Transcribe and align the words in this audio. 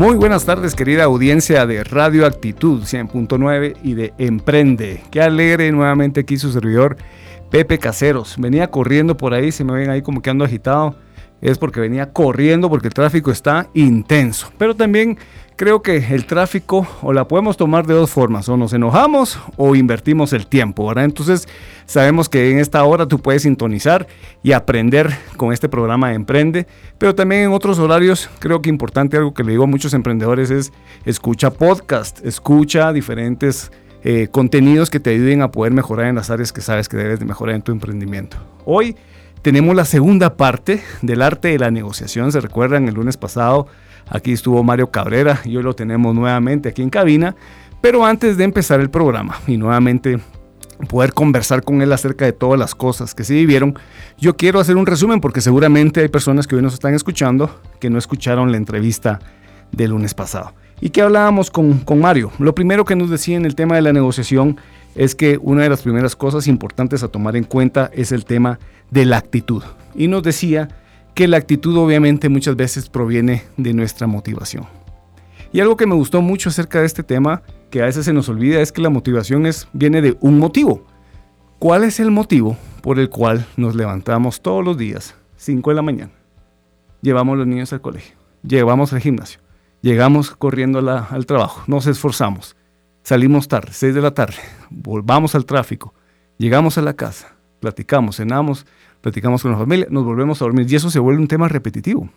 Muy 0.00 0.16
buenas 0.16 0.46
tardes, 0.46 0.74
querida 0.74 1.04
audiencia 1.04 1.66
de 1.66 1.84
Radio 1.84 2.24
Actitud 2.24 2.84
100.9 2.84 3.76
y 3.82 3.92
de 3.92 4.14
Emprende. 4.16 5.02
Qué 5.10 5.20
alegre 5.20 5.70
nuevamente 5.72 6.20
aquí 6.20 6.38
su 6.38 6.50
servidor 6.50 6.96
Pepe 7.50 7.78
Caseros. 7.78 8.36
Venía 8.38 8.70
corriendo 8.70 9.18
por 9.18 9.34
ahí, 9.34 9.52
se 9.52 9.62
me 9.62 9.74
ven 9.74 9.90
ahí 9.90 10.00
como 10.00 10.22
que 10.22 10.30
ando 10.30 10.46
agitado. 10.46 10.96
Es 11.42 11.58
porque 11.58 11.80
venía 11.80 12.14
corriendo 12.14 12.70
porque 12.70 12.88
el 12.88 12.94
tráfico 12.94 13.30
está 13.30 13.68
intenso. 13.74 14.50
Pero 14.56 14.74
también 14.74 15.18
creo 15.60 15.82
que 15.82 15.98
el 15.98 16.24
tráfico 16.24 16.88
o 17.02 17.12
la 17.12 17.28
podemos 17.28 17.58
tomar 17.58 17.86
de 17.86 17.92
dos 17.92 18.10
formas, 18.10 18.48
o 18.48 18.56
nos 18.56 18.72
enojamos 18.72 19.38
o 19.58 19.74
invertimos 19.74 20.32
el 20.32 20.46
tiempo, 20.46 20.86
¿verdad? 20.86 21.04
Entonces 21.04 21.46
sabemos 21.84 22.30
que 22.30 22.50
en 22.50 22.60
esta 22.60 22.82
hora 22.82 23.04
tú 23.04 23.18
puedes 23.18 23.42
sintonizar 23.42 24.06
y 24.42 24.52
aprender 24.52 25.14
con 25.36 25.52
este 25.52 25.68
programa 25.68 26.08
de 26.08 26.14
Emprende, 26.14 26.66
pero 26.96 27.14
también 27.14 27.42
en 27.42 27.52
otros 27.52 27.78
horarios 27.78 28.30
creo 28.38 28.62
que 28.62 28.70
importante 28.70 29.18
algo 29.18 29.34
que 29.34 29.44
le 29.44 29.50
digo 29.50 29.64
a 29.64 29.66
muchos 29.66 29.92
emprendedores 29.92 30.50
es 30.50 30.72
escucha 31.04 31.50
podcast, 31.50 32.24
escucha 32.24 32.90
diferentes 32.94 33.70
eh, 34.02 34.28
contenidos 34.30 34.88
que 34.88 34.98
te 34.98 35.10
ayuden 35.10 35.42
a 35.42 35.50
poder 35.50 35.74
mejorar 35.74 36.06
en 36.06 36.14
las 36.14 36.30
áreas 36.30 36.54
que 36.54 36.62
sabes 36.62 36.88
que 36.88 36.96
debes 36.96 37.18
de 37.18 37.26
mejorar 37.26 37.54
en 37.54 37.60
tu 37.60 37.70
emprendimiento. 37.70 38.38
Hoy 38.64 38.96
tenemos 39.42 39.76
la 39.76 39.84
segunda 39.84 40.38
parte 40.38 40.82
del 41.02 41.20
arte 41.20 41.48
de 41.48 41.58
la 41.58 41.70
negociación, 41.70 42.32
se 42.32 42.40
recuerdan 42.40 42.88
el 42.88 42.94
lunes 42.94 43.18
pasado 43.18 43.66
Aquí 44.10 44.32
estuvo 44.32 44.62
Mario 44.64 44.90
Cabrera 44.90 45.40
y 45.44 45.56
hoy 45.56 45.62
lo 45.62 45.74
tenemos 45.74 46.14
nuevamente 46.14 46.68
aquí 46.68 46.82
en 46.82 46.90
cabina. 46.90 47.36
Pero 47.80 48.04
antes 48.04 48.36
de 48.36 48.44
empezar 48.44 48.80
el 48.80 48.90
programa 48.90 49.38
y 49.46 49.56
nuevamente 49.56 50.18
poder 50.88 51.12
conversar 51.12 51.62
con 51.62 51.80
él 51.82 51.92
acerca 51.92 52.24
de 52.24 52.32
todas 52.32 52.58
las 52.58 52.74
cosas 52.74 53.14
que 53.14 53.24
se 53.24 53.34
vivieron, 53.34 53.78
yo 54.18 54.36
quiero 54.36 54.60
hacer 54.60 54.76
un 54.76 54.86
resumen 54.86 55.20
porque 55.20 55.40
seguramente 55.40 56.00
hay 56.00 56.08
personas 56.08 56.46
que 56.46 56.56
hoy 56.56 56.62
nos 56.62 56.74
están 56.74 56.94
escuchando 56.94 57.60
que 57.78 57.88
no 57.88 57.98
escucharon 57.98 58.50
la 58.50 58.56
entrevista 58.56 59.20
del 59.72 59.90
lunes 59.90 60.14
pasado. 60.14 60.52
¿Y 60.80 60.90
qué 60.90 61.02
hablábamos 61.02 61.50
con, 61.50 61.78
con 61.78 62.00
Mario? 62.00 62.32
Lo 62.38 62.54
primero 62.54 62.84
que 62.84 62.96
nos 62.96 63.10
decía 63.10 63.36
en 63.36 63.44
el 63.44 63.54
tema 63.54 63.76
de 63.76 63.82
la 63.82 63.92
negociación 63.92 64.58
es 64.94 65.14
que 65.14 65.38
una 65.40 65.62
de 65.62 65.68
las 65.68 65.82
primeras 65.82 66.16
cosas 66.16 66.48
importantes 66.48 67.02
a 67.02 67.08
tomar 67.08 67.36
en 67.36 67.44
cuenta 67.44 67.90
es 67.94 68.12
el 68.12 68.24
tema 68.24 68.58
de 68.90 69.04
la 69.04 69.18
actitud. 69.18 69.62
Y 69.94 70.08
nos 70.08 70.22
decía 70.22 70.68
que 71.14 71.28
la 71.28 71.36
actitud 71.36 71.76
obviamente 71.76 72.28
muchas 72.28 72.56
veces 72.56 72.88
proviene 72.88 73.44
de 73.56 73.72
nuestra 73.72 74.06
motivación. 74.06 74.66
Y 75.52 75.60
algo 75.60 75.76
que 75.76 75.86
me 75.86 75.94
gustó 75.94 76.22
mucho 76.22 76.48
acerca 76.48 76.80
de 76.80 76.86
este 76.86 77.02
tema, 77.02 77.42
que 77.70 77.82
a 77.82 77.86
veces 77.86 78.04
se 78.04 78.12
nos 78.12 78.28
olvida, 78.28 78.60
es 78.60 78.72
que 78.72 78.82
la 78.82 78.90
motivación 78.90 79.46
es, 79.46 79.68
viene 79.72 80.00
de 80.00 80.16
un 80.20 80.38
motivo. 80.38 80.84
¿Cuál 81.58 81.84
es 81.84 82.00
el 82.00 82.10
motivo 82.10 82.56
por 82.82 82.98
el 82.98 83.10
cual 83.10 83.46
nos 83.56 83.74
levantamos 83.74 84.40
todos 84.40 84.64
los 84.64 84.78
días, 84.78 85.14
5 85.36 85.70
de 85.70 85.76
la 85.76 85.82
mañana? 85.82 86.12
Llevamos 87.02 87.36
los 87.36 87.46
niños 87.46 87.72
al 87.72 87.80
colegio, 87.80 88.16
llevamos 88.42 88.92
al 88.92 89.00
gimnasio, 89.00 89.40
llegamos 89.82 90.30
corriendo 90.30 90.78
al 90.78 91.26
trabajo, 91.26 91.62
nos 91.66 91.86
esforzamos, 91.86 92.56
salimos 93.02 93.48
tarde, 93.48 93.72
6 93.72 93.94
de 93.94 94.00
la 94.00 94.12
tarde, 94.12 94.36
volvamos 94.70 95.34
al 95.34 95.46
tráfico, 95.46 95.94
llegamos 96.38 96.78
a 96.78 96.82
la 96.82 96.94
casa, 96.94 97.34
platicamos, 97.60 98.16
cenamos, 98.16 98.66
platicamos 99.00 99.42
con 99.42 99.52
la 99.52 99.58
familia, 99.58 99.86
nos 99.90 100.04
volvemos 100.04 100.40
a 100.40 100.44
dormir 100.44 100.66
y 100.70 100.76
eso 100.76 100.90
se 100.90 100.98
vuelve 100.98 101.20
un 101.20 101.28
tema 101.28 101.48
repetitivo. 101.48 102.08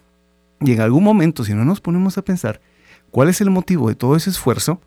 Y 0.62 0.72
en 0.72 0.82
algún 0.82 1.04
momento, 1.04 1.44
si 1.44 1.54
no 1.54 1.66
nos 1.66 1.82
ponemos 1.82 2.18
a 2.18 2.22
pensar 2.22 2.62
cuál 3.12 3.30
es 3.30 3.42
el 3.42 3.50
motivo 3.50 3.90
de 3.90 3.96
todo 3.96 4.16
ese 4.16 4.30
esfuerzo, 4.30 4.82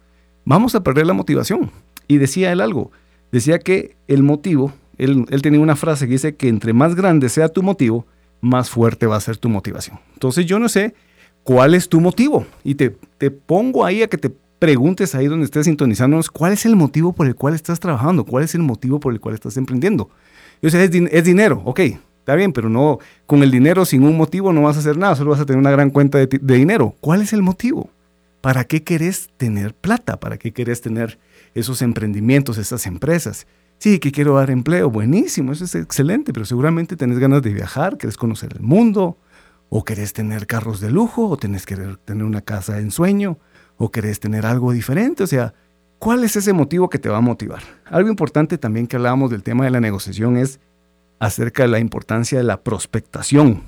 vamos 0.44 0.75
a 0.75 0.82
perder 0.82 1.06
la 1.06 1.12
motivación. 1.12 1.71
Y 2.09 2.19
decía 2.19 2.53
él 2.53 2.60
algo, 2.60 2.91
decía 3.32 3.59
que 3.59 3.97
el 4.09 4.22
motivo, 4.22 4.72
él, 4.97 5.26
tenía 5.43 5.60
una 5.60 5.76
frase 5.76 6.06
que 6.06 6.12
dice 6.12 6.37
que 6.37 6.48
entre 6.48 6.72
más 6.72 6.94
grande 6.94 7.28
sea 7.28 7.48
tu 7.48 7.62
motivo, 7.62 8.06
más 8.41 8.71
fuerte 8.71 9.06
va 9.06 9.16
a 9.16 9.21
ser 9.21 9.37
tu 9.37 9.48
motivación. 9.48 9.98
Entonces 10.15 10.47
yo 10.47 10.59
no 10.59 10.69
sé 10.69 10.94
cuál 11.42 11.75
es 11.75 11.88
tu 11.88 12.00
motivo 12.00 12.47
y 12.65 12.75
te, 12.75 12.97
te 13.19 13.31
pongo 13.31 13.84
ahí 13.84 14.03
a 14.03 14.09
que 14.09 14.19
te 14.19 14.31
preguntes 14.59 15.15
ahí 15.15 15.26
donde 15.26 15.44
estés 15.44 15.66
sintonizándonos 15.66 16.31
cuál 16.31 16.53
es 16.53 16.65
el 16.65 16.76
motivo 16.76 17.12
por 17.12 17.26
el 17.26 17.34
cual 17.34 17.54
estás 17.54 17.81
trabajando, 17.81 18.25
cuál 18.25 18.44
es 18.44 18.54
el 18.54 18.62
motivo 18.62 19.00
por 19.00 19.12
el 19.12 19.21
cual 19.21 19.34
estás 19.34 19.56
emprendiendo. 19.56 20.10
Yo 20.62 20.71
sé, 20.71 20.84
es, 20.84 21.25
dinero, 21.25 21.62
ok, 21.65 21.81
está 21.81 22.34
bien, 22.34 22.53
pero 22.53 22.69
no, 22.69 22.99
con 23.27 23.43
el 23.43 23.50
dinero 23.50 23.84
sin 23.84 24.05
un 24.05 24.17
motivo 24.17 24.53
no 24.53 24.62
vas 24.62 24.77
a 24.77 24.81
hacer 24.81 24.97
nada, 24.97 25.15
solo 25.15 25.31
vas 25.31 25.41
a 25.41 25.47
tener 25.47 25.59
una 25.59 25.71
gran 25.71 25.91
cuenta 25.91 26.19
de, 26.19 26.27
dinero. 26.27 26.94
¿Cuál 27.00 27.22
es 27.22 27.33
el 27.33 27.43
motivo? 27.43 27.91
¿Para 28.41 28.65
qué 28.65 28.83
querés 28.83 29.31
tener 29.37 29.75
plata? 29.75 30.19
¿Para 30.19 30.39
qué 30.39 30.53
querés 30.53 30.81
tener 30.81 31.19
esos 31.55 31.83
emprendimientos, 31.83 32.59
esas 32.59 32.87
empresas? 32.87 33.47
Sí, 33.78 33.99
que 33.99 34.12
quiero 34.12 34.37
dar 34.37 34.50
empleo, 34.50 34.91
buenísimo, 34.91 35.53
eso 35.53 35.65
es 35.65 35.75
excelente, 35.75 36.33
pero 36.33 36.47
seguramente 36.47 36.97
tenés 36.97 37.19
ganas 37.19 37.43
de 37.43 37.53
viajar, 37.53 37.99
querés 37.99 38.16
conocer 38.16 38.55
el 38.55 38.62
mundo, 38.62 39.19
o 39.69 39.84
querés 39.84 40.12
tener 40.12 40.47
carros 40.47 40.81
de 40.81 40.91
lujo, 40.91 41.28
o 41.28 41.37
tenés 41.37 41.66
que 41.66 41.77
tener 42.05 42.25
una 42.25 42.41
casa 42.41 42.75
de 42.75 42.83
ensueño, 42.83 43.39
o 43.77 43.91
querés 43.91 44.21
tener 44.21 44.47
algo 44.47 44.72
diferente, 44.72 45.22
o 45.22 45.27
sea, 45.27 45.53
¿Cuál 45.99 46.25
es 46.25 46.37
ese 46.37 46.53
motivo 46.53 46.91
que 46.91 46.99
te 46.99 47.09
va 47.09 47.19
a 47.19 47.23
motivar? 47.23 47.62
Algo 47.87 48.11
importante 48.11 48.59
también 48.59 48.87
que 48.87 48.97
hablábamos 48.97 49.31
del 49.31 49.43
tema 49.43 49.65
de 49.65 49.71
la 49.71 49.81
negociación 49.81 50.37
es 50.37 50.61
acerca 51.19 51.62
de 51.62 51.69
la 51.69 51.79
importancia 51.79 52.37
de 52.37 52.45
la 52.45 52.62
prospectación. 52.62 53.62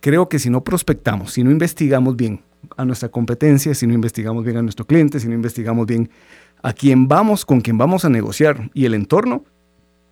Creo 0.00 0.28
que 0.28 0.40
si 0.40 0.50
no 0.50 0.64
prospectamos, 0.64 1.32
si 1.32 1.44
no 1.44 1.50
investigamos 1.50 2.16
bien 2.16 2.42
a 2.76 2.84
nuestra 2.84 3.08
competencia, 3.08 3.74
si 3.74 3.86
no 3.86 3.94
investigamos 3.94 4.44
bien 4.44 4.56
a 4.56 4.62
nuestro 4.62 4.86
cliente, 4.86 5.20
si 5.20 5.28
no 5.28 5.34
investigamos 5.34 5.86
bien 5.86 6.10
a 6.62 6.72
quién 6.72 7.06
vamos, 7.06 7.44
con 7.44 7.60
quién 7.60 7.78
vamos 7.78 8.04
a 8.04 8.08
negociar 8.08 8.70
y 8.74 8.84
el 8.84 8.94
entorno, 8.94 9.44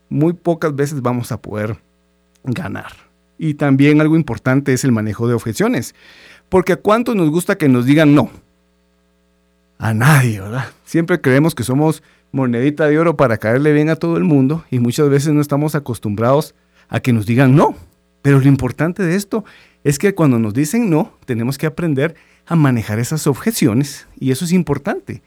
muy 0.09 0.33
pocas 0.33 0.75
veces 0.75 1.03
vamos 1.03 1.33
a 1.33 1.43
poder 1.43 1.77
ganar. 2.45 2.93
Y 3.37 3.55
también 3.55 4.01
algo 4.01 4.17
importante 4.17 4.73
es 4.73 4.85
el 4.85 4.93
manejo 4.93 5.27
de 5.27 5.35
objeciones, 5.35 5.95
porque 6.49 6.75
a 6.75 6.77
cuántos 6.77 7.17
nos 7.17 7.31
gusta 7.31 7.59
que 7.59 7.69
nos 7.69 7.85
digan 7.85 8.15
no, 8.15 8.31
a 9.79 9.95
nadie, 9.95 10.41
¿verdad? 10.41 10.67
Siempre 10.85 11.21
creemos 11.21 11.55
que 11.55 11.65
somos 11.65 12.03
monedita 12.33 12.87
de 12.87 12.99
oro 12.99 13.17
para 13.17 13.39
caerle 13.39 13.73
bien 13.73 13.89
a 13.89 13.97
todo 13.97 14.17
el 14.17 14.25
mundo 14.25 14.65
y 14.71 14.79
muchas 14.79 15.09
veces 15.09 15.33
no 15.33 15.41
estamos 15.41 15.75
acostumbrados 15.75 16.55
a 16.89 17.01
que 17.01 17.13
nos 17.13 17.27
digan 17.27 17.57
no. 17.57 17.75
Pero 18.23 18.41
lo 18.41 18.49
importante 18.49 19.03
de 19.03 19.15
esto 19.15 19.45
es 19.85 19.99
que 19.99 20.15
cuando 20.15 20.39
nos 20.39 20.55
dicen 20.55 20.91
no, 20.91 21.13
tenemos 21.25 21.59
que 21.59 21.67
aprender 21.67 22.17
a 22.47 22.57
manejar 22.57 22.99
esas 22.99 23.27
objeciones 23.27 24.07
y 24.19 24.31
eso 24.31 24.45
es 24.45 24.53
importante. 24.53 25.23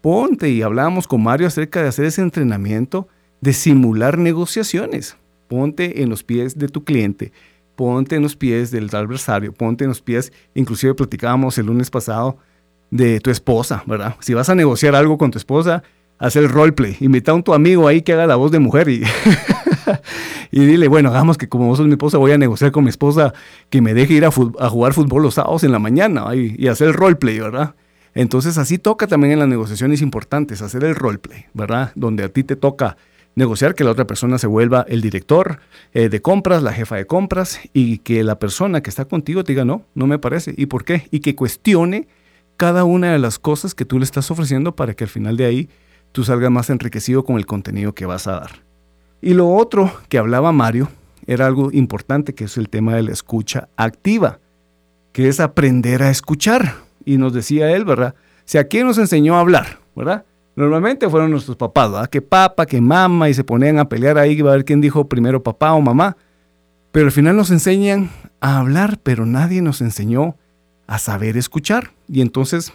Ponte 0.00 0.48
y 0.50 0.62
hablábamos 0.62 1.06
con 1.06 1.22
Mario 1.22 1.46
acerca 1.46 1.82
de 1.82 1.88
hacer 1.88 2.06
ese 2.06 2.22
entrenamiento 2.22 3.08
de 3.40 3.52
simular 3.52 4.18
negociaciones. 4.18 5.16
Ponte 5.48 6.02
en 6.02 6.08
los 6.08 6.24
pies 6.24 6.58
de 6.58 6.68
tu 6.68 6.84
cliente, 6.84 7.32
ponte 7.76 8.16
en 8.16 8.22
los 8.22 8.36
pies 8.36 8.70
del 8.70 8.88
adversario, 8.94 9.52
ponte 9.52 9.84
en 9.84 9.88
los 9.88 10.00
pies, 10.00 10.32
inclusive 10.54 10.94
platicábamos 10.94 11.58
el 11.58 11.66
lunes 11.66 11.90
pasado 11.90 12.38
de 12.90 13.20
tu 13.20 13.30
esposa, 13.30 13.82
¿verdad? 13.86 14.16
Si 14.20 14.34
vas 14.34 14.48
a 14.48 14.54
negociar 14.54 14.94
algo 14.94 15.18
con 15.18 15.30
tu 15.30 15.38
esposa, 15.38 15.82
haz 16.18 16.36
el 16.36 16.48
roleplay. 16.48 16.96
Invita 17.00 17.32
a 17.32 17.34
un 17.34 17.42
tu 17.42 17.54
amigo 17.54 17.88
ahí 17.88 18.02
que 18.02 18.12
haga 18.12 18.26
la 18.26 18.36
voz 18.36 18.50
de 18.50 18.58
mujer 18.58 18.88
y, 18.88 19.02
y 20.50 20.60
dile, 20.64 20.88
bueno, 20.88 21.08
hagamos 21.08 21.38
que 21.38 21.48
como 21.48 21.66
vos 21.66 21.78
sos 21.78 21.86
mi 21.86 21.92
esposa, 21.92 22.18
voy 22.18 22.32
a 22.32 22.38
negociar 22.38 22.72
con 22.72 22.84
mi 22.84 22.90
esposa 22.90 23.32
que 23.70 23.80
me 23.80 23.94
deje 23.94 24.14
ir 24.14 24.24
a, 24.24 24.30
jugar 24.30 24.92
fútbol 24.92 25.22
los 25.22 25.34
sábados 25.34 25.64
en 25.64 25.72
la 25.72 25.78
mañana 25.78 26.34
y, 26.34 26.54
y 26.58 26.68
hacer 26.68 26.88
el 26.88 26.94
roleplay, 26.94 27.38
¿verdad? 27.38 27.74
Entonces 28.14 28.58
así 28.58 28.78
toca 28.78 29.06
también 29.06 29.32
en 29.32 29.38
las 29.38 29.48
negociaciones 29.48 30.02
importantes, 30.02 30.62
hacer 30.62 30.84
el 30.84 30.94
roleplay, 30.94 31.46
¿verdad? 31.54 31.92
Donde 31.94 32.24
a 32.24 32.28
ti 32.28 32.42
te 32.42 32.56
toca 32.56 32.96
negociar 33.34 33.74
que 33.74 33.84
la 33.84 33.92
otra 33.92 34.06
persona 34.06 34.38
se 34.38 34.46
vuelva 34.46 34.84
el 34.88 35.00
director 35.00 35.60
eh, 35.94 36.08
de 36.08 36.20
compras, 36.20 36.62
la 36.62 36.72
jefa 36.72 36.96
de 36.96 37.06
compras, 37.06 37.60
y 37.72 37.98
que 37.98 38.24
la 38.24 38.38
persona 38.38 38.82
que 38.82 38.90
está 38.90 39.04
contigo 39.04 39.44
te 39.44 39.52
diga, 39.52 39.64
no, 39.64 39.86
no 39.94 40.06
me 40.06 40.18
parece. 40.18 40.54
¿Y 40.56 40.66
por 40.66 40.84
qué? 40.84 41.06
Y 41.10 41.20
que 41.20 41.36
cuestione 41.36 42.08
cada 42.60 42.84
una 42.84 43.10
de 43.10 43.18
las 43.18 43.38
cosas 43.38 43.74
que 43.74 43.86
tú 43.86 43.98
le 43.98 44.04
estás 44.04 44.30
ofreciendo 44.30 44.76
para 44.76 44.92
que 44.92 45.04
al 45.04 45.08
final 45.08 45.38
de 45.38 45.46
ahí 45.46 45.70
tú 46.12 46.24
salgas 46.24 46.50
más 46.50 46.68
enriquecido 46.68 47.24
con 47.24 47.38
el 47.38 47.46
contenido 47.46 47.94
que 47.94 48.04
vas 48.04 48.26
a 48.26 48.32
dar. 48.32 48.50
Y 49.22 49.32
lo 49.32 49.48
otro 49.48 49.90
que 50.10 50.18
hablaba 50.18 50.52
Mario 50.52 50.90
era 51.26 51.46
algo 51.46 51.72
importante, 51.72 52.34
que 52.34 52.44
es 52.44 52.58
el 52.58 52.68
tema 52.68 52.94
de 52.94 53.02
la 53.02 53.12
escucha 53.12 53.70
activa, 53.78 54.40
que 55.12 55.28
es 55.28 55.40
aprender 55.40 56.02
a 56.02 56.10
escuchar. 56.10 56.74
Y 57.02 57.16
nos 57.16 57.32
decía 57.32 57.74
él, 57.74 57.86
¿verdad? 57.86 58.14
Si 58.44 58.58
a 58.58 58.64
quién 58.64 58.86
nos 58.86 58.98
enseñó 58.98 59.36
a 59.36 59.40
hablar, 59.40 59.78
¿verdad? 59.96 60.26
Normalmente 60.54 61.08
fueron 61.08 61.30
nuestros 61.30 61.56
papás, 61.56 61.90
¿verdad? 61.90 62.10
Que 62.10 62.20
papá, 62.20 62.66
que 62.66 62.82
mamá, 62.82 63.30
y 63.30 63.32
se 63.32 63.42
ponían 63.42 63.78
a 63.78 63.88
pelear 63.88 64.18
ahí, 64.18 64.38
a 64.38 64.44
ver 64.44 64.66
quién 64.66 64.82
dijo 64.82 65.08
primero 65.08 65.42
papá 65.42 65.72
o 65.72 65.80
mamá. 65.80 66.14
Pero 66.92 67.06
al 67.06 67.12
final 67.12 67.36
nos 67.36 67.50
enseñan 67.50 68.10
a 68.38 68.58
hablar, 68.58 68.98
pero 69.02 69.24
nadie 69.24 69.62
nos 69.62 69.80
enseñó 69.80 70.36
a 70.90 70.98
saber 70.98 71.36
escuchar. 71.36 71.92
Y 72.08 72.20
entonces, 72.20 72.72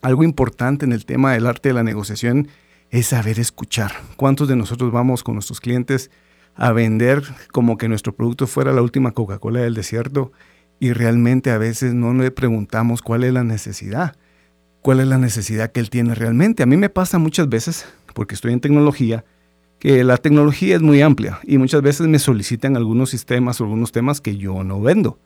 algo 0.00 0.24
importante 0.24 0.86
en 0.86 0.92
el 0.92 1.04
tema 1.04 1.34
del 1.34 1.46
arte 1.46 1.68
de 1.68 1.74
la 1.74 1.82
negociación 1.82 2.48
es 2.90 3.08
saber 3.08 3.38
escuchar. 3.38 3.92
¿Cuántos 4.16 4.48
de 4.48 4.56
nosotros 4.56 4.90
vamos 4.90 5.22
con 5.22 5.34
nuestros 5.34 5.60
clientes 5.60 6.10
a 6.54 6.72
vender 6.72 7.22
como 7.52 7.76
que 7.76 7.88
nuestro 7.88 8.14
producto 8.14 8.46
fuera 8.46 8.72
la 8.72 8.80
última 8.80 9.10
Coca-Cola 9.10 9.60
del 9.60 9.74
desierto 9.74 10.32
y 10.80 10.94
realmente 10.94 11.50
a 11.50 11.58
veces 11.58 11.92
no 11.92 12.14
le 12.14 12.30
preguntamos 12.30 13.02
cuál 13.02 13.22
es 13.22 13.34
la 13.34 13.44
necesidad? 13.44 14.16
¿Cuál 14.80 15.00
es 15.00 15.06
la 15.06 15.18
necesidad 15.18 15.72
que 15.72 15.80
él 15.80 15.90
tiene 15.90 16.14
realmente? 16.14 16.62
A 16.62 16.66
mí 16.66 16.78
me 16.78 16.88
pasa 16.88 17.18
muchas 17.18 17.50
veces, 17.50 17.84
porque 18.14 18.34
estoy 18.34 18.54
en 18.54 18.60
tecnología, 18.60 19.26
que 19.78 20.04
la 20.04 20.16
tecnología 20.16 20.74
es 20.74 20.80
muy 20.80 21.02
amplia 21.02 21.38
y 21.42 21.58
muchas 21.58 21.82
veces 21.82 22.06
me 22.06 22.18
solicitan 22.18 22.78
algunos 22.78 23.10
sistemas 23.10 23.60
o 23.60 23.64
algunos 23.64 23.92
temas 23.92 24.22
que 24.22 24.38
yo 24.38 24.64
no 24.64 24.80
vendo, 24.80 25.18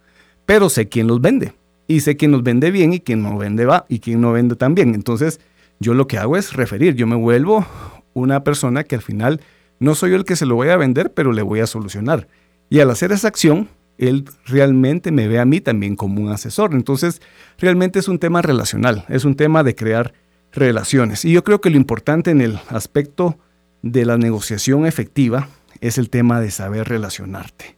pero 0.44 0.68
sé 0.68 0.88
quién 0.88 1.06
los 1.06 1.20
vende 1.20 1.54
y 1.86 2.00
sé 2.00 2.16
quién 2.16 2.32
los 2.32 2.42
vende 2.42 2.70
bien 2.70 2.92
y 2.92 3.00
quién 3.00 3.22
no 3.22 3.36
vende 3.38 3.64
va 3.64 3.86
y 3.88 4.00
quién 4.00 4.20
no 4.20 4.32
vende 4.32 4.56
tan 4.56 4.74
bien. 4.74 4.94
Entonces, 4.94 5.40
yo 5.78 5.94
lo 5.94 6.06
que 6.06 6.18
hago 6.18 6.36
es 6.36 6.52
referir, 6.52 6.94
yo 6.94 7.06
me 7.06 7.16
vuelvo 7.16 7.66
una 8.14 8.44
persona 8.44 8.84
que 8.84 8.94
al 8.94 9.02
final 9.02 9.40
no 9.78 9.94
soy 9.94 10.10
yo 10.10 10.16
el 10.16 10.24
que 10.24 10.36
se 10.36 10.46
lo 10.46 10.54
voy 10.54 10.68
a 10.68 10.76
vender, 10.76 11.12
pero 11.12 11.32
le 11.32 11.42
voy 11.42 11.60
a 11.60 11.66
solucionar. 11.66 12.28
Y 12.70 12.80
al 12.80 12.90
hacer 12.90 13.12
esa 13.12 13.28
acción, 13.28 13.68
él 13.98 14.24
realmente 14.46 15.12
me 15.12 15.28
ve 15.28 15.38
a 15.38 15.44
mí 15.44 15.60
también 15.60 15.96
como 15.96 16.22
un 16.22 16.30
asesor. 16.30 16.74
Entonces, 16.74 17.20
realmente 17.58 17.98
es 17.98 18.08
un 18.08 18.18
tema 18.18 18.42
relacional, 18.42 19.04
es 19.08 19.24
un 19.24 19.36
tema 19.36 19.62
de 19.62 19.74
crear 19.74 20.14
relaciones. 20.52 21.24
Y 21.24 21.32
yo 21.32 21.44
creo 21.44 21.60
que 21.60 21.70
lo 21.70 21.76
importante 21.76 22.30
en 22.30 22.40
el 22.40 22.58
aspecto 22.68 23.38
de 23.82 24.04
la 24.04 24.16
negociación 24.16 24.86
efectiva 24.86 25.48
es 25.80 25.98
el 25.98 26.10
tema 26.10 26.40
de 26.40 26.50
saber 26.50 26.88
relacionarte. 26.88 27.76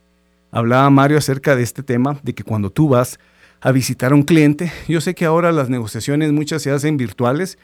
Hablaba 0.50 0.88
Mario 0.88 1.19
acerca 1.19 1.56
de 1.56 1.62
este 1.62 1.82
tema, 1.82 2.19
de 2.22 2.34
que 2.34 2.44
cuando 2.44 2.70
tú 2.70 2.88
vas 2.88 3.19
a 3.60 3.72
visitar 3.72 4.12
a 4.12 4.14
un 4.14 4.22
cliente, 4.22 4.72
yo 4.88 5.00
sé 5.00 5.14
que 5.14 5.25
ahora 5.25 5.52
las 5.52 5.69
negociaciones 5.69 6.32
muchas 6.32 6.62
se 6.62 6.70
hacen 6.70 6.96
virtuales, 6.96 7.58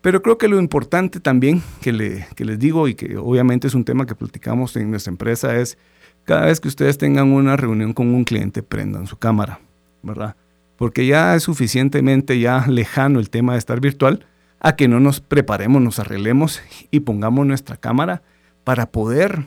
pero 0.00 0.22
creo 0.22 0.38
que 0.38 0.48
lo 0.48 0.58
importante 0.58 1.20
también 1.20 1.62
que, 1.80 1.92
le, 1.92 2.26
les 2.36 2.58
digo 2.58 2.88
y 2.88 2.94
que 2.94 3.16
obviamente 3.16 3.66
es 3.66 3.74
un 3.74 3.84
tema 3.84 4.06
que 4.06 4.14
platicamos 4.14 4.76
en 4.76 4.90
nuestra 4.90 5.10
empresa 5.10 5.56
es 5.56 5.76
cada 6.24 6.46
vez 6.46 6.60
que 6.60 6.68
ustedes 6.68 6.98
tengan 6.98 7.32
una 7.32 7.56
reunión 7.56 7.92
con 7.92 8.14
un 8.14 8.24
cliente, 8.24 8.62
prendan 8.62 9.06
su 9.06 9.18
cámara, 9.18 9.60
¿verdad? 10.02 10.36
Porque 10.76 11.06
ya 11.06 11.34
es 11.34 11.42
suficientemente 11.42 12.38
ya 12.38 12.66
lejano 12.66 13.18
el 13.18 13.30
tema 13.30 13.52
de 13.52 13.58
estar 13.58 13.80
virtual 13.80 14.26
a 14.60 14.76
que 14.76 14.88
no 14.88 15.00
nos 15.00 15.20
preparemos, 15.20 15.82
nos 15.82 15.98
arreglemos 15.98 16.62
y 16.90 17.00
pongamos 17.00 17.46
nuestra 17.46 17.76
cámara 17.76 18.22
para 18.64 18.90
poder 18.90 19.46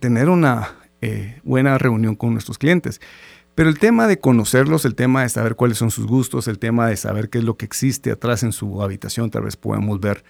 tener 0.00 0.28
una 0.28 0.68
eh, 1.00 1.40
buena 1.44 1.78
reunión 1.78 2.14
con 2.14 2.32
nuestros 2.32 2.58
clientes. 2.58 3.00
Pero 3.56 3.70
el 3.70 3.78
tema 3.78 4.06
de 4.06 4.20
conocerlos, 4.20 4.84
el 4.84 4.94
tema 4.94 5.22
de 5.22 5.30
saber 5.30 5.56
cuáles 5.56 5.78
son 5.78 5.90
sus 5.90 6.06
gustos, 6.06 6.46
el 6.46 6.58
tema 6.58 6.88
de 6.88 6.96
saber 6.96 7.30
qué 7.30 7.38
es 7.38 7.44
lo 7.44 7.56
que 7.56 7.64
existe 7.64 8.10
atrás 8.10 8.42
en 8.42 8.52
su 8.52 8.82
habitación, 8.82 9.30
tal 9.30 9.44
vez 9.44 9.56
podemos 9.56 9.98
ver 9.98 10.24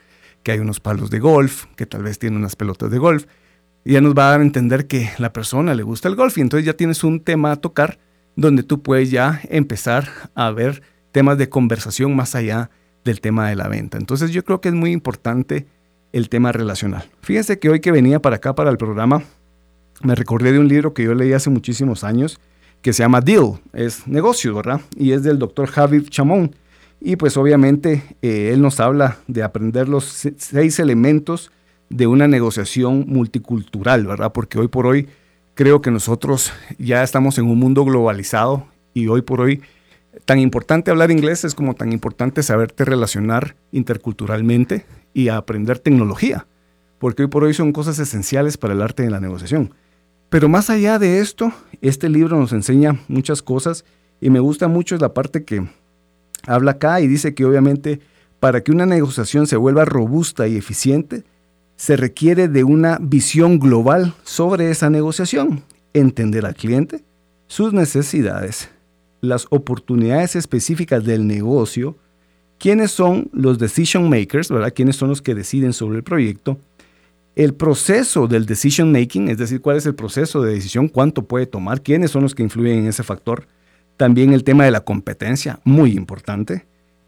que 0.44 0.52
hay 0.52 0.60
unos 0.60 0.78
palos 0.78 1.10
de 1.10 1.18
golf, 1.18 1.64
que 1.74 1.86
tal 1.86 2.04
vez 2.04 2.20
tiene 2.20 2.36
unas 2.36 2.54
pelotas 2.54 2.88
de 2.88 2.98
golf, 2.98 3.26
y 3.84 3.94
ya 3.94 4.00
nos 4.00 4.14
va 4.14 4.28
a 4.28 4.30
dar 4.30 4.40
a 4.40 4.44
entender 4.44 4.86
que 4.86 5.10
la 5.18 5.32
persona 5.32 5.74
le 5.74 5.82
gusta 5.82 6.06
el 6.06 6.14
golf 6.14 6.38
y 6.38 6.40
entonces 6.40 6.64
ya 6.64 6.74
tienes 6.74 7.02
un 7.02 7.18
tema 7.18 7.50
a 7.50 7.56
tocar 7.56 7.98
donde 8.36 8.62
tú 8.62 8.80
puedes 8.80 9.10
ya 9.10 9.40
empezar 9.50 10.08
a 10.36 10.52
ver 10.52 10.82
temas 11.10 11.36
de 11.36 11.48
conversación 11.48 12.14
más 12.14 12.36
allá 12.36 12.70
del 13.04 13.20
tema 13.20 13.48
de 13.48 13.56
la 13.56 13.66
venta. 13.66 13.98
Entonces 13.98 14.30
yo 14.30 14.44
creo 14.44 14.60
que 14.60 14.68
es 14.68 14.74
muy 14.74 14.92
importante 14.92 15.66
el 16.12 16.28
tema 16.28 16.52
relacional. 16.52 17.10
Fíjense 17.22 17.58
que 17.58 17.70
hoy 17.70 17.80
que 17.80 17.90
venía 17.90 18.22
para 18.22 18.36
acá 18.36 18.54
para 18.54 18.70
el 18.70 18.76
programa, 18.76 19.24
me 20.02 20.14
recordé 20.14 20.52
de 20.52 20.60
un 20.60 20.68
libro 20.68 20.94
que 20.94 21.02
yo 21.02 21.12
leí 21.14 21.32
hace 21.32 21.50
muchísimos 21.50 22.04
años, 22.04 22.38
que 22.86 22.92
se 22.92 23.02
llama 23.02 23.20
Deal, 23.20 23.58
es 23.72 24.06
negocio, 24.06 24.54
¿verdad? 24.54 24.80
Y 24.96 25.10
es 25.10 25.24
del 25.24 25.40
doctor 25.40 25.66
Javi 25.66 26.04
Chamón. 26.04 26.54
Y 27.00 27.16
pues 27.16 27.36
obviamente 27.36 28.04
eh, 28.22 28.50
él 28.52 28.62
nos 28.62 28.78
habla 28.78 29.18
de 29.26 29.42
aprender 29.42 29.88
los 29.88 30.04
seis 30.36 30.78
elementos 30.78 31.50
de 31.90 32.06
una 32.06 32.28
negociación 32.28 33.04
multicultural, 33.08 34.06
¿verdad? 34.06 34.32
Porque 34.32 34.60
hoy 34.60 34.68
por 34.68 34.86
hoy 34.86 35.08
creo 35.54 35.82
que 35.82 35.90
nosotros 35.90 36.52
ya 36.78 37.02
estamos 37.02 37.38
en 37.38 37.46
un 37.46 37.58
mundo 37.58 37.84
globalizado 37.84 38.68
y 38.94 39.08
hoy 39.08 39.22
por 39.22 39.40
hoy 39.40 39.62
tan 40.24 40.38
importante 40.38 40.92
hablar 40.92 41.10
inglés 41.10 41.42
es 41.42 41.56
como 41.56 41.74
tan 41.74 41.92
importante 41.92 42.44
saberte 42.44 42.84
relacionar 42.84 43.56
interculturalmente 43.72 44.86
y 45.12 45.26
aprender 45.26 45.80
tecnología, 45.80 46.46
porque 47.00 47.24
hoy 47.24 47.28
por 47.28 47.42
hoy 47.42 47.52
son 47.52 47.72
cosas 47.72 47.98
esenciales 47.98 48.56
para 48.56 48.74
el 48.74 48.82
arte 48.82 49.02
de 49.02 49.10
la 49.10 49.18
negociación. 49.18 49.74
Pero 50.28 50.48
más 50.48 50.70
allá 50.70 50.98
de 50.98 51.20
esto, 51.20 51.52
este 51.80 52.08
libro 52.08 52.38
nos 52.38 52.52
enseña 52.52 53.00
muchas 53.08 53.42
cosas 53.42 53.84
y 54.20 54.30
me 54.30 54.40
gusta 54.40 54.68
mucho 54.68 54.96
la 54.96 55.14
parte 55.14 55.44
que 55.44 55.66
habla 56.46 56.72
acá 56.72 57.00
y 57.00 57.06
dice 57.06 57.34
que 57.34 57.44
obviamente 57.44 58.00
para 58.40 58.62
que 58.62 58.72
una 58.72 58.86
negociación 58.86 59.46
se 59.46 59.56
vuelva 59.56 59.84
robusta 59.84 60.46
y 60.46 60.56
eficiente, 60.56 61.24
se 61.76 61.96
requiere 61.96 62.48
de 62.48 62.64
una 62.64 62.98
visión 63.00 63.58
global 63.58 64.14
sobre 64.24 64.70
esa 64.70 64.90
negociación, 64.90 65.62
entender 65.92 66.46
al 66.46 66.54
cliente, 66.54 67.02
sus 67.46 67.72
necesidades, 67.72 68.70
las 69.20 69.46
oportunidades 69.50 70.36
específicas 70.36 71.04
del 71.04 71.26
negocio, 71.26 71.96
quiénes 72.58 72.90
son 72.90 73.28
los 73.32 73.58
decision 73.58 74.08
makers, 74.08 74.50
¿verdad? 74.50 74.72
quiénes 74.74 74.96
son 74.96 75.10
los 75.10 75.22
que 75.22 75.34
deciden 75.34 75.72
sobre 75.72 75.98
el 75.98 76.04
proyecto, 76.04 76.58
el 77.36 77.52
proceso 77.52 78.26
del 78.26 78.46
decision 78.46 78.90
making, 78.90 79.28
es 79.28 79.36
decir, 79.36 79.60
cuál 79.60 79.76
es 79.76 79.84
el 79.84 79.94
proceso 79.94 80.40
de 80.40 80.54
decisión, 80.54 80.88
cuánto 80.88 81.22
puede 81.22 81.44
tomar, 81.44 81.82
quiénes 81.82 82.10
son 82.10 82.22
los 82.22 82.34
que 82.34 82.42
influyen 82.42 82.78
en 82.78 82.86
ese 82.86 83.02
factor. 83.02 83.46
También 83.98 84.32
el 84.32 84.42
tema 84.42 84.64
de 84.64 84.70
la 84.70 84.80
competencia, 84.80 85.60
muy 85.62 85.92
importante. 85.92 86.64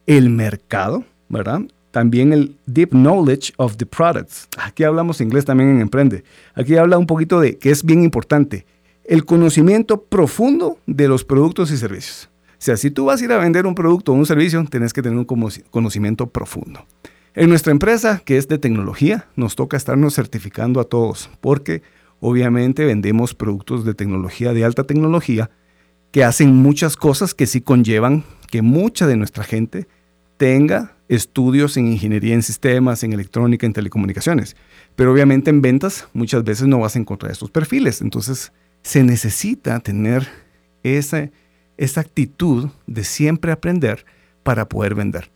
El 0.06 0.28
mercado, 0.28 1.04
¿verdad? 1.30 1.62
También 1.90 2.34
el 2.34 2.54
deep 2.66 2.90
knowledge 2.90 3.54
of 3.56 3.78
the 3.78 3.86
products. 3.86 4.48
Aquí 4.58 4.84
hablamos 4.84 5.22
inglés 5.22 5.46
también 5.46 5.70
en 5.70 5.80
Emprende. 5.80 6.24
Aquí 6.54 6.76
habla 6.76 6.98
un 6.98 7.06
poquito 7.06 7.40
de 7.40 7.56
que 7.56 7.70
es 7.70 7.82
bien 7.82 8.02
importante. 8.02 8.66
El 9.04 9.24
conocimiento 9.24 10.02
profundo 10.02 10.78
de 10.86 11.08
los 11.08 11.24
productos 11.24 11.70
y 11.70 11.78
servicios. 11.78 12.28
O 12.52 12.60
sea, 12.60 12.76
si 12.76 12.90
tú 12.90 13.06
vas 13.06 13.22
a 13.22 13.24
ir 13.24 13.32
a 13.32 13.38
vender 13.38 13.66
un 13.66 13.74
producto 13.74 14.12
o 14.12 14.14
un 14.14 14.26
servicio, 14.26 14.62
tienes 14.70 14.92
que 14.92 15.00
tener 15.00 15.16
un 15.18 15.24
conocimiento 15.70 16.26
profundo. 16.26 16.84
En 17.34 17.48
nuestra 17.48 17.72
empresa, 17.72 18.22
que 18.24 18.36
es 18.36 18.48
de 18.48 18.58
tecnología, 18.58 19.28
nos 19.36 19.54
toca 19.54 19.76
estarnos 19.76 20.14
certificando 20.14 20.80
a 20.80 20.84
todos, 20.84 21.30
porque 21.40 21.82
obviamente 22.20 22.84
vendemos 22.84 23.34
productos 23.34 23.84
de 23.84 23.94
tecnología, 23.94 24.52
de 24.52 24.64
alta 24.64 24.84
tecnología, 24.84 25.50
que 26.10 26.24
hacen 26.24 26.54
muchas 26.54 26.96
cosas 26.96 27.34
que 27.34 27.46
sí 27.46 27.60
conllevan 27.60 28.24
que 28.50 28.62
mucha 28.62 29.06
de 29.06 29.16
nuestra 29.16 29.44
gente 29.44 29.86
tenga 30.36 30.96
estudios 31.08 31.76
en 31.76 31.86
ingeniería 31.86 32.34
en 32.34 32.42
sistemas, 32.42 33.02
en 33.02 33.12
electrónica, 33.12 33.66
en 33.66 33.72
telecomunicaciones. 33.72 34.56
Pero 34.96 35.12
obviamente 35.12 35.50
en 35.50 35.62
ventas 35.62 36.08
muchas 36.12 36.44
veces 36.44 36.66
no 36.66 36.80
vas 36.80 36.96
a 36.96 36.98
encontrar 36.98 37.32
estos 37.32 37.50
perfiles. 37.50 38.00
Entonces 38.00 38.52
se 38.82 39.02
necesita 39.04 39.80
tener 39.80 40.28
esa, 40.82 41.30
esa 41.76 42.00
actitud 42.00 42.68
de 42.86 43.04
siempre 43.04 43.52
aprender 43.52 44.04
para 44.42 44.68
poder 44.68 44.94
vender. 44.94 45.30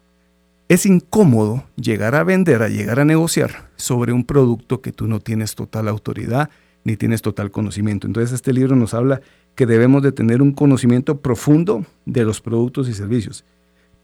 Es 0.68 0.86
incómodo 0.86 1.64
llegar 1.76 2.14
a 2.14 2.24
vender, 2.24 2.62
a 2.62 2.68
llegar 2.68 3.00
a 3.00 3.04
negociar 3.04 3.70
sobre 3.76 4.12
un 4.12 4.24
producto 4.24 4.80
que 4.80 4.92
tú 4.92 5.06
no 5.06 5.20
tienes 5.20 5.54
total 5.54 5.88
autoridad 5.88 6.50
ni 6.84 6.96
tienes 6.96 7.22
total 7.22 7.50
conocimiento. 7.50 8.06
Entonces 8.06 8.32
este 8.32 8.52
libro 8.52 8.74
nos 8.74 8.94
habla 8.94 9.20
que 9.54 9.66
debemos 9.66 10.02
de 10.02 10.12
tener 10.12 10.42
un 10.42 10.52
conocimiento 10.52 11.20
profundo 11.20 11.84
de 12.06 12.24
los 12.24 12.40
productos 12.40 12.88
y 12.88 12.94
servicios. 12.94 13.44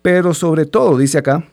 Pero 0.02 0.34
sobre 0.34 0.66
todo, 0.66 0.98
dice 0.98 1.18
acá, 1.18 1.44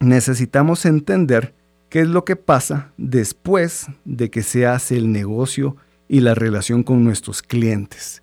necesitamos 0.00 0.84
entender 0.84 1.54
qué 1.88 2.00
es 2.00 2.08
lo 2.08 2.24
que 2.24 2.36
pasa 2.36 2.92
después 2.96 3.86
de 4.04 4.30
que 4.30 4.42
se 4.42 4.66
hace 4.66 4.96
el 4.96 5.12
negocio 5.12 5.76
y 6.08 6.20
la 6.20 6.34
relación 6.34 6.82
con 6.82 7.04
nuestros 7.04 7.42
clientes. 7.42 8.22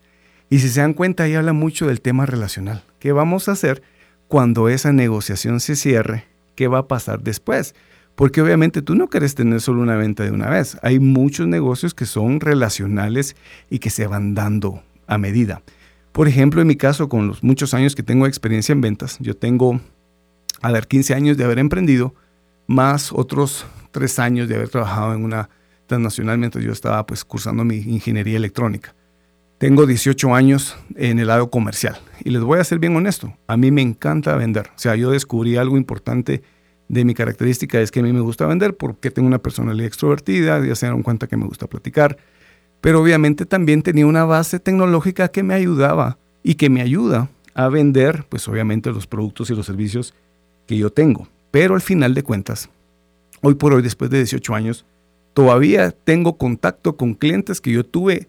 Y 0.50 0.60
si 0.60 0.70
se 0.70 0.82
dan 0.82 0.94
cuenta, 0.94 1.24
ahí 1.24 1.36
habla 1.36 1.54
mucho 1.54 1.88
del 1.88 2.02
tema 2.02 2.26
relacional. 2.26 2.84
¿Qué 3.00 3.12
vamos 3.12 3.50
a 3.50 3.54
hacer? 3.54 3.82
Cuando 4.28 4.70
esa 4.70 4.92
negociación 4.92 5.60
se 5.60 5.76
cierre, 5.76 6.26
¿qué 6.56 6.68
va 6.68 6.80
a 6.80 6.88
pasar 6.88 7.22
después? 7.22 7.76
Porque 8.16 8.42
obviamente 8.42 8.82
tú 8.82 8.96
no 8.96 9.08
quieres 9.08 9.36
tener 9.36 9.62
solo 9.62 9.82
una 9.82 9.96
venta 9.96 10.24
de 10.24 10.32
una 10.32 10.50
vez. 10.50 10.78
Hay 10.82 11.00
muchos 11.00 11.48
negocios 11.48 11.94
que 11.94 12.06
son 12.06 12.40
relacionales 12.40 13.36
y 13.70 13.80
que 13.80 13.90
se 13.90 14.08
van 14.08 14.34
dando 14.34 14.82
a 15.06 15.18
medida. 15.18 15.62
Por 16.12 16.28
ejemplo, 16.28 16.62
en 16.62 16.68
mi 16.68 16.76
caso, 16.76 17.10
con 17.10 17.28
los 17.28 17.44
muchos 17.44 17.76
años 17.76 17.96
que 17.96 18.02
tengo 18.02 18.26
experiencia 18.26 18.74
en 18.74 18.82
ventas, 18.82 19.18
yo 19.20 19.38
tengo, 19.38 19.80
a 20.62 20.72
ver, 20.72 20.88
15 20.88 21.14
años 21.14 21.38
de 21.38 21.44
haber 21.44 21.60
emprendido, 21.60 22.16
más 22.66 23.14
otros 23.14 23.68
3 23.92 24.20
años 24.20 24.50
de 24.50 24.56
haber 24.56 24.70
trabajado 24.70 25.14
en 25.14 25.24
una 25.24 25.50
transnacional 25.86 26.38
mientras 26.38 26.64
yo 26.64 26.72
estaba 26.72 27.06
pues 27.06 27.24
cursando 27.24 27.64
mi 27.64 27.78
ingeniería 27.78 28.38
electrónica. 28.38 28.96
Tengo 29.58 29.88
18 29.88 30.36
años 30.36 30.78
en 30.96 31.18
el 31.18 31.28
lado 31.28 31.50
comercial 31.50 31.98
y 32.24 32.30
les 32.30 32.44
voy 32.44 32.60
a 32.60 32.64
ser 32.64 32.78
bien 32.78 32.96
honesto, 32.96 33.34
a 33.48 33.58
mí 33.58 33.72
me 33.72 33.82
encanta 33.82 34.36
vender. 34.36 34.68
O 34.76 34.80
sea, 34.80 34.96
yo 34.96 35.10
descubrí 35.10 35.58
algo 35.58 35.78
importante 35.78 36.44
de 36.90 37.04
mi 37.04 37.16
característica, 37.16 37.82
es 37.82 37.90
que 37.90 38.02
a 38.02 38.04
mí 38.04 38.14
me 38.14 38.20
gusta 38.20 38.46
vender 38.46 38.78
porque 38.78 39.10
tengo 39.10 39.28
una 39.28 39.40
personalidad 39.40 39.88
extrovertida, 39.88 40.64
ya 40.64 40.76
se 40.76 40.86
dieron 40.86 41.02
cuenta 41.02 41.26
que 41.26 41.38
me 41.38 41.48
gusta 41.48 41.66
platicar, 41.66 42.18
pero 42.82 43.02
obviamente 43.02 43.48
también 43.48 43.82
tenía 43.82 44.06
una 44.06 44.26
base 44.26 44.60
tecnológica 44.60 45.30
que 45.30 45.42
me 45.42 45.56
ayudaba 45.56 46.20
y 46.44 46.54
que 46.54 46.70
me 46.70 46.82
ayuda 46.82 47.32
a 47.56 47.68
vender, 47.68 48.26
pues 48.30 48.48
obviamente 48.48 48.92
los 48.92 49.08
productos 49.08 49.50
y 49.50 49.56
los 49.56 49.66
servicios 49.66 50.14
que 50.68 50.78
yo 50.78 50.92
tengo. 50.92 51.28
Pero 51.50 51.74
al 51.74 51.82
final 51.82 52.14
de 52.14 52.22
cuentas, 52.22 52.70
hoy 53.42 53.56
por 53.56 53.74
hoy, 53.74 53.82
después 53.82 54.12
de 54.12 54.18
18 54.18 54.54
años, 54.54 54.86
todavía 55.34 55.90
tengo 55.90 56.38
contacto 56.38 56.96
con 56.96 57.16
clientes 57.16 57.60
que 57.60 57.72
yo 57.72 57.84
tuve 57.84 58.28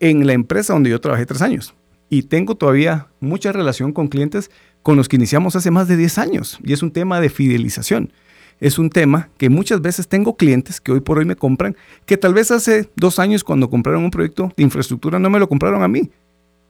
en 0.00 0.26
la 0.26 0.32
empresa 0.32 0.72
donde 0.72 0.90
yo 0.90 1.00
trabajé 1.00 1.26
tres 1.26 1.42
años. 1.42 1.74
Y 2.08 2.22
tengo 2.22 2.54
todavía 2.54 3.08
mucha 3.20 3.52
relación 3.52 3.92
con 3.92 4.08
clientes 4.08 4.50
con 4.82 4.96
los 4.96 5.08
que 5.08 5.16
iniciamos 5.16 5.56
hace 5.56 5.70
más 5.70 5.88
de 5.88 5.96
10 5.96 6.18
años. 6.18 6.58
Y 6.62 6.72
es 6.72 6.82
un 6.82 6.92
tema 6.92 7.20
de 7.20 7.28
fidelización. 7.28 8.12
Es 8.60 8.78
un 8.78 8.88
tema 8.88 9.28
que 9.36 9.50
muchas 9.50 9.82
veces 9.82 10.08
tengo 10.08 10.36
clientes 10.36 10.80
que 10.80 10.92
hoy 10.92 11.00
por 11.00 11.18
hoy 11.18 11.24
me 11.24 11.36
compran, 11.36 11.76
que 12.06 12.16
tal 12.16 12.32
vez 12.32 12.50
hace 12.50 12.88
dos 12.96 13.18
años 13.18 13.44
cuando 13.44 13.68
compraron 13.68 14.04
un 14.04 14.10
proyecto 14.10 14.52
de 14.56 14.62
infraestructura 14.62 15.18
no 15.18 15.28
me 15.28 15.38
lo 15.38 15.48
compraron 15.48 15.82
a 15.82 15.88
mí. 15.88 16.10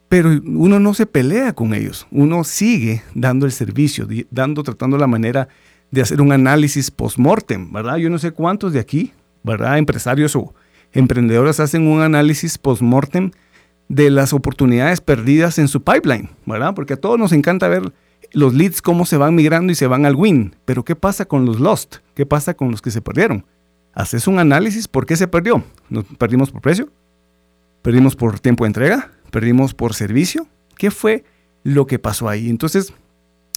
Pero 0.09 0.29
uno 0.45 0.79
no 0.79 0.93
se 0.93 1.05
pelea 1.05 1.53
con 1.53 1.73
ellos. 1.73 2.07
Uno 2.11 2.43
sigue 2.43 3.03
dando 3.13 3.45
el 3.45 3.51
servicio, 3.51 4.07
dando, 4.31 4.63
tratando 4.63 4.97
la 4.97 5.07
manera 5.07 5.47
de 5.91 6.01
hacer 6.01 6.21
un 6.21 6.31
análisis 6.31 6.91
post-mortem, 6.91 7.71
¿verdad? 7.71 7.97
Yo 7.97 8.09
no 8.09 8.17
sé 8.17 8.31
cuántos 8.31 8.73
de 8.73 8.79
aquí, 8.79 9.13
¿verdad? 9.43 9.77
Empresarios 9.77 10.35
o 10.35 10.53
emprendedores 10.93 11.59
hacen 11.59 11.87
un 11.87 12.01
análisis 12.01 12.57
post-mortem 12.57 13.31
de 13.89 14.09
las 14.09 14.33
oportunidades 14.33 15.01
perdidas 15.01 15.59
en 15.59 15.67
su 15.67 15.83
pipeline, 15.83 16.29
¿verdad? 16.45 16.73
Porque 16.73 16.93
a 16.93 16.97
todos 16.97 17.17
nos 17.17 17.31
encanta 17.31 17.67
ver 17.67 17.93
los 18.33 18.53
leads 18.53 18.81
cómo 18.81 19.05
se 19.05 19.17
van 19.17 19.35
migrando 19.35 19.71
y 19.71 19.75
se 19.75 19.87
van 19.87 20.05
al 20.05 20.15
win, 20.15 20.55
pero 20.65 20.83
¿qué 20.83 20.95
pasa 20.95 21.25
con 21.25 21.45
los 21.45 21.59
lost? 21.59 21.97
¿Qué 22.13 22.25
pasa 22.25 22.53
con 22.55 22.71
los 22.71 22.81
que 22.81 22.91
se 22.91 23.01
perdieron? 23.01 23.45
Haces 23.93 24.27
un 24.27 24.39
análisis, 24.39 24.87
¿por 24.87 25.05
qué 25.05 25.15
se 25.15 25.27
perdió? 25.27 25.63
¿Nos 25.89 26.05
perdimos 26.05 26.51
por 26.51 26.61
precio? 26.61 26.89
¿Perdimos 27.81 28.15
por 28.15 28.39
tiempo 28.39 28.63
de 28.63 28.67
entrega? 28.67 29.11
¿Perdimos 29.31 29.73
por 29.73 29.93
servicio? 29.93 30.47
¿Qué 30.77 30.91
fue 30.91 31.23
lo 31.63 31.87
que 31.87 31.99
pasó 31.99 32.29
ahí? 32.29 32.49
Entonces, 32.49 32.93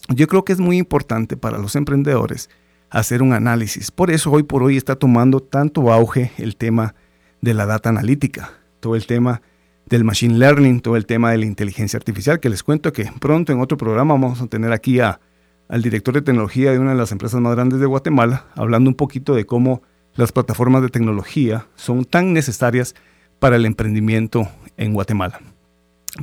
yo 0.09 0.27
creo 0.27 0.45
que 0.45 0.53
es 0.53 0.61
muy 0.61 0.79
importante 0.79 1.37
para 1.37 1.59
los 1.59 1.77
emprendedores 1.77 2.49
hacer 2.91 3.23
un 3.23 3.33
análisis. 3.33 3.91
Por 3.91 4.11
eso 4.11 4.31
hoy 4.31 4.43
por 4.43 4.63
hoy 4.63 4.77
está 4.77 4.97
tomando 4.97 5.41
tanto 5.41 5.93
auge 5.93 6.33
el 6.39 6.57
tema 6.57 6.95
la 7.43 7.67
data 7.67 7.89
analítica, 7.89 8.53
todo 8.81 8.97
el 8.97 9.07
tema 9.07 9.43
del 9.87 10.05
machine 10.05 10.39
learning, 10.39 10.81
todo 10.81 10.97
el 10.97 11.07
tema 11.07 11.33
de 11.33 11.39
la 11.39 11.47
inteligencia 11.47 11.97
artificial, 11.97 12.39
que 12.41 12.49
les 12.49 12.63
cuento 12.63 12.93
que 12.93 13.11
pronto 13.19 13.53
en 13.53 13.61
otro 13.61 13.77
programa 13.77 14.15
vamos 14.15 14.41
a 14.41 14.47
tener 14.47 14.73
aquí 14.73 15.01
a, 15.01 15.21
al 15.69 15.83
director 15.83 16.15
de 16.15 16.23
tecnología 16.23 16.71
de 16.71 16.79
una 16.79 16.91
de 16.91 16.97
las 16.97 17.13
empresas 17.13 17.41
más 17.41 17.55
grandes 17.55 17.81
de 17.81 17.87
Guatemala, 17.87 18.47
hablando 18.55 18.89
un 18.89 18.95
poquito 18.95 19.35
de 19.35 19.47
cómo 19.47 19.83
las 20.15 20.33
plataformas 20.33 20.83
de 20.83 20.89
tecnología 20.89 21.67
son 21.77 22.05
tan 22.05 22.33
necesarias 22.33 22.95
para 23.39 23.57
el 23.57 23.67
emprendimiento 23.67 24.49
en 24.77 24.93
Guatemala. 24.93 25.41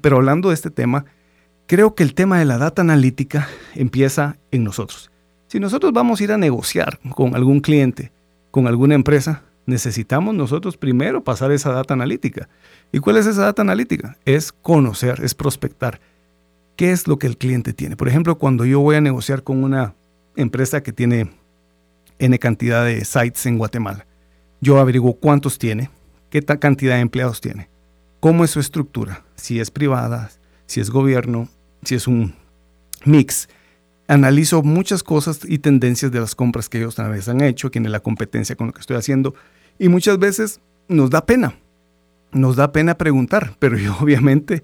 Pero 0.01 0.17
hablando 0.17 0.49
de 0.49 0.55
este 0.55 0.69
tema, 0.69 1.05
creo 1.65 1.95
que 1.95 2.03
el 2.03 2.13
tema 2.13 2.39
de 2.39 2.45
la 2.45 2.57
data 2.57 2.81
analítica 2.81 3.47
empieza 3.75 4.37
en 4.51 4.63
nosotros. 4.63 5.11
Si 5.47 5.59
nosotros 5.59 5.93
vamos 5.93 6.19
a 6.19 6.23
ir 6.23 6.31
a 6.31 6.37
negociar 6.37 6.99
con 7.15 7.35
algún 7.35 7.61
cliente, 7.61 8.11
con 8.51 8.67
alguna 8.67 8.95
empresa, 8.95 9.43
necesitamos 9.67 10.33
nosotros 10.33 10.77
primero 10.77 11.23
pasar 11.23 11.51
esa 11.51 11.71
data 11.71 11.93
analítica. 11.93 12.49
¿Y 12.91 12.99
cuál 12.99 13.17
es 13.17 13.27
esa 13.27 13.43
data 13.43 13.61
analítica? 13.61 14.17
Es 14.25 14.51
conocer, 14.51 15.21
es 15.23 15.35
prospectar. 15.35 15.99
¿Qué 16.75 16.91
es 16.91 17.07
lo 17.07 17.19
que 17.19 17.27
el 17.27 17.37
cliente 17.37 17.73
tiene? 17.73 17.95
Por 17.95 18.07
ejemplo, 18.07 18.37
cuando 18.37 18.65
yo 18.65 18.79
voy 18.79 18.95
a 18.95 19.01
negociar 19.01 19.43
con 19.43 19.63
una 19.63 19.93
empresa 20.35 20.81
que 20.81 20.93
tiene 20.93 21.29
N 22.17 22.39
cantidad 22.39 22.85
de 22.85 23.03
sites 23.03 23.45
en 23.45 23.57
Guatemala, 23.57 24.07
yo 24.61 24.79
averiguo 24.79 25.15
cuántos 25.15 25.59
tiene, 25.59 25.89
qué 26.29 26.41
cantidad 26.43 26.95
de 26.95 27.01
empleados 27.01 27.41
tiene, 27.41 27.69
cómo 28.19 28.43
es 28.43 28.51
su 28.51 28.59
estructura, 28.59 29.25
si 29.35 29.59
es 29.59 29.69
privada, 29.69 30.31
si 30.65 30.79
es 30.79 30.89
gobierno, 30.89 31.49
si 31.83 31.95
es 31.95 32.07
un 32.07 32.33
mix. 33.05 33.49
Analizo 34.07 34.63
muchas 34.63 35.03
cosas 35.03 35.41
y 35.45 35.59
tendencias 35.59 36.11
de 36.11 36.21
las 36.21 36.35
compras 36.35 36.69
que 36.69 36.77
ellos 36.77 36.97
una 36.97 37.09
vez 37.09 37.27
han 37.27 37.41
hecho, 37.41 37.69
quién 37.69 37.85
es 37.85 37.91
la 37.91 37.99
competencia 37.99 38.55
con 38.55 38.67
lo 38.67 38.73
que 38.73 38.79
estoy 38.79 38.95
haciendo. 38.95 39.33
Y 39.79 39.89
muchas 39.89 40.17
veces 40.19 40.59
nos 40.87 41.09
da 41.09 41.25
pena, 41.25 41.55
nos 42.31 42.55
da 42.55 42.71
pena 42.71 42.97
preguntar, 42.97 43.55
pero 43.59 43.77
yo 43.77 43.95
obviamente, 43.99 44.63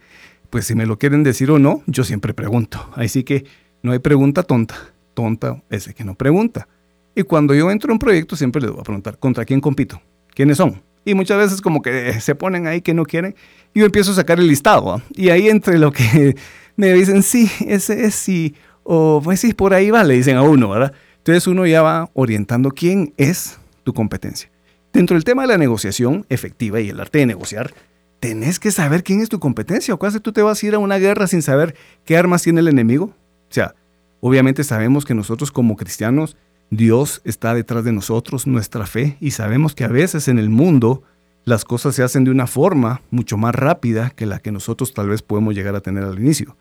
pues 0.50 0.65
si 0.65 0.75
me 0.75 0.86
lo 0.86 0.98
quieren 0.98 1.24
decir 1.24 1.51
o 1.51 1.60
no, 1.60 1.84
yo 1.88 2.03
siempre 2.03 2.34
pregunto. 2.34 2.89
Así 2.96 3.24
que 3.24 3.46
no 3.82 3.91
hay 3.91 4.00
pregunta 4.00 4.43
tonta, 4.43 4.75
tonta 5.13 5.62
ese 5.70 5.93
que 5.93 6.03
no 6.03 6.15
pregunta. 6.15 6.67
Y 7.15 7.24
cuando 7.24 7.53
yo 7.53 7.70
entro 7.70 7.89
en 7.89 7.93
un 7.93 8.00
proyecto 8.00 8.36
siempre 8.36 8.62
les 8.62 8.72
voy 8.72 8.82
a 8.82 8.84
preguntar, 8.84 9.20
¿contra 9.20 9.46
quién 9.46 9.62
compito? 9.62 10.01
¿Quiénes 10.34 10.58
son? 10.58 10.82
Y 11.05 11.13
muchas 11.13 11.38
veces 11.38 11.62
como 11.62 11.82
que 11.82 12.13
se 12.20 12.36
ponen 12.36 12.67
ahí 12.67 12.82
que 12.82 12.93
no 12.93 13.05
quieren. 13.05 13.36
Y 13.74 13.79
yo 13.79 13.86
empiezo 13.86 14.12
a 14.12 14.15
sacar 14.15 14.39
el 14.39 14.48
listado. 14.48 15.01
Y 15.13 15.29
ahí 15.29 15.50
entre 15.50 15.77
lo 15.77 15.91
que 15.91 16.36
me 16.75 16.93
dicen, 16.93 17.24
sí, 17.24 17.50
ese 17.67 18.05
es 18.05 18.15
sí, 18.15 18.55
o 18.84 19.22
pues 19.24 19.39
sí, 19.39 19.53
por 19.53 19.74
ahí 19.74 19.91
va, 19.91 20.03
le 20.03 20.15
dicen 20.15 20.38
a 20.38 20.41
uno, 20.41 20.70
¿verdad? 20.70 20.93
Entonces 21.17 21.48
uno 21.48 21.65
ya 21.65 21.82
va 21.82 22.10
orientando 22.13 22.72
quién 22.72 23.13
es 23.17 23.58
tu 23.84 23.93
competencia. 23.93 24.50
Dentro 24.94 25.16
del 25.16 25.24
tema 25.24 25.42
de 25.42 25.48
la 25.48 25.58
negociación 25.58 26.24
efectiva 26.30 26.80
y 26.80 26.90
el 26.90 27.00
arte 27.00 27.18
de 27.18 27.26
negociar, 27.26 27.74
tenés 28.20 28.60
que 28.60 28.70
saber 28.70 29.04
quién 29.04 29.22
es 29.22 29.30
tu 29.30 29.40
competencia. 29.40 29.92
¿O 29.96 30.00
casi 30.00 30.20
tú 30.20 30.32
te 30.32 30.44
vas 30.44 30.62
a 30.62 30.68
ir 30.68 30.76
a 30.76 30.80
una 30.80 31.00
guerra 31.00 31.26
sin 31.26 31.42
saber 31.42 31.76
qué 32.06 32.16
armas 32.16 32.44
tiene 32.44 32.60
el 32.60 32.68
enemigo? 32.68 33.06
O 33.06 33.54
sea, 33.54 33.74
obviamente 34.22 34.64
sabemos 34.64 35.04
que 35.04 35.16
nosotros 35.16 35.52
como 35.52 35.76
cristianos 35.76 36.38
Dios 36.70 37.22
está 37.24 37.56
detrás 37.56 37.84
de 37.84 37.92
nosotros, 37.92 38.46
nuestra 38.46 38.86
fe, 38.86 39.18
y 39.20 39.32
sabemos 39.32 39.74
que 39.74 39.84
a 39.84 39.88
veces 39.88 40.28
en 40.28 40.38
el 40.38 40.50
mundo 40.50 41.02
las 41.44 41.66
cosas 41.66 41.96
se 41.96 42.04
hacen 42.04 42.24
de 42.24 42.32
una 42.32 42.46
forma 42.46 43.02
mucho 43.10 43.36
más 43.36 43.54
rápida 43.56 44.12
que 44.12 44.28
la 44.28 44.40
que 44.40 44.52
nosotros 44.52 44.94
tal 44.94 45.10
vez 45.10 45.24
podemos 45.24 45.56
llegar 45.56 45.76
a 45.76 45.82
tener 45.82 46.04
al 46.04 46.20
inicio. 46.20 46.56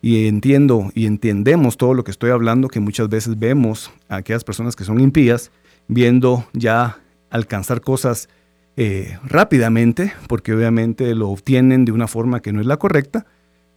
Y 0.00 0.28
entiendo 0.28 0.90
y 0.94 1.04
entendemos 1.04 1.76
todo 1.76 1.92
lo 1.92 2.04
que 2.04 2.10
estoy 2.10 2.30
hablando, 2.30 2.68
que 2.68 2.80
muchas 2.80 3.10
veces 3.10 3.38
vemos 3.38 3.92
a 4.08 4.16
aquellas 4.16 4.44
personas 4.44 4.76
que 4.76 4.84
son 4.84 4.98
impías 4.98 5.50
viendo 5.88 6.46
ya 6.54 6.98
alcanzar 7.30 7.80
cosas 7.80 8.28
eh, 8.76 9.18
rápidamente, 9.24 10.12
porque 10.28 10.52
obviamente 10.52 11.14
lo 11.14 11.30
obtienen 11.30 11.84
de 11.84 11.92
una 11.92 12.08
forma 12.08 12.40
que 12.40 12.52
no 12.52 12.60
es 12.60 12.66
la 12.66 12.76
correcta, 12.76 13.26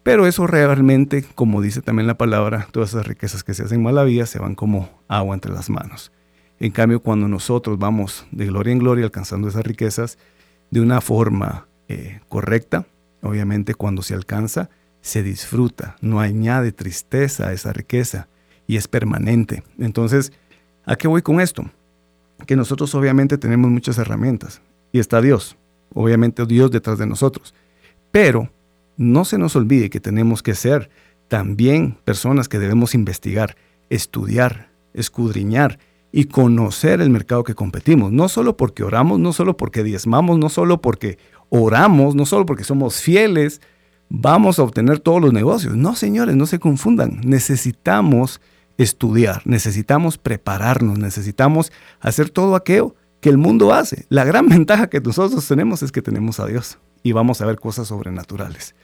pero 0.03 0.27
eso 0.27 0.47
realmente, 0.47 1.25
como 1.35 1.61
dice 1.61 1.81
también 1.81 2.07
la 2.07 2.17
palabra, 2.17 2.67
todas 2.71 2.89
esas 2.89 3.07
riquezas 3.07 3.43
que 3.43 3.53
se 3.53 3.63
hacen 3.63 3.83
malavías 3.83 4.29
se 4.29 4.39
van 4.39 4.55
como 4.55 4.89
agua 5.07 5.35
entre 5.35 5.51
las 5.51 5.69
manos. 5.69 6.11
En 6.59 6.71
cambio, 6.71 7.01
cuando 7.01 7.27
nosotros 7.27 7.77
vamos 7.79 8.25
de 8.31 8.47
gloria 8.47 8.73
en 8.73 8.79
gloria 8.79 9.05
alcanzando 9.05 9.47
esas 9.47 9.63
riquezas 9.63 10.17
de 10.71 10.81
una 10.81 10.99
forma 10.99 11.67
eh, 11.87 12.19
correcta, 12.27 12.85
obviamente 13.21 13.75
cuando 13.75 14.01
se 14.01 14.13
alcanza, 14.13 14.69
se 15.01 15.23
disfruta, 15.23 15.95
no 16.01 16.19
añade 16.19 16.71
tristeza 16.71 17.47
a 17.47 17.53
esa 17.53 17.71
riqueza 17.71 18.27
y 18.67 18.75
es 18.75 18.87
permanente. 18.87 19.63
Entonces, 19.77 20.33
¿a 20.85 20.95
qué 20.95 21.07
voy 21.07 21.21
con 21.21 21.39
esto? 21.39 21.69
Que 22.45 22.55
nosotros 22.55 22.93
obviamente 22.95 23.37
tenemos 23.37 23.69
muchas 23.69 23.97
herramientas 23.97 24.61
y 24.91 24.99
está 24.99 25.21
Dios, 25.21 25.57
obviamente 25.93 26.45
Dios 26.45 26.71
detrás 26.71 26.97
de 26.97 27.05
nosotros, 27.05 27.53
pero 28.11 28.49
no 28.97 29.25
se 29.25 29.37
nos 29.37 29.55
olvide 29.55 29.89
que 29.89 29.99
tenemos 29.99 30.43
que 30.43 30.55
ser 30.55 30.89
también 31.27 31.97
personas 32.03 32.49
que 32.49 32.59
debemos 32.59 32.95
investigar, 32.95 33.55
estudiar, 33.89 34.71
escudriñar 34.93 35.79
y 36.11 36.25
conocer 36.25 37.01
el 37.01 37.09
mercado 37.09 37.43
que 37.43 37.55
competimos. 37.55 38.11
No 38.11 38.27
solo 38.29 38.57
porque 38.57 38.83
oramos, 38.83 39.19
no 39.19 39.31
solo 39.31 39.55
porque 39.55 39.83
diezmamos, 39.83 40.39
no 40.39 40.49
solo 40.49 40.81
porque 40.81 41.17
oramos, 41.49 42.15
no 42.15 42.25
solo 42.25 42.45
porque 42.45 42.63
somos 42.63 42.99
fieles, 42.99 43.61
vamos 44.09 44.59
a 44.59 44.63
obtener 44.63 44.99
todos 44.99 45.21
los 45.21 45.33
negocios. 45.33 45.75
No, 45.75 45.95
señores, 45.95 46.35
no 46.35 46.45
se 46.45 46.59
confundan. 46.59 47.21
Necesitamos 47.23 48.41
estudiar, 48.79 49.41
necesitamos 49.43 50.17
prepararnos, 50.17 50.97
necesitamos 50.97 51.71
hacer 51.99 52.29
todo 52.29 52.55
aquello 52.55 52.95
que 53.19 53.29
el 53.29 53.37
mundo 53.37 53.73
hace. 53.73 54.05
La 54.07 54.23
gran 54.23 54.47
ventaja 54.49 54.89
que 54.89 55.01
nosotros 55.01 55.45
tenemos 55.47 55.83
es 55.83 55.91
que 55.91 56.01
tenemos 56.01 56.39
a 56.39 56.47
Dios 56.47 56.79
y 57.03 57.11
vamos 57.11 57.41
a 57.41 57.45
ver 57.45 57.57
cosas 57.57 57.89
sobrenaturales. 57.89 58.75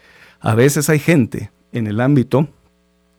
A 0.41 0.53
veces 0.53 0.89
hay 0.89 0.99
gente 0.99 1.51
en 1.71 1.87
el 1.87 2.01
ámbito 2.01 2.49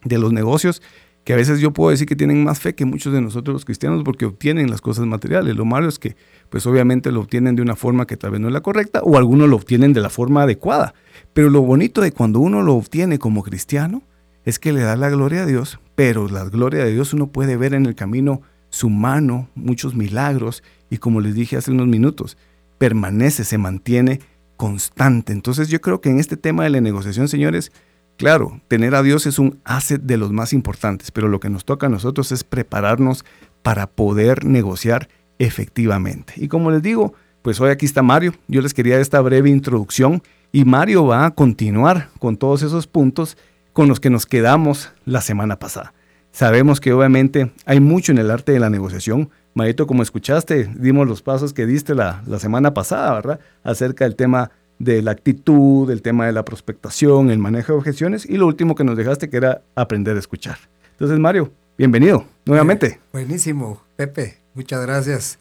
de 0.04 0.18
los 0.18 0.33
negocios 0.33 0.83
que 1.25 1.33
a 1.33 1.37
veces 1.37 1.61
yo 1.61 1.73
puedo 1.73 1.90
decir 1.90 2.06
que 2.06 2.14
tienen 2.14 2.45
más 2.45 2.61
fe 2.61 2.75
que 2.75 2.85
muchos 2.85 3.12
de 3.12 3.23
nosotros 3.23 3.54
los 3.54 3.64
cristianos 3.64 4.04
porque 4.04 4.26
obtienen 4.26 4.71
las 4.71 4.83
cosas 4.83 5.06
materiales. 5.06 5.56
Lo 5.56 5.64
malo 5.64 5.88
es 5.88 5.99
que 5.99 6.14
pues 6.50 6.66
obviamente 6.66 7.11
lo 7.11 7.21
obtienen 7.21 7.56
de 7.56 7.62
una 7.62 7.75
forma 7.75 8.06
que 8.06 8.18
tal 8.18 8.33
vez 8.33 8.40
no 8.40 8.49
es 8.49 8.52
la 8.52 8.61
correcta 8.61 9.00
o 9.02 9.16
algunos 9.16 9.49
lo 9.49 9.56
obtienen 9.56 9.95
de 9.95 10.02
la 10.02 10.11
forma 10.11 10.42
adecuada. 10.42 10.95
Pero 11.33 11.49
lo 11.49 11.62
bonito 11.62 12.02
de 12.02 12.12
cuando 12.12 12.38
uno 12.38 12.62
lo 12.62 12.75
obtiene 12.75 13.18
como 13.18 13.42
cristiano 13.42 14.02
es 14.47 14.59
que 14.59 14.73
le 14.73 14.81
da 14.81 14.97
la 14.97 15.11
gloria 15.11 15.43
a 15.43 15.47
Dios, 15.47 15.79
pero 15.97 16.29
la 16.29 16.45
gloria 16.45 16.85
de 16.85 16.93
Dios 16.93 17.12
uno 17.12 17.26
puede 17.26 17.57
ver 17.57 17.75
en 17.75 17.85
el 17.85 17.97
camino 17.97 18.41
su 18.71 18.88
mano, 18.88 19.49
muchos 19.55 19.95
milagros 19.95 20.62
y 20.88 20.99
como 20.99 21.21
les 21.21 21.35
dije 21.35 21.57
hace 21.57 21.73
unos 21.73 21.88
minutos, 21.88 22.38
permanece, 22.79 23.45
se 23.45 23.59
mantiene 23.59 24.21
constante. 24.57 25.33
Entonces 25.33 25.69
yo 25.69 25.81
creo 25.81 26.00
que 26.00 26.11
en 26.11 26.21
este 26.21 26.37
tema 26.37 26.62
de 26.62 26.71
la 26.71 26.81
negociación, 26.81 27.26
señores, 27.26 27.73
claro, 28.17 28.61
tener 28.69 28.95
a 28.95 29.03
Dios 29.03 29.26
es 29.26 29.41
un 29.41 29.59
asset 29.65 30.00
de 30.00 30.17
los 30.17 30.33
más 30.33 30.53
importantes, 30.53 31.11
pero 31.11 31.29
lo 31.29 31.41
que 31.41 31.50
nos 31.50 31.65
toca 31.65 31.87
a 31.87 31.91
nosotros 31.91 32.31
es 32.31 32.45
prepararnos 32.45 33.25
para 33.62 33.88
poder 33.88 34.45
negociar 34.45 35.09
efectivamente. 35.41 36.35
Y 36.37 36.47
como 36.47 36.71
les 36.71 36.83
digo, 36.83 37.15
pues 37.43 37.61
hoy 37.61 37.71
aquí 37.71 37.85
está 37.85 38.03
Mario. 38.03 38.33
Yo 38.47 38.61
les 38.61 38.75
quería 38.75 39.00
esta 39.00 39.21
breve 39.21 39.50
introducción 39.50 40.23
y 40.53 40.65
Mario 40.65 41.05
va 41.05 41.26
a 41.26 41.33
continuar 41.33 42.11
con 42.21 42.37
todos 42.37 42.62
esos 42.62 42.87
puntos 42.87 43.37
con 43.76 43.88
los 43.88 44.00
que 44.00 44.09
nos 44.09 44.25
quedamos 44.25 44.90
la 45.04 45.21
semana 45.21 45.59
pasada. 45.59 45.92
Sabemos 46.33 46.80
que 46.80 46.95
obviamente 46.95 47.52
hay 47.66 47.78
mucho 47.78 48.11
en 48.11 48.16
el 48.16 48.30
arte 48.30 48.52
de 48.52 48.59
la 48.59 48.71
negociación, 48.71 49.28
Marito, 49.52 49.87
como 49.87 50.02
escuchaste, 50.02 50.71
dimos 50.78 51.06
los 51.06 51.21
pasos 51.21 51.52
que 51.52 51.66
diste 51.66 51.95
la, 51.95 52.23
la 52.26 52.38
semana 52.38 52.73
pasada, 52.73 53.12
¿verdad? 53.12 53.40
Acerca 53.64 54.04
del 54.04 54.16
tema 54.16 54.50
de 54.78 55.02
la 55.02 55.11
actitud, 55.11 55.87
del 55.87 56.00
tema 56.00 56.25
de 56.25 56.33
la 56.33 56.42
prospectación, 56.42 57.28
el 57.28 57.38
manejo 57.38 57.75
de 57.75 57.78
objeciones 57.80 58.25
y 58.25 58.38
lo 58.38 58.47
último 58.47 58.75
que 58.76 58.85
nos 58.85 58.97
dejaste 58.97 59.28
que 59.28 59.37
era 59.37 59.61
aprender 59.75 60.16
a 60.16 60.21
escuchar. 60.21 60.56
Entonces, 60.92 61.18
Mario, 61.18 61.52
bienvenido 61.76 62.25
nuevamente. 62.47 62.99
Buenísimo, 63.12 63.83
Pepe, 63.95 64.38
muchas 64.54 64.80
gracias. 64.87 65.38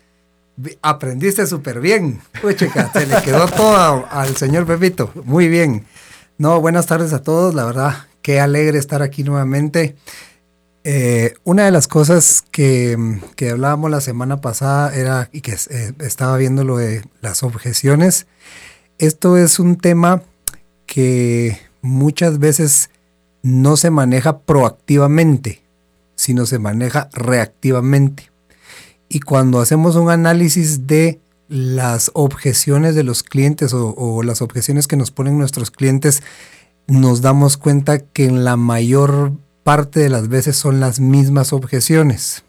Aprendiste 0.81 1.47
súper 1.47 1.79
bien. 1.79 2.19
Uy, 2.43 2.53
chica, 2.55 2.91
se 2.91 3.07
le 3.07 3.15
quedó 3.21 3.47
todo 3.47 4.05
al 4.11 4.35
señor 4.35 4.65
Pepito. 4.65 5.09
Muy 5.23 5.47
bien. 5.47 5.85
No, 6.37 6.59
buenas 6.59 6.85
tardes 6.85 7.13
a 7.13 7.21
todos. 7.21 7.55
La 7.55 7.63
verdad, 7.63 7.95
qué 8.25 8.39
alegre 8.39 8.79
estar 8.79 9.03
aquí 9.03 9.23
nuevamente. 9.23 9.95
Eh, 10.83 11.35
una 11.43 11.65
de 11.65 11.69
las 11.69 11.87
cosas 11.87 12.43
que, 12.49 12.97
que, 13.35 13.51
hablábamos 13.51 13.91
la 13.91 14.01
semana 14.01 14.41
pasada 14.41 14.95
era, 14.95 15.29
y 15.31 15.41
que 15.41 15.51
eh, 15.51 15.93
estaba 15.99 16.35
viendo 16.35 16.63
lo 16.63 16.77
de 16.77 17.03
las 17.21 17.43
objeciones, 17.43 18.25
esto 18.97 19.37
es 19.37 19.59
un 19.59 19.75
tema 19.75 20.23
que 20.87 21.59
muchas 21.83 22.39
veces 22.39 22.89
no 23.43 23.77
se 23.77 23.91
maneja 23.91 24.39
proactivamente, 24.39 25.61
sino 26.15 26.47
se 26.47 26.57
maneja 26.57 27.11
reactivamente. 27.13 28.31
Y 29.07 29.19
cuando 29.19 29.59
hacemos 29.61 29.97
un 29.97 30.09
análisis 30.09 30.87
de 30.87 31.19
las 31.47 32.09
objeciones 32.15 32.95
de 32.95 33.03
los 33.03 33.21
clientes 33.21 33.71
o, 33.71 34.23
las 34.23 34.41
objeciones 34.41 34.87
que 34.87 34.95
nos 34.95 35.11
ponen 35.11 35.37
nuestros 35.37 35.69
clientes, 35.69 36.23
nos 36.87 37.21
damos 37.21 37.57
cuenta 37.57 37.99
que 37.99 38.25
en 38.25 38.43
la 38.43 38.57
mayor 38.57 39.33
parte 39.63 39.99
de 39.99 40.09
las 40.09 40.27
veces 40.27 40.55
son 40.55 40.79
las 40.79 40.99
mismas 40.99 41.53
objeciones. 41.53 42.43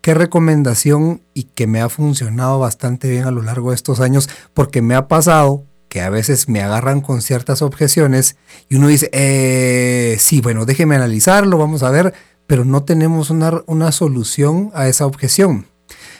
¿Qué 0.00 0.12
recomendación 0.12 1.22
y 1.32 1.44
que 1.44 1.66
me 1.66 1.80
ha 1.80 1.88
funcionado 1.88 2.58
bastante 2.58 3.08
bien 3.08 3.24
a 3.24 3.30
lo 3.30 3.40
largo 3.40 3.70
de 3.70 3.76
estos 3.76 4.00
años? 4.00 4.28
Porque 4.52 4.82
me 4.82 4.94
ha 4.94 5.08
pasado 5.08 5.64
que 5.88 6.02
a 6.02 6.10
veces 6.10 6.48
me 6.48 6.60
agarran 6.60 7.00
con 7.00 7.22
ciertas 7.22 7.62
objeciones 7.62 8.36
y 8.68 8.76
uno 8.76 8.88
dice, 8.88 9.08
eh, 9.12 10.16
sí, 10.18 10.40
bueno, 10.40 10.66
déjeme 10.66 10.96
analizarlo, 10.96 11.56
vamos 11.56 11.82
a 11.82 11.90
ver, 11.90 12.12
pero 12.46 12.64
no 12.64 12.82
tenemos 12.82 13.30
una, 13.30 13.62
una 13.66 13.92
solución 13.92 14.70
a 14.74 14.88
esa 14.88 15.06
objeción. 15.06 15.66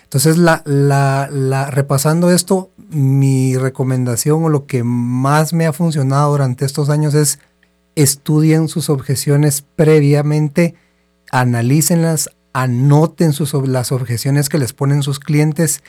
Entonces, 0.05 0.39
la, 0.39 0.63
la, 0.65 1.71
repasando 1.73 2.31
esto, 2.31 2.71
mi 2.91 3.57
recomendación 3.57 4.45
o 4.45 4.49
lo 4.49 4.67
que 4.67 4.85
más 4.85 5.53
me 5.53 5.67
ha 5.67 5.73
funcionado 5.73 6.33
durante 6.33 6.65
estos 6.65 6.91
años 6.91 7.15
es 7.15 7.39
estudien 7.95 8.69
sus 8.69 8.91
objeciones 8.91 9.65
previamente, 9.77 10.75
analícenlas, 11.31 12.31
anoten 12.53 13.33
las 13.67 13.93
objeciones 13.93 14.49
que 14.49 14.59
les 14.59 14.73
ponen 14.73 15.03
sus 15.03 15.21
clientes, 15.21 15.83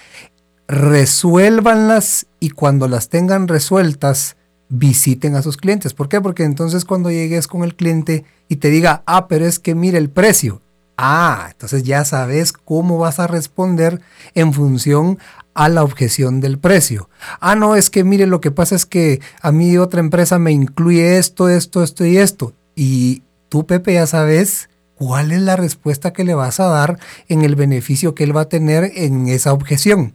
resuélvanlas 0.67 2.27
y 2.39 2.49
cuando 2.49 2.87
las 2.87 3.09
tengan 3.09 3.47
resueltas, 3.47 4.35
visiten 4.67 5.35
a 5.35 5.43
sus 5.43 5.57
clientes. 5.57 5.93
¿Por 5.93 6.09
qué? 6.09 6.21
Porque 6.21 6.43
entonces 6.43 6.85
cuando 6.85 7.11
llegues 7.11 7.47
con 7.47 7.63
el 7.63 7.75
cliente 7.75 8.25
y 8.49 8.55
te 8.55 8.69
diga, 8.69 9.03
ah, 9.05 9.27
pero 9.27 9.45
es 9.45 9.59
que 9.59 9.75
mire 9.75 9.99
el 9.99 10.09
precio, 10.09 10.61
Ah, 10.97 11.49
entonces 11.51 11.83
ya 11.83 12.05
sabes 12.05 12.53
cómo 12.53 12.97
vas 12.97 13.19
a 13.19 13.27
responder 13.27 14.01
en 14.33 14.53
función 14.53 15.19
a 15.55 15.69
la 15.69 15.83
objeción 15.83 16.41
del 16.41 16.59
precio. 16.59 17.09
Ah, 17.39 17.55
no, 17.55 17.75
es 17.75 17.89
que 17.89 18.03
mire, 18.03 18.27
lo 18.27 18.41
que 18.41 18.51
pasa 18.51 18.75
es 18.75 18.85
que 18.85 19.21
a 19.41 19.51
mí 19.51 19.77
otra 19.77 20.01
empresa 20.01 20.37
me 20.37 20.51
incluye 20.51 21.17
esto, 21.17 21.49
esto, 21.49 21.81
esto 21.81 22.05
y 22.05 22.17
esto. 22.17 22.53
Y 22.75 23.23
tú, 23.49 23.65
Pepe, 23.65 23.93
ya 23.93 24.05
sabes 24.05 24.69
cuál 24.95 25.31
es 25.31 25.41
la 25.41 25.55
respuesta 25.55 26.13
que 26.13 26.23
le 26.23 26.35
vas 26.35 26.59
a 26.59 26.67
dar 26.67 26.99
en 27.27 27.41
el 27.41 27.55
beneficio 27.55 28.15
que 28.15 28.25
él 28.25 28.35
va 28.35 28.41
a 28.41 28.49
tener 28.49 28.91
en 28.95 29.27
esa 29.27 29.53
objeción. 29.53 30.13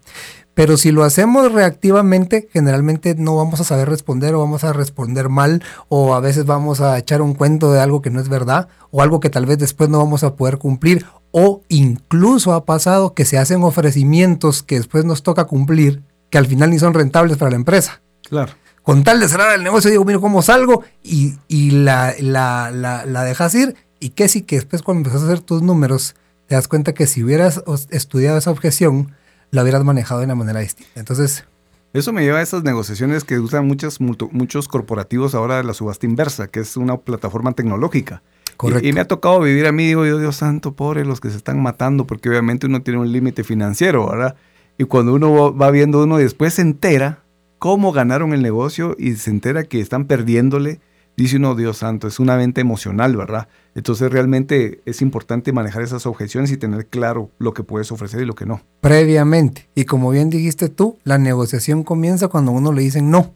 Pero 0.55 0.77
si 0.77 0.91
lo 0.91 1.05
hacemos 1.05 1.53
reactivamente, 1.53 2.49
generalmente 2.53 3.15
no 3.15 3.37
vamos 3.37 3.61
a 3.61 3.65
saber 3.65 3.89
responder 3.89 4.35
o 4.35 4.41
vamos 4.41 4.65
a 4.65 4.73
responder 4.73 5.29
mal 5.29 5.63
o 5.89 6.15
a 6.15 6.21
veces 6.21 6.45
vamos 6.45 6.81
a 6.81 6.99
echar 6.99 7.23
un 7.23 7.35
cuento 7.35 7.73
de 7.73 7.81
algo 7.81 8.03
que 8.03 8.11
no 8.11 8.21
es 8.21 8.29
verdad 8.29 8.69
o 8.91 9.03
algo 9.03 9.21
que 9.21 9.31
tal 9.31 9.47
vez 9.47 9.59
después 9.59 9.89
no 9.89 9.99
vamos 9.99 10.25
a 10.25 10.35
poder 10.35 10.59
cumplir 10.59 11.07
o 11.31 11.63
incluso 11.69 12.53
ha 12.53 12.65
pasado 12.65 13.15
que 13.15 13.25
se 13.25 13.39
hacen 13.39 13.63
ofrecimientos 13.63 14.63
que 14.63 14.77
después 14.77 15.05
nos 15.05 15.23
toca 15.23 15.45
cumplir 15.45 16.03
que 16.31 16.39
al 16.39 16.47
final 16.47 16.71
ni 16.71 16.79
son 16.79 16.95
rentables 16.95 17.37
para 17.37 17.51
la 17.51 17.57
empresa. 17.57 18.01
Claro. 18.29 18.53
Con 18.83 19.05
tal 19.05 19.21
de 19.21 19.29
cerrar 19.29 19.55
el 19.55 19.63
negocio, 19.63 19.91
digo, 19.91 20.05
mira 20.05 20.19
cómo 20.19 20.43
salgo 20.43 20.85
y, 21.03 21.37
la, 21.71 22.15
la, 22.19 22.71
la, 22.73 23.25
dejas 23.25 23.55
ir 23.55 23.77
y 23.99 24.11
que 24.11 24.29
sí 24.29 24.43
que 24.43 24.57
después 24.57 24.83
cuando 24.83 25.01
empiezas 25.01 25.23
a 25.23 25.27
hacer 25.27 25.41
tus 25.41 25.63
números 25.63 26.15
te 26.47 26.55
das 26.55 26.67
cuenta 26.67 26.95
que 26.95 27.07
si 27.07 27.23
hubieras 27.23 27.63
estudiado 27.91 28.39
esa 28.39 28.51
objeción, 28.51 29.15
la 29.51 29.63
hubieras 29.63 29.85
manejado 29.85 30.21
de 30.21 30.27
una 30.27 30.35
manera 30.35 30.61
distinta. 30.61 30.93
Entonces... 30.99 31.45
Eso 31.93 32.13
me 32.13 32.23
lleva 32.23 32.39
a 32.39 32.43
esas 32.43 32.63
negociaciones 32.63 33.25
que 33.25 33.41
usan 33.41 33.67
muchos, 33.67 34.01
muchos 34.01 34.69
corporativos 34.69 35.35
ahora 35.35 35.57
de 35.57 35.65
la 35.65 35.75
subasta 35.75 36.07
inversa, 36.07 36.47
que 36.47 36.61
es 36.61 36.77
una 36.77 36.97
plataforma 36.99 37.51
tecnológica. 37.53 38.23
Correcto. 38.57 38.87
Y, 38.87 38.93
me 38.93 39.01
ha 39.01 39.09
tocado 39.09 39.41
vivir 39.41 39.67
a 39.67 39.73
mí, 39.73 39.87
digo 39.87 40.07
yo, 40.07 40.19
Dios 40.19 40.37
santo, 40.37 40.75
pobre 40.75 41.05
los 41.05 41.21
que 41.21 41.31
se 41.31 41.37
están 41.37 41.61
matando, 41.61 42.07
porque 42.07 42.29
obviamente 42.29 42.67
uno 42.67 42.83
tiene 42.83 43.01
un 43.01 43.11
límite 43.11 43.43
financiero, 43.43 44.09
¿verdad? 44.09 44.37
Y 44.79 44.85
cuando 44.85 45.15
uno 45.15 45.57
va 45.57 45.71
viendo 45.73 46.03
uno 46.05 46.17
después 46.19 46.55
se 46.55 46.63
entera 46.63 47.25
cómo 47.59 47.91
ganaron 47.91 48.33
el 48.35 48.43
negocio 48.43 48.97
y 48.99 49.15
se 49.15 49.31
entera 49.31 49.65
que 49.65 49.81
están 49.81 50.05
perdiéndole 50.07 50.81
dice 51.21 51.37
uno, 51.37 51.55
Dios 51.55 51.79
santo, 51.79 52.09
es 52.09 52.19
una 52.19 52.37
venta 52.37 52.61
emocional, 52.61 53.15
¿verdad? 53.15 53.49
Entonces 53.75 54.11
realmente 54.11 54.81
es 54.87 55.03
importante 55.03 55.53
manejar 55.53 55.83
esas 55.83 56.07
objeciones 56.07 56.51
y 56.51 56.57
tener 56.57 56.87
claro 56.87 57.31
lo 57.39 57.53
que 57.53 57.63
puedes 57.63 57.93
ofrecer 57.93 58.23
y 58.23 58.25
lo 58.25 58.35
que 58.35 58.47
no. 58.47 58.63
Previamente. 58.81 59.69
Y 59.75 59.85
como 59.85 60.11
bien 60.11 60.31
dijiste 60.31 60.71
tú, 60.71 60.99
la 61.05 61.19
negociación 61.19 61.85
comienza 61.85 62.29
cuando 62.29 62.53
uno 62.53 62.73
le 62.73 62.83
dice 62.83 63.03
no. 63.03 63.35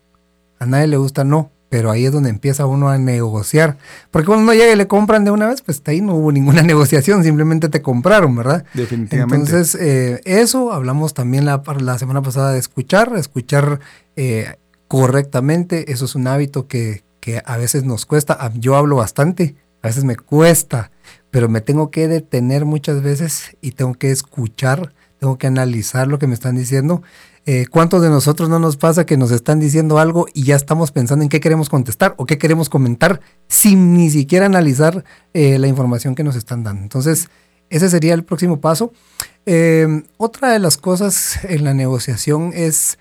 A 0.58 0.66
nadie 0.66 0.86
le 0.86 0.96
gusta 0.96 1.24
no, 1.24 1.50
pero 1.68 1.90
ahí 1.90 2.06
es 2.06 2.12
donde 2.12 2.30
empieza 2.30 2.64
uno 2.64 2.88
a 2.88 2.96
negociar. 2.96 3.76
Porque 4.10 4.26
cuando 4.26 4.44
uno 4.44 4.54
llega 4.54 4.72
y 4.72 4.76
le 4.76 4.86
compran 4.86 5.24
de 5.26 5.30
una 5.30 5.46
vez, 5.46 5.60
pues 5.60 5.82
ahí 5.84 6.00
no 6.00 6.14
hubo 6.14 6.32
ninguna 6.32 6.62
negociación, 6.62 7.22
simplemente 7.22 7.68
te 7.68 7.82
compraron, 7.82 8.34
¿verdad? 8.34 8.64
Definitivamente. 8.72 9.34
Entonces, 9.34 9.74
eh, 9.78 10.22
eso 10.24 10.72
hablamos 10.72 11.12
también 11.12 11.44
la, 11.44 11.62
la, 11.80 11.98
semana 11.98 12.22
pasada 12.22 12.52
de 12.52 12.60
escuchar, 12.60 13.12
escuchar 13.16 13.80
eh, 14.16 14.56
correctamente, 14.88 15.92
eso 15.92 16.06
es 16.06 16.14
un 16.14 16.26
hábito 16.26 16.66
que, 16.66 17.03
que 17.24 17.40
a 17.42 17.56
veces 17.56 17.84
nos 17.84 18.04
cuesta. 18.04 18.52
Yo 18.52 18.76
hablo 18.76 18.96
bastante, 18.96 19.56
a 19.80 19.86
veces 19.86 20.04
me 20.04 20.14
cuesta, 20.14 20.90
pero 21.30 21.48
me 21.48 21.62
tengo 21.62 21.90
que 21.90 22.06
detener 22.06 22.66
muchas 22.66 23.02
veces 23.02 23.56
y 23.62 23.70
tengo 23.70 23.94
que 23.94 24.10
escuchar, 24.10 24.92
tengo 25.18 25.38
que 25.38 25.46
analizar 25.46 26.06
lo 26.06 26.18
que 26.18 26.26
me 26.26 26.34
están 26.34 26.54
diciendo. 26.54 27.02
Eh, 27.46 27.64
¿Cuántos 27.70 28.02
de 28.02 28.10
nosotros 28.10 28.50
no 28.50 28.58
nos 28.58 28.76
pasa 28.76 29.06
que 29.06 29.16
nos 29.16 29.30
están 29.30 29.58
diciendo 29.58 29.98
algo 29.98 30.26
y 30.34 30.44
ya 30.44 30.54
estamos 30.54 30.92
pensando 30.92 31.22
en 31.22 31.30
qué 31.30 31.40
queremos 31.40 31.70
contestar 31.70 32.14
o 32.18 32.26
qué 32.26 32.36
queremos 32.36 32.68
comentar 32.68 33.22
sin 33.48 33.94
ni 33.94 34.10
siquiera 34.10 34.44
analizar 34.44 35.02
eh, 35.32 35.58
la 35.58 35.66
información 35.66 36.14
que 36.14 36.24
nos 36.24 36.36
están 36.36 36.62
dando? 36.62 36.82
Entonces, 36.82 37.30
ese 37.70 37.88
sería 37.88 38.12
el 38.12 38.24
próximo 38.24 38.60
paso. 38.60 38.92
Eh, 39.46 40.02
otra 40.18 40.52
de 40.52 40.58
las 40.58 40.76
cosas 40.76 41.38
en 41.44 41.64
la 41.64 41.72
negociación 41.72 42.52
es 42.54 42.98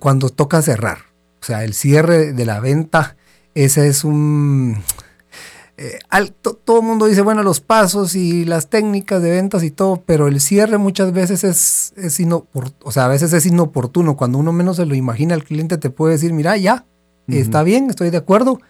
cuando 0.00 0.30
toca 0.30 0.62
cerrar, 0.62 0.98
o 1.40 1.44
sea, 1.44 1.64
el 1.64 1.74
cierre 1.74 2.32
de 2.32 2.44
la 2.44 2.60
venta 2.60 3.16
ese 3.56 3.88
es 3.88 4.04
un... 4.04 4.76
Eh, 5.78 5.98
todo 6.64 6.80
el 6.80 6.86
mundo 6.86 7.06
dice, 7.06 7.20
bueno, 7.20 7.42
los 7.42 7.60
pasos 7.60 8.14
y 8.14 8.44
las 8.44 8.68
técnicas 8.68 9.22
de 9.22 9.30
ventas 9.30 9.62
y 9.62 9.70
todo, 9.70 10.02
pero 10.06 10.26
el 10.26 10.40
cierre 10.40 10.78
muchas 10.78 11.12
veces 11.12 11.44
es, 11.44 11.92
es 11.96 12.18
o 12.82 12.92
sea, 12.92 13.06
a 13.06 13.08
veces 13.08 13.32
es 13.32 13.44
inoportuno. 13.46 14.16
Cuando 14.16 14.38
uno 14.38 14.52
menos 14.52 14.76
se 14.76 14.86
lo 14.86 14.94
imagina, 14.94 15.34
el 15.34 15.44
cliente 15.44 15.76
te 15.78 15.90
puede 15.90 16.14
decir, 16.14 16.32
mira, 16.32 16.56
ya, 16.56 16.86
está 17.28 17.62
bien, 17.62 17.90
estoy 17.90 18.10
de 18.10 18.18
acuerdo. 18.18 18.60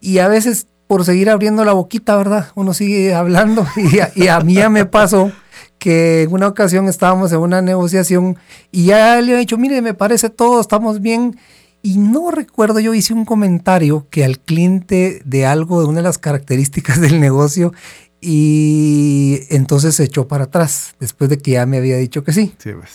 Y 0.00 0.18
a 0.18 0.28
veces 0.28 0.66
por 0.86 1.04
seguir 1.04 1.30
abriendo 1.30 1.64
la 1.64 1.72
boquita, 1.72 2.16
¿verdad? 2.16 2.48
Uno 2.54 2.74
sigue 2.74 3.14
hablando 3.14 3.66
y 3.76 4.00
a, 4.00 4.12
y 4.14 4.28
a 4.28 4.40
mí 4.40 4.54
ya 4.54 4.68
me 4.68 4.86
pasó 4.86 5.32
que 5.78 6.22
en 6.22 6.32
una 6.32 6.48
ocasión 6.48 6.88
estábamos 6.88 7.32
en 7.32 7.40
una 7.40 7.60
negociación 7.60 8.38
y 8.70 8.86
ya 8.86 9.20
le 9.20 9.34
he 9.34 9.38
dicho, 9.38 9.58
mire, 9.58 9.82
me 9.82 9.92
parece 9.92 10.30
todo, 10.30 10.60
estamos 10.60 11.00
bien. 11.00 11.36
Y 11.86 11.98
no 11.98 12.30
recuerdo, 12.30 12.80
yo 12.80 12.94
hice 12.94 13.12
un 13.12 13.26
comentario 13.26 14.06
que 14.08 14.24
al 14.24 14.38
cliente 14.38 15.20
de 15.26 15.44
algo, 15.44 15.82
de 15.82 15.86
una 15.86 15.98
de 15.98 16.04
las 16.04 16.16
características 16.16 16.98
del 17.00 17.20
negocio, 17.20 17.74
y 18.22 19.40
entonces 19.50 19.94
se 19.94 20.04
echó 20.04 20.26
para 20.26 20.44
atrás, 20.44 20.94
después 20.98 21.28
de 21.28 21.36
que 21.36 21.50
ya 21.50 21.66
me 21.66 21.76
había 21.76 21.98
dicho 21.98 22.24
que 22.24 22.32
sí. 22.32 22.54
sí 22.56 22.70
pues. 22.72 22.92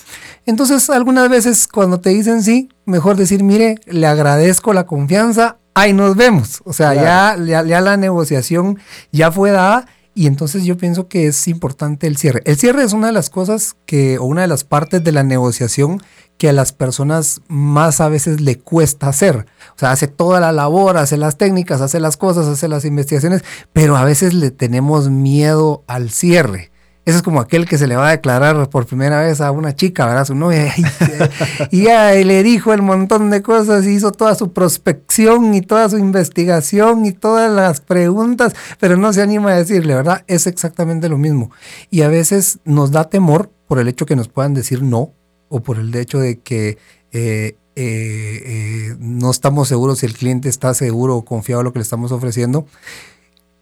Entonces, 0.47 0.89
algunas 0.89 1.29
veces 1.29 1.67
cuando 1.67 1.99
te 1.99 2.09
dicen 2.09 2.41
sí, 2.41 2.69
mejor 2.85 3.15
decir, 3.15 3.43
mire, 3.43 3.75
le 3.85 4.07
agradezco 4.07 4.73
la 4.73 4.87
confianza, 4.87 5.59
ahí 5.75 5.93
nos 5.93 6.15
vemos. 6.15 6.63
O 6.65 6.73
sea, 6.73 6.95
ya, 6.95 7.37
ya, 7.45 7.63
ya 7.63 7.81
la 7.81 7.95
negociación 7.95 8.79
ya 9.11 9.31
fue 9.31 9.51
dada 9.51 9.85
y 10.15 10.25
entonces 10.25 10.65
yo 10.65 10.77
pienso 10.77 11.07
que 11.07 11.27
es 11.27 11.47
importante 11.47 12.07
el 12.07 12.17
cierre. 12.17 12.41
El 12.45 12.57
cierre 12.57 12.83
es 12.83 12.93
una 12.93 13.07
de 13.07 13.13
las 13.13 13.29
cosas 13.29 13.75
que, 13.85 14.17
o 14.17 14.25
una 14.25 14.41
de 14.41 14.47
las 14.47 14.63
partes 14.63 15.03
de 15.03 15.11
la 15.11 15.23
negociación 15.23 16.01
que 16.39 16.49
a 16.49 16.53
las 16.53 16.71
personas 16.71 17.41
más 17.49 17.99
a 17.99 18.07
veces 18.07 18.39
le 18.39 18.57
cuesta 18.57 19.09
hacer. 19.09 19.45
O 19.75 19.79
sea, 19.79 19.91
hace 19.91 20.07
toda 20.07 20.39
la 20.39 20.53
labor, 20.53 20.97
hace 20.97 21.17
las 21.17 21.37
técnicas, 21.37 21.81
hace 21.81 21.99
las 21.99 22.15
cosas, 22.15 22.47
hace 22.47 22.69
las 22.69 22.85
investigaciones, 22.85 23.43
pero 23.73 23.97
a 23.97 24.05
veces 24.05 24.33
le 24.33 24.49
tenemos 24.49 25.09
miedo 25.09 25.83
al 25.85 26.09
cierre. 26.09 26.71
Ese 27.03 27.17
es 27.17 27.23
como 27.23 27.41
aquel 27.41 27.67
que 27.67 27.77
se 27.77 27.87
le 27.87 27.97
va 27.97 28.07
a 28.07 28.11
declarar 28.11 28.69
por 28.69 28.85
primera 28.85 29.21
vez 29.21 29.41
a 29.41 29.51
una 29.51 29.75
chica, 29.75 30.05
¿verdad? 30.05 30.25
Su 30.25 30.35
novia. 30.35 30.73
Y, 31.71 31.83
ya 31.83 32.13
le 32.13 32.41
dijo 32.41 32.71
el 32.71 32.83
montón 32.83 33.29
de 33.31 33.41
cosas, 33.41 33.85
hizo 33.85 34.13
toda 34.13 34.33
su 34.35 34.53
prospección 34.53 35.53
y 35.53 35.61
toda 35.61 35.89
su 35.89 35.97
investigación 35.97 37.05
y 37.05 37.11
todas 37.11 37.51
las 37.51 37.81
preguntas, 37.81 38.55
pero 38.79 38.95
no 38.95 39.11
se 39.11 39.21
anima 39.21 39.51
a 39.51 39.57
decirle, 39.57 39.93
¿verdad? 39.93 40.23
Es 40.27 40.47
exactamente 40.47 41.09
lo 41.09 41.17
mismo. 41.17 41.51
Y 41.89 42.03
a 42.03 42.07
veces 42.07 42.59
nos 42.63 42.91
da 42.91 43.09
temor 43.09 43.51
por 43.67 43.79
el 43.79 43.89
hecho 43.89 44.05
que 44.05 44.15
nos 44.15 44.29
puedan 44.29 44.53
decir 44.53 44.81
no 44.83 45.13
o 45.49 45.59
por 45.61 45.77
el 45.77 45.93
hecho 45.95 46.19
de 46.19 46.39
que 46.39 46.77
eh, 47.11 47.55
eh, 47.75 48.43
eh, 48.45 48.95
no 48.99 49.31
estamos 49.31 49.67
seguros 49.67 49.99
si 49.99 50.05
el 50.05 50.13
cliente 50.13 50.49
está 50.49 50.73
seguro 50.73 51.17
o 51.17 51.25
confiado 51.25 51.61
en 51.61 51.65
lo 51.65 51.73
que 51.73 51.79
le 51.79 51.83
estamos 51.83 52.11
ofreciendo. 52.11 52.65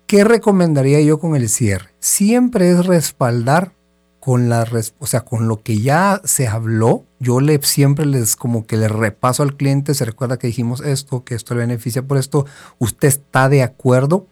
¿Qué 0.07 0.23
recomendaría 0.23 1.01
yo 1.01 1.19
con 1.19 1.35
el 1.35 1.49
cierre? 1.49 1.89
Siempre 1.99 2.71
es 2.71 2.85
respaldar 2.85 3.73
con 4.19 4.49
la, 4.49 4.65
o 4.99 5.05
sea, 5.05 5.21
con 5.21 5.47
lo 5.47 5.61
que 5.61 5.79
ya 5.79 6.21
se 6.23 6.47
habló. 6.47 7.05
Yo 7.19 7.39
le 7.39 7.61
siempre 7.61 8.05
les 8.05 8.35
como 8.35 8.65
que 8.65 8.75
le 8.75 8.87
repaso 8.87 9.43
al 9.43 9.55
cliente, 9.55 9.93
se 9.93 10.05
recuerda 10.05 10.37
que 10.37 10.47
dijimos 10.47 10.81
esto, 10.81 11.23
que 11.23 11.35
esto 11.35 11.53
le 11.53 11.61
beneficia 11.61 12.01
por 12.01 12.17
esto, 12.17 12.45
usted 12.79 13.07
está 13.07 13.49
de 13.49 13.63
acuerdo. 13.63 14.25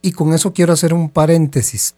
Y 0.00 0.12
con 0.12 0.32
eso 0.32 0.52
quiero 0.52 0.72
hacer 0.72 0.94
un 0.94 1.08
paréntesis. 1.08 1.94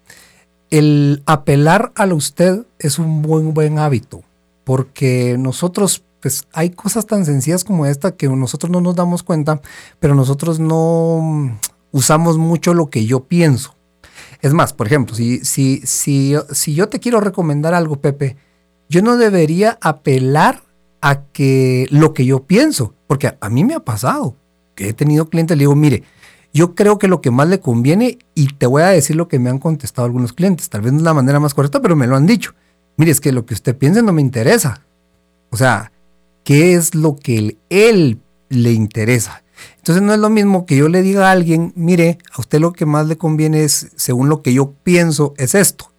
El 0.70 1.22
apelar 1.26 1.92
a 1.94 2.06
usted 2.12 2.66
es 2.78 2.98
un 2.98 3.22
buen 3.22 3.54
buen 3.54 3.78
hábito, 3.78 4.22
porque 4.64 5.36
nosotros 5.38 6.02
pues 6.20 6.46
hay 6.54 6.70
cosas 6.70 7.06
tan 7.06 7.26
sencillas 7.26 7.64
como 7.64 7.84
esta 7.84 8.16
que 8.16 8.28
nosotros 8.28 8.72
no 8.72 8.80
nos 8.80 8.96
damos 8.96 9.22
cuenta, 9.22 9.60
pero 10.00 10.14
nosotros 10.14 10.58
no 10.58 11.58
usamos 11.92 12.38
mucho 12.38 12.72
lo 12.72 12.88
que 12.88 13.04
yo 13.04 13.24
pienso. 13.24 13.74
Es 14.40 14.54
más, 14.54 14.72
por 14.72 14.86
ejemplo, 14.86 15.14
si, 15.14 15.44
si, 15.44 15.82
si, 15.84 16.34
si 16.50 16.74
yo 16.74 16.88
te 16.88 16.98
quiero 16.98 17.20
recomendar 17.20 17.74
algo, 17.74 17.96
Pepe, 17.96 18.38
yo 18.88 19.02
no 19.02 19.18
debería 19.18 19.78
apelar 19.82 20.62
a 21.00 21.24
que 21.26 21.86
lo 21.90 22.14
que 22.14 22.24
yo 22.24 22.44
pienso, 22.44 22.94
porque 23.06 23.36
a, 23.38 23.48
mí 23.50 23.62
me 23.62 23.74
ha 23.74 23.80
pasado 23.80 24.36
que 24.74 24.88
he 24.88 24.92
tenido 24.94 25.28
clientes, 25.28 25.56
le 25.56 25.64
digo, 25.64 25.74
mire, 25.74 26.04
yo 26.54 26.74
creo 26.74 26.98
que 26.98 27.08
lo 27.08 27.20
que 27.20 27.30
más 27.30 27.48
le 27.48 27.60
conviene, 27.60 28.16
y 28.34 28.46
te 28.54 28.66
voy 28.66 28.80
a 28.82 28.86
decir 28.86 29.14
lo 29.14 29.28
que 29.28 29.38
me 29.38 29.50
han 29.50 29.58
contestado 29.58 30.06
algunos 30.06 30.32
clientes, 30.32 30.70
tal 30.70 30.80
vez 30.80 30.92
no 30.92 31.00
es 31.00 31.04
la 31.04 31.12
manera 31.12 31.38
más 31.38 31.52
correcta, 31.52 31.82
pero 31.82 31.96
me 31.96 32.06
lo 32.06 32.16
han 32.16 32.26
dicho. 32.26 32.54
Mire, 32.96 33.10
es 33.10 33.20
que 33.20 33.32
lo 33.32 33.46
que 33.46 33.54
usted 33.54 33.76
piense 33.76 34.02
no 34.02 34.12
me 34.12 34.20
interesa. 34.20 34.82
O 35.50 35.56
sea, 35.56 35.92
¿qué 36.44 36.74
es 36.74 36.94
lo 36.94 37.16
que 37.16 37.56
él 37.70 38.20
le 38.48 38.72
interesa? 38.72 39.42
Entonces 39.78 40.02
no 40.02 40.14
es 40.14 40.18
lo 40.18 40.30
mismo 40.30 40.66
que 40.66 40.76
yo 40.76 40.88
le 40.88 41.02
diga 41.02 41.28
a 41.28 41.32
alguien, 41.32 41.72
mire, 41.76 42.18
a 42.32 42.40
usted 42.40 42.60
lo 42.60 42.72
que 42.72 42.86
más 42.86 43.06
le 43.06 43.16
conviene 43.16 43.64
es, 43.64 43.88
según 43.96 44.28
lo 44.28 44.42
que 44.42 44.52
yo 44.52 44.72
pienso, 44.82 45.34
es 45.36 45.54
esto. 45.54 45.92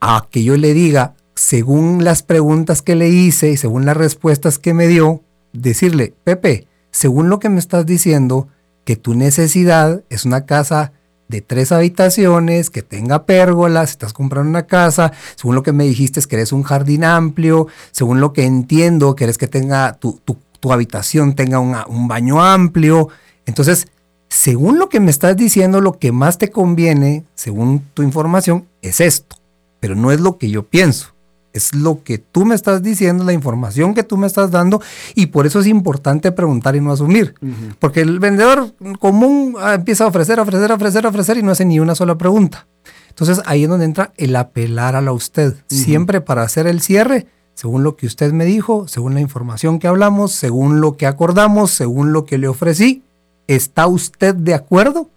A 0.00 0.26
que 0.30 0.42
yo 0.44 0.56
le 0.56 0.74
diga, 0.74 1.14
según 1.34 2.04
las 2.04 2.22
preguntas 2.22 2.82
que 2.82 2.94
le 2.94 3.08
hice 3.08 3.50
y 3.50 3.56
según 3.56 3.84
las 3.86 3.96
respuestas 3.96 4.58
que 4.58 4.74
me 4.74 4.88
dio, 4.88 5.22
decirle, 5.52 6.14
Pepe, 6.24 6.66
según 6.90 7.28
lo 7.28 7.38
que 7.38 7.48
me 7.48 7.58
estás 7.58 7.86
diciendo, 7.86 8.48
que 8.84 8.96
tu 8.96 9.14
necesidad 9.14 10.02
es 10.10 10.24
una 10.24 10.44
casa 10.44 10.92
de 11.32 11.40
tres 11.40 11.72
habitaciones, 11.72 12.70
que 12.70 12.82
tenga 12.82 13.26
pérgolas, 13.26 13.90
estás 13.90 14.12
comprando 14.12 14.48
una 14.48 14.66
casa, 14.66 15.10
según 15.34 15.56
lo 15.56 15.64
que 15.64 15.72
me 15.72 15.84
dijiste 15.84 16.20
es 16.20 16.28
que 16.28 16.36
eres 16.36 16.52
un 16.52 16.62
jardín 16.62 17.02
amplio, 17.02 17.66
según 17.90 18.20
lo 18.20 18.32
que 18.32 18.44
entiendo, 18.44 19.16
querés 19.16 19.36
que 19.36 19.48
tenga 19.48 19.94
tu, 19.94 20.20
tu 20.24 20.36
tu 20.62 20.72
habitación 20.72 21.34
tenga 21.34 21.58
un 21.58 22.06
baño 22.06 22.40
amplio. 22.40 23.08
Entonces, 23.46 23.88
según 24.28 24.78
lo 24.78 24.88
que 24.88 25.00
me 25.00 25.10
estás 25.10 25.36
diciendo, 25.36 25.80
lo 25.80 25.98
que 25.98 26.12
más 26.12 26.38
te 26.38 26.50
conviene, 26.50 27.24
según 27.34 27.82
tu 27.94 28.04
información, 28.04 28.68
es 28.80 29.00
esto. 29.00 29.34
Pero 29.80 29.96
no 29.96 30.12
es 30.12 30.20
lo 30.20 30.38
que 30.38 30.50
yo 30.50 30.62
pienso. 30.62 31.14
Es 31.52 31.74
lo 31.74 32.02
que 32.02 32.18
tú 32.18 32.44
me 32.44 32.54
estás 32.54 32.82
diciendo, 32.82 33.24
la 33.24 33.32
información 33.32 33.94
que 33.94 34.02
tú 34.02 34.16
me 34.16 34.26
estás 34.26 34.50
dando, 34.50 34.80
y 35.14 35.26
por 35.26 35.46
eso 35.46 35.60
es 35.60 35.66
importante 35.66 36.32
preguntar 36.32 36.76
y 36.76 36.80
no 36.80 36.92
asumir. 36.92 37.34
Porque 37.78 38.00
el 38.00 38.18
vendedor 38.20 38.74
común 38.98 39.56
ah, 39.60 39.74
empieza 39.74 40.04
a 40.04 40.06
ofrecer, 40.06 40.40
ofrecer, 40.40 40.72
ofrecer, 40.72 41.06
ofrecer 41.06 41.36
y 41.36 41.42
no 41.42 41.52
hace 41.52 41.64
ni 41.64 41.78
una 41.80 41.94
sola 41.94 42.16
pregunta. 42.16 42.66
Entonces 43.08 43.42
ahí 43.44 43.64
es 43.64 43.68
donde 43.68 43.84
entra 43.84 44.12
el 44.16 44.34
apelar 44.36 44.96
a 44.96 45.02
la 45.02 45.12
usted. 45.12 45.54
Siempre 45.66 46.22
para 46.22 46.42
hacer 46.42 46.66
el 46.66 46.80
cierre, 46.80 47.26
según 47.54 47.84
lo 47.84 47.96
que 47.96 48.06
usted 48.06 48.32
me 48.32 48.44
dijo, 48.44 48.88
según 48.88 49.14
la 49.14 49.20
información 49.20 49.78
que 49.78 49.86
hablamos, 49.86 50.32
según 50.32 50.80
lo 50.80 50.96
que 50.96 51.06
acordamos, 51.06 51.70
según 51.70 52.12
lo 52.12 52.24
que 52.24 52.38
le 52.38 52.48
ofrecí, 52.48 53.02
¿está 53.46 53.86
usted 53.86 54.34
de 54.34 54.54
acuerdo? 54.54 55.10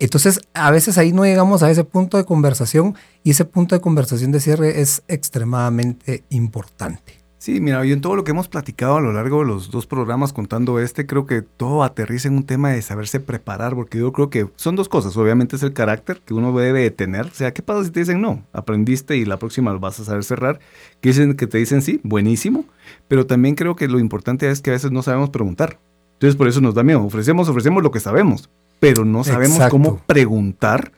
Entonces, 0.00 0.40
a 0.54 0.70
veces 0.70 0.98
ahí 0.98 1.12
no 1.12 1.24
llegamos 1.24 1.62
a 1.62 1.70
ese 1.70 1.84
punto 1.84 2.16
de 2.16 2.24
conversación 2.24 2.96
y 3.22 3.30
ese 3.30 3.44
punto 3.44 3.74
de 3.74 3.82
conversación 3.82 4.32
de 4.32 4.40
cierre 4.40 4.80
es 4.80 5.02
extremadamente 5.08 6.24
importante. 6.30 7.20
Sí, 7.40 7.58
mira, 7.60 7.84
y 7.86 7.92
en 7.92 8.02
todo 8.02 8.16
lo 8.16 8.24
que 8.24 8.32
hemos 8.32 8.48
platicado 8.48 8.96
a 8.96 9.00
lo 9.00 9.14
largo 9.14 9.38
de 9.38 9.46
los 9.46 9.70
dos 9.70 9.86
programas 9.86 10.34
contando 10.34 10.78
este, 10.78 11.06
creo 11.06 11.24
que 11.24 11.40
todo 11.40 11.82
aterriza 11.82 12.28
en 12.28 12.36
un 12.36 12.44
tema 12.44 12.70
de 12.70 12.82
saberse 12.82 13.18
preparar, 13.18 13.74
porque 13.74 13.98
yo 13.98 14.12
creo 14.12 14.28
que 14.28 14.48
son 14.56 14.76
dos 14.76 14.90
cosas. 14.90 15.16
Obviamente 15.16 15.56
es 15.56 15.62
el 15.62 15.72
carácter 15.72 16.20
que 16.22 16.34
uno 16.34 16.54
debe 16.58 16.90
tener. 16.90 17.26
O 17.26 17.34
sea, 17.34 17.54
¿qué 17.54 17.62
pasa 17.62 17.84
si 17.84 17.90
te 17.90 18.00
dicen 18.00 18.20
no? 18.20 18.44
Aprendiste 18.52 19.16
y 19.16 19.24
la 19.24 19.38
próxima 19.38 19.72
vas 19.78 20.00
a 20.00 20.04
saber 20.04 20.24
cerrar. 20.24 20.60
Que 21.00 21.10
dicen 21.10 21.34
que 21.34 21.46
te 21.46 21.56
dicen 21.56 21.80
sí, 21.80 22.00
buenísimo. 22.04 22.66
Pero 23.08 23.26
también 23.26 23.54
creo 23.54 23.74
que 23.74 23.88
lo 23.88 23.98
importante 23.98 24.50
es 24.50 24.60
que 24.60 24.68
a 24.68 24.74
veces 24.74 24.92
no 24.92 25.02
sabemos 25.02 25.30
preguntar. 25.30 25.78
Entonces 26.14 26.36
por 26.36 26.46
eso 26.46 26.60
nos 26.60 26.74
da 26.74 26.82
miedo. 26.82 27.02
Ofrecemos, 27.02 27.48
ofrecemos 27.48 27.82
lo 27.82 27.90
que 27.90 28.00
sabemos, 28.00 28.50
pero 28.80 29.04
no 29.04 29.22
sabemos 29.22 29.60
cómo 29.68 29.98
preguntar 30.06 30.92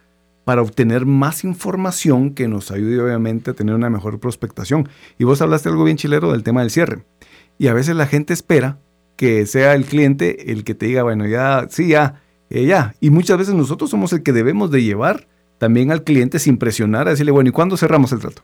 para 0.44 0.62
obtener 0.62 1.06
más 1.06 1.44
información 1.44 2.34
que 2.34 2.48
nos 2.48 2.70
ayude 2.70 3.00
obviamente 3.00 3.50
a 3.50 3.54
tener 3.54 3.74
una 3.74 3.90
mejor 3.90 4.18
prospectación. 4.18 4.88
Y 5.18 5.24
vos 5.24 5.42
hablaste 5.42 5.68
algo 5.68 5.84
bien 5.84 5.96
chilero 5.96 6.32
del 6.32 6.42
tema 6.42 6.62
del 6.62 6.70
cierre. 6.70 7.04
Y 7.58 7.68
a 7.68 7.74
veces 7.74 7.94
la 7.94 8.06
gente 8.06 8.32
espera 8.32 8.78
que 9.16 9.46
sea 9.46 9.74
el 9.74 9.84
cliente 9.84 10.50
el 10.52 10.64
que 10.64 10.74
te 10.74 10.86
diga, 10.86 11.02
bueno, 11.02 11.26
ya, 11.26 11.66
sí, 11.70 11.88
ya, 11.88 12.22
eh, 12.50 12.66
ya. 12.66 12.94
Y 13.00 13.10
muchas 13.10 13.38
veces 13.38 13.54
nosotros 13.54 13.90
somos 13.90 14.12
el 14.12 14.22
que 14.22 14.32
debemos 14.32 14.70
de 14.70 14.82
llevar 14.82 15.28
también 15.58 15.92
al 15.92 16.02
cliente 16.02 16.38
sin 16.40 16.56
presionar, 16.56 17.06
a 17.06 17.10
decirle, 17.10 17.30
bueno, 17.30 17.50
¿y 17.50 17.52
cuándo 17.52 17.76
cerramos 17.76 18.10
el 18.12 18.18
trato? 18.18 18.42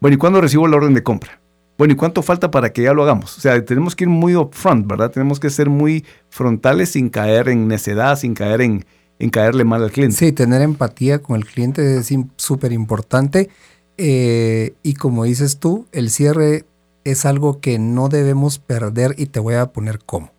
Bueno, 0.00 0.14
¿y 0.14 0.18
cuándo 0.18 0.40
recibo 0.40 0.66
la 0.66 0.76
orden 0.76 0.94
de 0.94 1.02
compra? 1.04 1.40
Bueno, 1.78 1.94
¿y 1.94 1.96
cuánto 1.96 2.22
falta 2.22 2.50
para 2.50 2.72
que 2.72 2.82
ya 2.82 2.92
lo 2.92 3.04
hagamos? 3.04 3.38
O 3.38 3.40
sea, 3.40 3.64
tenemos 3.64 3.94
que 3.94 4.02
ir 4.02 4.10
muy 4.10 4.34
upfront, 4.34 4.88
¿verdad? 4.88 5.12
Tenemos 5.12 5.38
que 5.38 5.48
ser 5.48 5.70
muy 5.70 6.04
frontales 6.28 6.90
sin 6.90 7.08
caer 7.08 7.48
en 7.48 7.68
necedad, 7.68 8.18
sin 8.18 8.34
caer 8.34 8.62
en, 8.62 8.84
en 9.20 9.30
caerle 9.30 9.64
mal 9.64 9.84
al 9.84 9.92
cliente. 9.92 10.16
Sí, 10.16 10.32
tener 10.32 10.60
empatía 10.60 11.20
con 11.20 11.36
el 11.36 11.46
cliente 11.46 11.98
es 11.98 12.12
súper 12.36 12.72
importante. 12.72 13.48
Eh, 13.96 14.74
y 14.82 14.94
como 14.94 15.22
dices 15.22 15.58
tú, 15.58 15.86
el 15.92 16.10
cierre 16.10 16.64
es 17.04 17.24
algo 17.24 17.60
que 17.60 17.78
no 17.78 18.08
debemos 18.08 18.58
perder 18.58 19.14
y 19.16 19.26
te 19.26 19.38
voy 19.38 19.54
a 19.54 19.66
poner 19.66 20.00
cómo. 20.04 20.32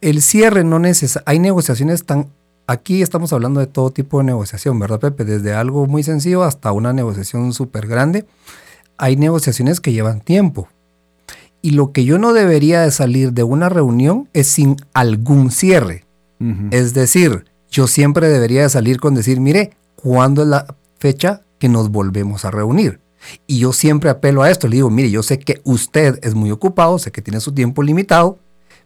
El 0.00 0.22
cierre 0.22 0.64
no 0.64 0.78
necesita, 0.78 1.22
hay 1.26 1.38
negociaciones 1.38 2.04
tan, 2.04 2.28
aquí 2.66 3.02
estamos 3.02 3.32
hablando 3.34 3.60
de 3.60 3.66
todo 3.66 3.90
tipo 3.90 4.18
de 4.18 4.24
negociación, 4.24 4.78
¿verdad 4.78 5.00
Pepe? 5.00 5.24
Desde 5.24 5.52
algo 5.52 5.86
muy 5.86 6.02
sencillo 6.02 6.42
hasta 6.42 6.72
una 6.72 6.94
negociación 6.94 7.52
súper 7.52 7.86
grande. 7.86 8.24
Hay 8.98 9.16
negociaciones 9.16 9.80
que 9.80 9.92
llevan 9.92 10.20
tiempo. 10.20 10.68
Y 11.60 11.70
lo 11.70 11.92
que 11.92 12.04
yo 12.04 12.18
no 12.18 12.32
debería 12.32 12.82
de 12.82 12.90
salir 12.90 13.32
de 13.32 13.44
una 13.44 13.68
reunión 13.68 14.28
es 14.32 14.48
sin 14.48 14.76
algún 14.94 15.50
cierre. 15.50 16.04
Es 16.72 16.92
decir, 16.92 17.44
yo 17.70 17.86
siempre 17.86 18.28
debería 18.28 18.68
salir 18.68 18.98
con 18.98 19.14
decir, 19.14 19.38
mire, 19.38 19.70
¿cuándo 19.94 20.42
es 20.42 20.48
la 20.48 20.74
fecha 20.98 21.42
que 21.60 21.68
nos 21.68 21.90
volvemos 21.90 22.44
a 22.44 22.50
reunir? 22.50 22.98
Y 23.46 23.60
yo 23.60 23.72
siempre 23.72 24.10
apelo 24.10 24.42
a 24.42 24.50
esto, 24.50 24.66
le 24.66 24.76
digo, 24.76 24.90
mire, 24.90 25.08
yo 25.08 25.22
sé 25.22 25.38
que 25.38 25.60
usted 25.62 26.18
es 26.22 26.34
muy 26.34 26.50
ocupado, 26.50 26.98
sé 26.98 27.12
que 27.12 27.22
tiene 27.22 27.38
su 27.38 27.52
tiempo 27.52 27.84
limitado, 27.84 28.40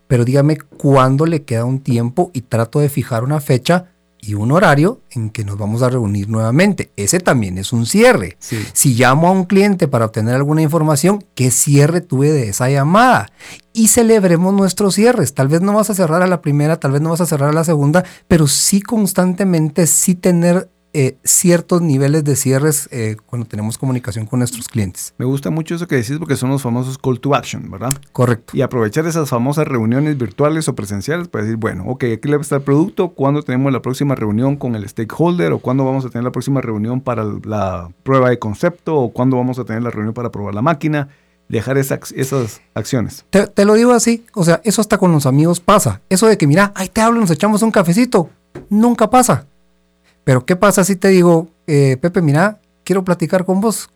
pero 0.06 0.26
dígame 0.26 0.58
cuándo 0.58 1.24
le 1.24 1.44
queda 1.44 1.64
un 1.64 1.80
tiempo 1.80 2.30
y 2.34 2.42
trato 2.42 2.78
de 2.80 2.90
fijar 2.90 3.24
una 3.24 3.40
fecha 3.40 3.86
y 4.20 4.34
un 4.34 4.52
horario 4.52 5.00
en 5.10 5.30
que 5.30 5.44
nos 5.44 5.58
vamos 5.58 5.82
a 5.82 5.88
reunir 5.88 6.28
nuevamente. 6.28 6.90
Ese 6.96 7.20
también 7.20 7.58
es 7.58 7.72
un 7.72 7.86
cierre. 7.86 8.36
Si 8.72 8.94
llamo 8.94 9.28
a 9.28 9.32
un 9.32 9.44
cliente 9.44 9.88
para 9.88 10.06
obtener 10.06 10.34
alguna 10.34 10.62
información, 10.62 11.24
¿qué 11.34 11.50
cierre 11.50 12.00
tuve 12.00 12.32
de 12.32 12.48
esa 12.48 12.68
llamada? 12.68 13.30
Y 13.72 13.88
celebremos 13.88 14.54
nuestros 14.54 14.94
cierres. 14.94 15.34
Tal 15.34 15.48
vez 15.48 15.60
no 15.60 15.72
vas 15.72 15.90
a 15.90 15.94
cerrar 15.94 16.22
a 16.22 16.26
la 16.26 16.40
primera, 16.40 16.80
tal 16.80 16.92
vez 16.92 17.02
no 17.02 17.10
vas 17.10 17.20
a 17.20 17.26
cerrar 17.26 17.50
a 17.50 17.54
la 17.54 17.64
segunda, 17.64 18.04
pero 18.26 18.46
sí 18.46 18.80
constantemente 18.80 19.86
sí 19.86 20.14
tener 20.14 20.70
eh, 20.92 21.18
ciertos 21.24 21.82
niveles 21.82 22.24
de 22.24 22.36
cierres 22.36 22.88
eh, 22.90 23.16
cuando 23.26 23.46
tenemos 23.46 23.76
comunicación 23.76 24.26
con 24.26 24.38
nuestros 24.38 24.68
clientes. 24.68 25.14
Me 25.18 25.26
gusta 25.26 25.50
mucho 25.50 25.74
eso 25.74 25.86
que 25.86 25.96
decís 25.96 26.16
porque 26.18 26.36
son 26.36 26.50
los 26.50 26.62
famosos 26.62 26.96
call 26.96 27.20
to 27.20 27.34
action, 27.34 27.70
¿verdad? 27.70 27.92
Correcto. 28.12 28.56
Y 28.56 28.62
aprovechar 28.62 29.06
esas 29.06 29.28
famosas 29.28 29.68
reuniones 29.68 30.16
virtuales 30.16 30.68
o 30.68 30.74
presenciales 30.74 31.28
para 31.28 31.44
decir, 31.44 31.58
bueno, 31.58 31.84
ok, 31.86 32.04
aquí 32.14 32.28
le 32.28 32.36
va 32.36 32.40
a 32.40 32.42
estar 32.42 32.58
el 32.60 32.64
producto, 32.64 33.10
cuándo 33.10 33.42
tenemos 33.42 33.72
la 33.72 33.82
próxima 33.82 34.14
reunión 34.14 34.56
con 34.56 34.74
el 34.74 34.88
stakeholder 34.88 35.52
o 35.52 35.58
cuándo 35.58 35.84
vamos 35.84 36.04
a 36.06 36.08
tener 36.08 36.24
la 36.24 36.32
próxima 36.32 36.60
reunión 36.60 37.00
para 37.00 37.24
la 37.44 37.90
prueba 38.02 38.30
de 38.30 38.38
concepto 38.38 38.96
o 38.96 39.12
cuándo 39.12 39.36
vamos 39.36 39.58
a 39.58 39.64
tener 39.64 39.82
la 39.82 39.90
reunión 39.90 40.14
para 40.14 40.30
probar 40.30 40.54
la 40.54 40.62
máquina 40.62 41.08
dejar 41.48 41.78
esas, 41.78 42.12
esas 42.12 42.60
acciones. 42.74 43.24
Te, 43.30 43.46
te, 43.46 43.64
lo 43.64 43.74
digo 43.74 43.92
así, 43.92 44.24
o 44.34 44.44
sea, 44.44 44.60
eso 44.64 44.80
hasta 44.80 44.98
con 44.98 45.12
los 45.12 45.26
amigos 45.26 45.60
pasa. 45.60 46.00
Eso 46.08 46.26
de 46.26 46.38
que, 46.38 46.46
mira, 46.46 46.72
ahí 46.74 46.88
te 46.88 47.00
hablo, 47.00 47.20
nos 47.20 47.30
echamos 47.30 47.62
un 47.62 47.70
cafecito, 47.70 48.30
nunca 48.68 49.10
pasa. 49.10 49.46
Pero 50.26 50.44
¿qué 50.44 50.56
pasa 50.56 50.82
si 50.82 50.96
te 50.96 51.06
digo, 51.06 51.46
eh, 51.68 51.98
Pepe, 52.00 52.20
mira, 52.20 52.58
quiero 52.82 53.04
platicar 53.04 53.44
con 53.44 53.60
vos. 53.60 53.88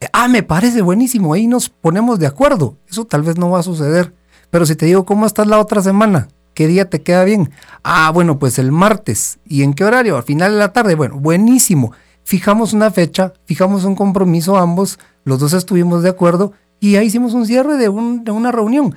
Eh, 0.00 0.08
ah, 0.12 0.26
me 0.26 0.42
parece 0.42 0.82
buenísimo, 0.82 1.34
ahí 1.34 1.46
nos 1.46 1.68
ponemos 1.68 2.18
de 2.18 2.26
acuerdo. 2.26 2.74
Eso 2.90 3.04
tal 3.04 3.22
vez 3.22 3.38
no 3.38 3.48
va 3.48 3.60
a 3.60 3.62
suceder. 3.62 4.12
Pero 4.50 4.66
si 4.66 4.74
te 4.74 4.86
digo, 4.86 5.04
¿cómo 5.04 5.24
estás 5.24 5.46
la 5.46 5.60
otra 5.60 5.80
semana? 5.80 6.26
¿Qué 6.52 6.66
día 6.66 6.90
te 6.90 7.02
queda 7.02 7.22
bien? 7.22 7.52
Ah, 7.84 8.10
bueno, 8.12 8.40
pues 8.40 8.58
el 8.58 8.72
martes. 8.72 9.38
¿Y 9.46 9.62
en 9.62 9.72
qué 9.72 9.84
horario? 9.84 10.16
Al 10.16 10.24
final 10.24 10.50
de 10.50 10.58
la 10.58 10.72
tarde. 10.72 10.96
Bueno, 10.96 11.20
buenísimo. 11.20 11.92
Fijamos 12.24 12.72
una 12.72 12.90
fecha, 12.90 13.32
fijamos 13.44 13.84
un 13.84 13.94
compromiso 13.94 14.56
ambos, 14.56 14.98
los 15.22 15.38
dos 15.38 15.52
estuvimos 15.52 16.02
de 16.02 16.08
acuerdo 16.08 16.54
y 16.80 16.96
ahí 16.96 17.06
hicimos 17.06 17.34
un 17.34 17.46
cierre 17.46 17.76
de, 17.76 17.84
de 17.84 18.32
una 18.32 18.50
reunión. 18.50 18.96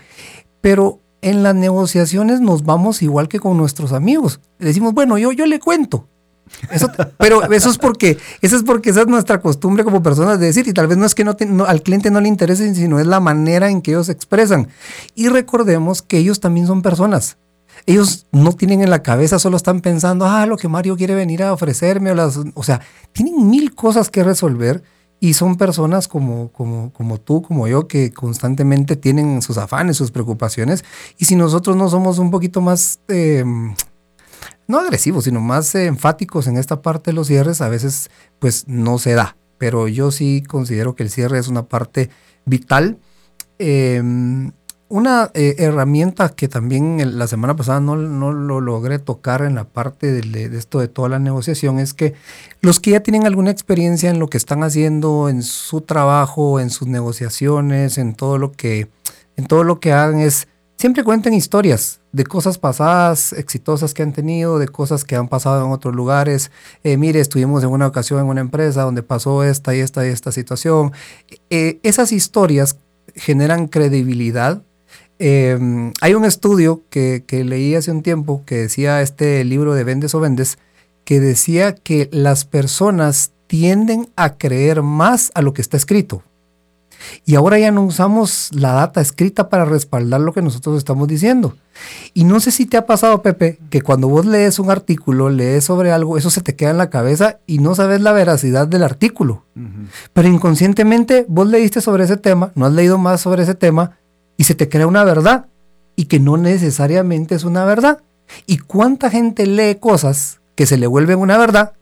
Pero 0.62 1.00
en 1.22 1.44
las 1.44 1.54
negociaciones 1.54 2.42
nos 2.42 2.64
vamos 2.64 3.04
igual 3.04 3.28
que 3.28 3.40
con 3.40 3.56
nuestros 3.56 3.94
amigos. 3.94 4.40
Decimos, 4.58 4.96
bueno, 4.96 5.20
yo, 5.20 5.32
yo 5.32 5.46
le 5.46 5.60
cuento. 5.60 6.08
Eso, 6.72 6.90
pero 7.18 7.52
eso 7.52 7.70
es 7.70 7.78
porque 7.78 8.18
eso 8.42 8.56
es 8.56 8.64
porque 8.64 8.92
esa 8.92 9.02
es 9.02 9.08
nuestra 9.08 9.42
costumbre 9.42 9.84
como 9.84 10.04
personas 10.04 10.40
de 10.40 10.46
decir 10.46 10.68
y 10.68 10.74
tal 10.74 10.88
vez 10.88 10.98
no 10.98 11.06
es 11.06 11.16
que 11.16 11.26
no, 11.26 11.66
al 11.66 11.82
cliente 11.82 12.12
no 12.12 12.22
le 12.22 12.28
interese 12.28 12.74
sino 12.76 13.00
es 13.00 13.08
la 13.08 13.20
manera 13.20 13.70
en 13.70 13.82
que 13.82 13.92
ellos 13.92 14.06
se 14.08 14.12
expresan 14.12 14.68
y 15.16 15.28
recordemos 15.28 16.02
que 16.02 16.18
ellos 16.18 16.40
también 16.40 16.68
son 16.68 16.82
personas 16.82 17.38
ellos 17.88 18.28
no 18.32 18.54
tienen 18.54 18.82
en 18.82 18.90
la 18.90 19.02
cabeza 19.02 19.40
solo 19.40 19.58
están 19.58 19.82
pensando 19.82 20.26
ah 20.26 20.46
lo 20.46 20.58
que 20.58 20.68
Mario 20.68 20.96
quiere 20.96 21.16
venir 21.16 21.44
a 21.44 21.52
ofrecerme 21.52 22.12
o 22.12 22.16
las 22.16 22.40
o 22.54 22.64
sea 22.64 22.80
tienen 23.12 23.50
mil 23.50 23.74
cosas 23.74 24.10
que 24.10 24.24
resolver 24.24 24.84
y 25.20 25.34
son 25.34 25.56
personas 25.56 26.08
como, 26.08 26.52
como, 26.52 26.92
como 26.92 27.20
tú, 27.20 27.42
como 27.42 27.68
yo, 27.68 27.88
que 27.88 28.12
constantemente 28.12 28.96
tienen 28.96 29.42
sus 29.42 29.58
afanes, 29.58 29.98
sus 29.98 30.12
preocupaciones. 30.12 30.84
Y 31.18 31.26
si 31.26 31.36
nosotros 31.36 31.76
no 31.76 31.90
somos 31.90 32.20
un 32.20 32.32
poquito 32.32 32.62
más, 32.62 33.00
em, 33.08 33.74
no 34.68 34.80
agresivos, 34.80 35.26
sino 35.26 35.42
más 35.42 35.74
enfáticos 35.76 36.48
en 36.48 36.58
esta 36.58 36.82
parte 36.82 37.12
de 37.12 37.16
los 37.16 37.28
cierres, 37.28 37.62
a 37.62 37.70
veces 37.70 38.10
pues 38.40 38.68
no 38.68 38.98
se 38.98 39.14
da. 39.14 39.38
Pero 39.58 39.88
yo 39.88 40.12
sí 40.12 40.44
considero 40.48 40.96
que 40.96 41.04
el 41.04 41.10
cierre 41.10 41.40
es 41.40 41.48
una 41.48 41.64
parte 41.64 42.10
vital. 42.46 42.98
Em, 43.58 44.52
una 44.88 45.32
eh, 45.34 45.56
herramienta 45.58 46.30
que 46.30 46.48
también 46.48 47.18
la 47.18 47.28
semana 47.28 47.56
pasada 47.56 47.80
no, 47.80 47.96
lo 47.96 48.62
logré 48.62 49.00
tocar 49.00 49.42
en 49.42 49.56
la 49.56 49.64
parte 49.64 50.12
de, 50.12 50.58
esto 50.58 50.80
de 50.80 50.88
toda 50.88 51.10
la 51.10 51.20
negociación 51.20 51.80
es 51.80 51.94
que 51.94 52.14
los 52.62 52.80
que 52.80 52.92
ya 52.92 53.00
tienen 53.00 53.26
alguna 53.26 53.50
experiencia 53.50 54.12
en 54.12 54.20
lo 54.20 54.28
que 54.28 54.38
están 54.38 54.64
haciendo, 54.64 55.28
en 55.28 55.42
su 55.42 55.82
trabajo, 55.82 56.60
en 56.60 56.70
sus 56.70 56.88
negociaciones, 56.88 57.98
en 57.98 58.14
todo 58.14 58.38
lo 58.38 58.52
que, 58.52 58.88
en 59.38 59.48
todo 59.48 59.64
lo 59.64 59.80
que 59.80 59.92
hagan 59.92 60.20
es 60.20 60.48
siempre 60.78 61.04
cuenten 61.04 61.34
historias 61.34 62.02
de 62.12 62.26
cosas 62.26 62.58
pasadas 62.58 63.34
exitosas 63.34 63.94
que 63.94 64.04
han 64.04 64.14
tenido, 64.14 64.60
de 64.60 64.68
cosas 64.68 65.04
que 65.04 65.16
han 65.16 65.28
pasado 65.28 65.66
en 65.66 65.72
otros 65.72 65.96
lugares. 65.96 66.52
Eh, 66.84 66.98
mire, 66.98 67.20
estuvimos 67.20 67.64
en 67.64 67.70
una 67.70 67.88
ocasión 67.88 68.20
en 68.20 68.28
una 68.28 68.42
empresa 68.42 68.84
donde 68.84 69.04
pasó 69.04 69.44
esta 69.44 69.76
y 69.76 69.80
esta 69.80 70.06
y 70.06 70.10
esta 70.10 70.32
situación. 70.32 70.92
Eh, 71.50 71.80
esas 71.84 72.12
historias 72.12 72.78
generan 73.16 73.68
credibilidad 73.68 74.62
Em, 75.18 75.94
hay 76.02 76.14
un 76.14 76.26
estudio 76.26 76.84
que, 76.90 77.24
leí 77.30 77.76
hace 77.76 77.92
un 77.92 78.02
tiempo 78.04 78.44
que 78.46 78.56
decía 78.56 79.02
este 79.02 79.44
libro 79.46 79.74
de 79.74 79.84
Vendes 79.84 80.14
o 80.14 80.20
Vendes, 80.20 80.58
que 81.06 81.20
decía 81.20 81.74
que 81.76 82.10
las 82.12 82.46
personas 82.46 83.32
tienden 83.48 84.10
a 84.16 84.38
creer 84.38 84.82
más 84.82 85.32
a 85.36 85.42
lo 85.42 85.54
que 85.54 85.62
está 85.62 85.78
escrito. 85.78 86.24
Y 87.26 87.36
ahora 87.36 87.60
ya 87.60 87.72
no 87.72 87.84
usamos 87.84 88.50
la 88.54 88.74
data 88.74 89.02
escrita 89.02 89.50
para 89.50 89.66
respaldar 89.66 90.22
lo 90.22 90.34
que 90.34 90.42
nosotros 90.42 90.78
estamos 90.78 91.08
diciendo. 91.08 91.56
Y 92.14 92.24
no 92.24 92.40
sé 92.40 92.52
si 92.52 92.66
te 92.66 92.78
ha 92.78 92.86
pasado, 92.86 93.22
Pepe, 93.22 93.60
que 93.70 93.82
cuando 93.82 94.08
vos 94.08 94.26
lees 94.26 94.60
un 94.60 94.72
artículo, 94.72 95.30
lees 95.30 95.66
sobre 95.66 95.92
algo, 95.92 96.18
eso 96.18 96.30
se 96.30 96.42
te 96.42 96.56
queda 96.56 96.72
en 96.72 96.78
la 96.78 96.90
cabeza 96.90 97.40
y 97.46 97.60
no 97.60 97.76
sabes 97.76 98.02
la 98.02 98.14
veracidad 98.14 98.68
del 98.68 98.84
artículo. 98.84 99.44
Pero 100.14 100.28
inconscientemente 100.28 101.26
vos 101.28 101.48
leíste 101.48 101.82
sobre 101.82 102.06
ese 102.06 102.18
tema, 102.18 102.52
no 102.56 102.66
has 102.66 102.74
leído 102.74 102.98
más 102.98 103.22
sobre 103.22 103.44
ese 103.44 103.56
tema 103.56 103.98
y 104.38 104.46
se 104.46 104.56
te 104.56 104.70
crea 104.70 104.88
una 104.88 105.04
verdad 105.04 105.48
y 105.96 106.06
que 106.06 106.20
no 106.20 106.38
necesariamente 106.38 107.36
es 107.36 107.44
una 107.44 107.66
verdad. 107.66 108.02
¿Y 108.48 108.58
cuánta 108.58 109.10
gente 109.10 109.46
lee 109.46 109.76
cosas 109.76 110.40
que 110.56 110.66
se 110.66 110.78
le 110.78 110.88
vuelven 110.88 111.20
una 111.20 111.38
verdad, 111.38 111.74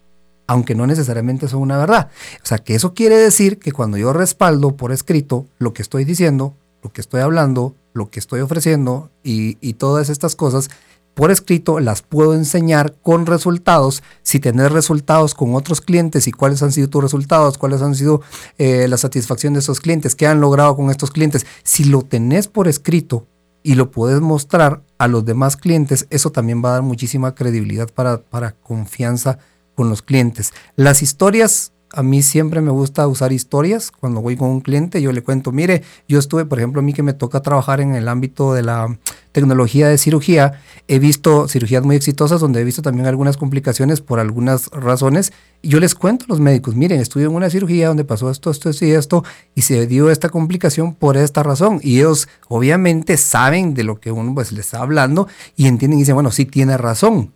aunque 0.47 0.75
no 0.75 0.87
necesariamente 0.87 1.47
son 1.47 1.61
una 1.61 1.77
verdad? 1.77 2.09
O 2.43 2.45
sea, 2.45 2.57
que 2.57 2.75
eso 2.75 2.93
quiere 2.93 3.15
decir 3.17 3.59
que 3.59 3.71
cuando 3.71 3.97
yo 3.97 4.13
respaldo 4.13 4.75
por 4.75 4.91
escrito 4.91 5.45
lo 5.57 5.73
que 5.73 5.81
estoy 5.81 6.05
diciendo, 6.05 6.55
lo 6.81 6.91
que 6.91 7.01
estoy 7.01 7.21
hablando, 7.21 7.75
lo 7.93 8.09
que 8.09 8.19
estoy 8.19 8.41
ofreciendo 8.41 9.09
y, 9.23 9.73
todas 9.73 10.09
estas 10.09 10.35
cosas, 10.35 10.69
por 11.13 11.31
escrito, 11.31 11.79
las 11.79 12.01
puedo 12.01 12.33
enseñar 12.33 12.95
con 13.01 13.25
resultados. 13.25 14.01
Si 14.23 14.39
tenés 14.39 14.71
resultados 14.71 15.35
con 15.35 15.55
otros 15.55 15.79
clientes 15.79 16.27
y 16.27 16.31
cuáles 16.31 16.63
han 16.63 16.71
sido 16.71 16.89
tus 16.89 17.03
resultados, 17.03 17.57
cuáles 17.57 17.81
han 17.81 17.95
sido 17.95 18.21
eh, 18.57 18.87
la 18.87 18.97
satisfacción 18.97 19.53
de 19.53 19.59
esos 19.59 19.79
clientes, 19.79 20.15
qué 20.15 20.27
han 20.27 20.41
logrado 20.41 20.75
con 20.75 20.89
estos 20.89 21.11
clientes, 21.11 21.45
si 21.63 21.85
lo 21.85 22.01
tenés 22.01 22.47
por 22.47 22.67
escrito 22.67 23.27
y 23.61 23.75
lo 23.75 23.91
puedes 23.91 24.21
mostrar 24.21 24.81
a 24.97 25.07
los 25.07 25.23
demás 25.23 25.55
clientes, 25.55 26.07
eso 26.09 26.31
también 26.31 26.63
va 26.63 26.69
a 26.69 26.73
dar 26.73 26.81
muchísima 26.81 27.33
credibilidad 27.35 27.89
para, 27.89 28.21
para 28.21 28.51
confianza 28.51 29.39
con 29.75 29.89
los 29.89 30.01
clientes. 30.01 30.53
Las 30.75 31.01
historias 31.01 31.73
a 31.93 32.01
mí 32.01 32.23
siempre 32.23 32.59
me 32.59 32.71
gusta 32.71 33.07
usar 33.07 33.31
historias. 33.31 33.91
Cuando 33.91 34.19
voy 34.19 34.35
con 34.35 34.49
un 34.49 34.61
cliente, 34.61 34.99
yo 35.01 35.11
le 35.11 35.21
cuento, 35.21 35.51
mire, 35.51 35.83
yo 36.07 36.17
estuve, 36.17 36.43
por 36.43 36.57
ejemplo, 36.57 36.81
a 36.81 36.83
mí 36.83 36.91
que 36.91 37.03
me 37.03 37.13
toca 37.13 37.41
trabajar 37.41 37.81
en 37.81 37.93
el 37.93 38.07
ámbito 38.07 38.53
de 38.53 38.63
la 38.63 38.97
tecnología 39.31 39.87
de 39.87 39.97
cirugía, 39.97 40.59
he 40.87 40.99
visto 40.99 41.47
cirugías 41.47 41.83
muy 41.83 41.95
exitosas 41.95 42.41
donde 42.41 42.61
he 42.61 42.63
visto 42.63 42.81
también 42.81 43.05
algunas 43.05 43.37
complicaciones 43.37 44.01
por 44.01 44.19
algunas 44.19 44.69
razones. 44.69 45.33
Yo 45.61 45.79
les 45.79 45.93
cuento 45.93 46.25
a 46.25 46.29
los 46.29 46.39
médicos, 46.39 46.75
miren, 46.75 46.99
estuve 46.99 47.23
en 47.23 47.31
una 47.31 47.49
cirugía 47.51 47.89
donde 47.89 48.05
pasó 48.05 48.31
esto, 48.31 48.49
esto, 48.49 48.71
esto 48.71 48.85
y 48.85 48.91
esto, 48.91 49.23
y 49.53 49.61
se 49.61 49.85
dio 49.85 50.09
esta 50.09 50.29
complicación 50.29 50.95
por 50.95 51.15
esta 51.15 51.43
razón. 51.43 51.79
Y 51.83 51.99
ellos 51.99 52.27
obviamente 52.47 53.17
saben 53.17 53.75
de 53.75 53.83
lo 53.83 53.99
que 53.99 54.11
uno 54.11 54.33
pues 54.33 54.51
les 54.51 54.65
está 54.65 54.81
hablando 54.81 55.27
y 55.55 55.67
entienden 55.67 55.99
y 55.99 56.01
dicen, 56.01 56.15
bueno, 56.15 56.31
sí 56.31 56.45
tiene 56.45 56.75
razón, 56.77 57.33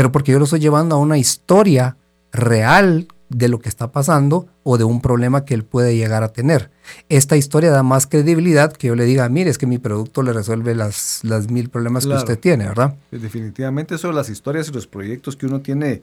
pero 0.00 0.12
porque 0.12 0.32
yo 0.32 0.38
lo 0.38 0.44
estoy 0.44 0.60
llevando 0.60 0.94
a 0.94 0.98
una 0.98 1.18
historia 1.18 1.98
real 2.32 3.06
de 3.28 3.48
lo 3.48 3.58
que 3.58 3.68
está 3.68 3.92
pasando 3.92 4.48
o 4.62 4.78
de 4.78 4.84
un 4.84 5.02
problema 5.02 5.44
que 5.44 5.52
él 5.52 5.62
puede 5.62 5.94
llegar 5.94 6.22
a 6.22 6.32
tener. 6.32 6.70
Esta 7.10 7.36
historia 7.36 7.70
da 7.70 7.82
más 7.82 8.06
credibilidad 8.06 8.72
que 8.72 8.86
yo 8.86 8.94
le 8.94 9.04
diga, 9.04 9.28
mire, 9.28 9.50
es 9.50 9.58
que 9.58 9.66
mi 9.66 9.76
producto 9.76 10.22
le 10.22 10.32
resuelve 10.32 10.74
las, 10.74 11.20
las 11.22 11.50
mil 11.50 11.68
problemas 11.68 12.06
que 12.06 12.14
usted 12.14 12.38
tiene, 12.38 12.66
¿verdad? 12.66 12.96
Definitivamente 13.10 13.96
eso, 13.96 14.10
las 14.10 14.30
historias 14.30 14.70
y 14.70 14.72
los 14.72 14.86
proyectos 14.86 15.36
que 15.36 15.44
uno 15.44 15.60
tiene 15.60 16.00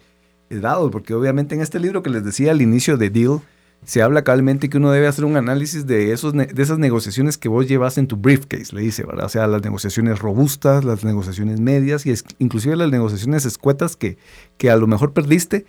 eh, 0.52 0.60
dados, 0.60 0.92
porque 0.92 1.16
obviamente 1.16 1.56
en 1.56 1.62
este 1.62 1.80
libro 1.80 2.04
que 2.04 2.12
les 2.12 2.24
decía 2.24 2.52
al 2.52 2.62
inicio 2.62 2.98
de 2.98 3.10
Deal, 3.10 3.42
se 3.84 4.02
habla 4.02 4.24
cabalmente 4.24 4.70
que 4.70 4.78
uno 4.78 4.92
debe 4.92 5.08
hacer 5.08 5.26
un 5.26 5.38
análisis 5.38 5.88
de, 5.88 6.12
esos, 6.12 6.34
de 6.34 6.50
esas 6.58 6.78
negociaciones 6.78 7.38
que 7.38 7.48
vos 7.48 7.68
llevas 7.68 7.98
en 7.98 8.08
tu 8.08 8.18
briefcase, 8.18 8.76
le 8.76 8.82
dice, 8.82 9.04
¿verdad? 9.06 9.26
O 9.26 9.30
sea, 9.30 9.48
las 9.48 9.64
negociaciones 9.64 10.20
robustas, 10.20 10.84
las 10.84 11.04
negociaciones 11.04 11.62
medias 11.62 12.06
y 12.06 12.14
inclusive 12.40 12.76
las 12.76 12.92
negociaciones 12.92 13.46
escuetas 13.46 13.96
que, 13.96 14.18
que 14.58 14.70
a 14.70 14.76
lo 14.76 14.88
mejor 14.88 15.14
perdiste 15.14 15.66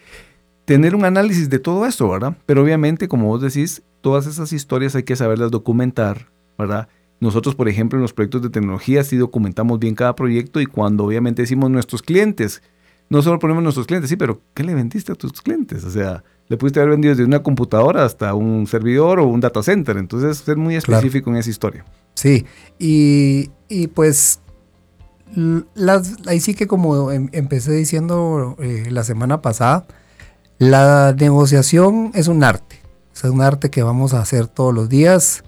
tener 0.65 0.95
un 0.95 1.05
análisis 1.05 1.49
de 1.49 1.61
todo 1.61 1.87
esto, 1.87 2.09
¿verdad? 2.11 2.37
Pero 2.45 2.63
obviamente, 2.63 3.09
como 3.09 3.29
vos 3.29 3.41
decís, 3.41 3.83
todas 4.01 4.27
esas 4.27 4.53
historias 4.53 4.95
hay 4.95 5.05
que 5.05 5.17
saberlas 5.17 5.51
documentar, 5.51 6.29
¿verdad? 6.59 6.89
Nosotros, 7.21 7.55
por 7.55 7.69
ejemplo, 7.69 7.99
en 7.99 8.03
los 8.03 8.13
proyectos 8.13 8.43
de 8.43 8.51
tecnología 8.51 9.03
sí 9.03 9.17
documentamos 9.17 9.79
bien 9.79 9.95
cada 9.95 10.15
proyecto 10.15 10.61
y 10.61 10.67
cuando 10.67 11.05
obviamente 11.05 11.43
decimos 11.43 11.71
nuestros 11.71 12.03
clientes, 12.03 12.63
no 13.11 13.23
solo 13.23 13.39
ponemos 13.39 13.63
nuestros 13.63 13.87
clientes, 13.87 14.11
sí, 14.11 14.17
pero 14.17 14.41
¿qué 14.55 14.63
le 14.63 14.75
vendiste 14.75 15.13
a 15.13 15.15
tus 15.15 15.41
clientes? 15.41 15.85
O 15.85 15.91
sea, 15.91 16.23
le 16.49 16.57
pudiste 16.57 16.81
haber 16.81 16.93
vendido 16.93 17.15
desde 17.15 17.25
una 17.25 17.43
computadora 17.43 18.05
hasta 18.05 18.35
un 18.35 18.67
servidor 18.67 19.21
o 19.21 19.27
un 19.27 19.41
data 19.41 19.63
center. 19.63 19.97
Entonces, 19.99 20.39
ser 20.39 20.57
muy 20.57 20.77
específico 20.77 21.31
en 21.31 21.37
esa 21.37 21.51
historia. 21.51 21.85
Sí, 22.15 22.47
y, 22.79 23.49
pues 23.95 24.41
las, 25.75 26.17
ahí 26.27 26.41
sí 26.41 26.55
que 26.55 26.67
como 26.67 27.13
em, 27.13 27.29
empecé 27.33 27.73
diciendo 27.73 28.57
eh, 28.61 28.87
la 28.91 29.05
semana 29.05 29.43
pasada, 29.43 29.87
la 30.59 31.15
negociación 31.17 32.11
es 32.15 32.29
un 32.29 32.43
arte, 32.43 32.81
es 33.15 33.23
un 33.25 33.43
arte 33.43 33.71
que 33.71 33.83
vamos 33.83 34.15
a 34.15 34.21
hacer 34.21 34.49
todos 34.49 34.75
los 34.75 34.89
días, 34.89 35.45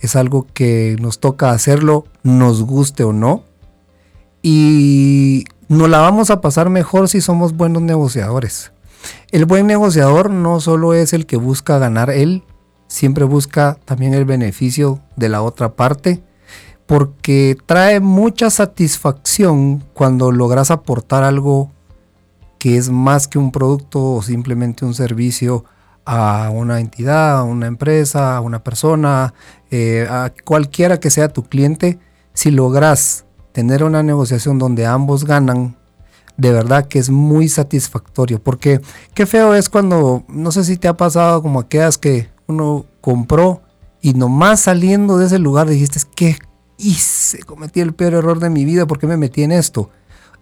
es 0.00 0.16
algo 0.16 0.46
que 0.52 0.96
nos 1.00 1.20
toca 1.20 1.50
hacerlo, 1.50 2.06
nos 2.22 2.62
guste 2.62 3.04
o 3.04 3.12
no, 3.12 3.44
y 4.42 5.44
nos 5.68 5.88
la 5.88 5.98
vamos 5.98 6.30
a 6.30 6.40
pasar 6.40 6.70
mejor 6.70 7.08
si 7.08 7.20
somos 7.20 7.56
buenos 7.56 7.82
negociadores. 7.82 8.72
El 9.30 9.44
buen 9.44 9.66
negociador 9.66 10.30
no 10.30 10.60
solo 10.60 10.94
es 10.94 11.12
el 11.12 11.26
que 11.26 11.36
busca 11.36 11.78
ganar 11.78 12.10
él, 12.10 12.44
siempre 12.86 13.24
busca 13.24 13.78
también 13.84 14.14
el 14.14 14.24
beneficio 14.24 15.00
de 15.16 15.28
la 15.28 15.42
otra 15.42 15.74
parte, 15.74 16.22
porque 16.86 17.56
trae 17.66 18.00
mucha 18.00 18.50
satisfacción 18.50 19.84
cuando 19.92 20.32
logras 20.32 20.70
aportar 20.70 21.22
algo 21.22 21.70
que 22.58 22.76
es 22.76 22.90
más 22.90 23.28
que 23.28 23.38
un 23.38 23.52
producto 23.52 24.14
o 24.14 24.22
simplemente 24.22 24.84
un 24.84 24.94
servicio 24.94 25.64
a 26.04 26.50
una 26.50 26.80
entidad, 26.80 27.38
a 27.38 27.42
una 27.42 27.66
empresa, 27.66 28.36
a 28.36 28.40
una 28.40 28.64
persona, 28.64 29.34
eh, 29.70 30.06
a 30.08 30.32
cualquiera 30.44 30.98
que 30.98 31.10
sea 31.10 31.28
tu 31.28 31.44
cliente, 31.44 31.98
si 32.32 32.50
logras 32.50 33.26
tener 33.52 33.84
una 33.84 34.02
negociación 34.02 34.58
donde 34.58 34.86
ambos 34.86 35.24
ganan, 35.24 35.76
de 36.38 36.52
verdad 36.52 36.86
que 36.86 37.00
es 37.00 37.10
muy 37.10 37.48
satisfactorio, 37.48 38.40
porque 38.40 38.80
qué 39.12 39.26
feo 39.26 39.54
es 39.54 39.68
cuando, 39.68 40.24
no 40.28 40.52
sé 40.52 40.64
si 40.64 40.76
te 40.76 40.88
ha 40.88 40.96
pasado 40.96 41.42
como 41.42 41.60
aquellas 41.60 41.98
que 41.98 42.30
uno 42.46 42.86
compró 43.00 43.60
y 44.00 44.14
nomás 44.14 44.60
saliendo 44.60 45.18
de 45.18 45.26
ese 45.26 45.40
lugar 45.40 45.68
dijiste, 45.68 46.00
¿qué 46.14 46.38
hice? 46.78 47.40
Cometí 47.40 47.80
el 47.80 47.92
peor 47.92 48.14
error 48.14 48.38
de 48.38 48.50
mi 48.50 48.64
vida, 48.64 48.86
¿por 48.86 49.00
qué 49.00 49.08
me 49.08 49.16
metí 49.16 49.42
en 49.42 49.50
esto? 49.50 49.90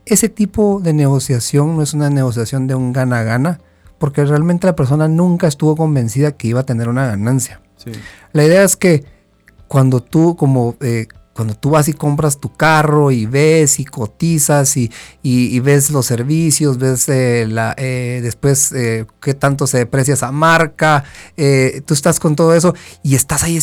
Ese 0.04 0.28
tipo 0.28 0.80
de 0.82 0.92
negociación 0.92 1.76
no 1.76 1.82
es 1.82 1.94
una 1.94 2.10
negociación 2.10 2.66
de 2.66 2.74
un 2.74 2.92
gana-gana, 2.92 3.60
porque 3.98 4.22
realmente 4.26 4.66
la 4.66 4.76
persona 4.76 5.08
nunca 5.08 5.48
estuvo 5.48 5.76
convencida 5.76 6.32
que 6.32 6.48
iba 6.48 6.60
a 6.60 6.66
tener 6.66 6.90
una 6.90 7.06
ganancia. 7.06 7.62
La 8.32 8.44
idea 8.44 8.64
es 8.64 8.76
que 8.76 9.04
cuando 9.66 10.02
tú 10.02 10.36
como 10.36 10.76
eh, 10.80 11.06
cuando 11.36 11.54
tú 11.54 11.70
vas 11.70 11.86
y 11.88 11.92
compras 11.92 12.40
tu 12.40 12.52
carro 12.52 13.10
y 13.10 13.26
ves 13.26 13.78
y 13.78 13.84
cotizas 13.84 14.76
y, 14.76 14.90
y, 15.22 15.60
ves 15.60 15.90
los 15.90 16.06
servicios, 16.06 16.78
ves 16.78 17.08
eh, 17.08 17.46
la, 17.46 17.74
eh, 17.76 18.20
después 18.22 18.72
qué 19.20 19.34
tanto 19.34 19.66
se 19.66 19.78
deprecia 19.78 20.14
esa 20.14 20.32
marca, 20.32 21.04
tú 21.84 21.94
estás 21.94 22.18
con 22.18 22.34
todo 22.34 22.54
eso 22.54 22.74
y 23.02 23.14
estás 23.14 23.42
ahí 23.44 23.56
y 23.58 23.60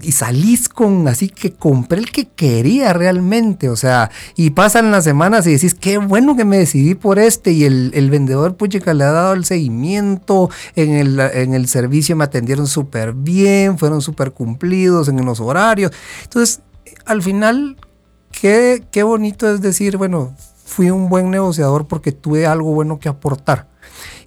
y 0.00 0.12
salís 0.12 0.68
con, 0.68 1.06
así 1.08 1.28
que 1.28 1.52
compré 1.52 1.98
el 1.98 2.10
que 2.10 2.26
quería 2.28 2.92
realmente, 2.92 3.68
o 3.68 3.76
sea, 3.76 4.10
y 4.36 4.50
pasan 4.50 4.90
las 4.90 5.04
semanas 5.04 5.46
y 5.46 5.52
decís, 5.52 5.74
qué 5.74 5.98
bueno 5.98 6.36
que 6.36 6.44
me 6.44 6.58
decidí 6.58 6.94
por 6.94 7.18
este, 7.18 7.52
y 7.52 7.64
el, 7.64 7.90
el 7.94 8.10
vendedor, 8.10 8.56
puchica, 8.56 8.94
le 8.94 9.04
ha 9.04 9.10
dado 9.10 9.34
el 9.34 9.44
seguimiento, 9.44 10.50
en 10.76 10.92
el, 10.92 11.20
en 11.20 11.54
el 11.54 11.68
servicio 11.68 12.16
me 12.16 12.24
atendieron 12.24 12.66
súper 12.66 13.12
bien, 13.12 13.78
fueron 13.78 14.00
súper 14.00 14.32
cumplidos 14.32 15.08
en 15.08 15.24
los 15.24 15.40
horarios. 15.40 15.92
Entonces, 16.22 16.60
al 17.04 17.22
final, 17.22 17.76
qué, 18.30 18.84
qué 18.90 19.02
bonito 19.02 19.52
es 19.52 19.60
decir, 19.60 19.96
bueno, 19.96 20.34
fui 20.64 20.90
un 20.90 21.08
buen 21.08 21.30
negociador 21.30 21.86
porque 21.86 22.12
tuve 22.12 22.46
algo 22.46 22.72
bueno 22.72 22.98
que 22.98 23.08
aportar. 23.08 23.68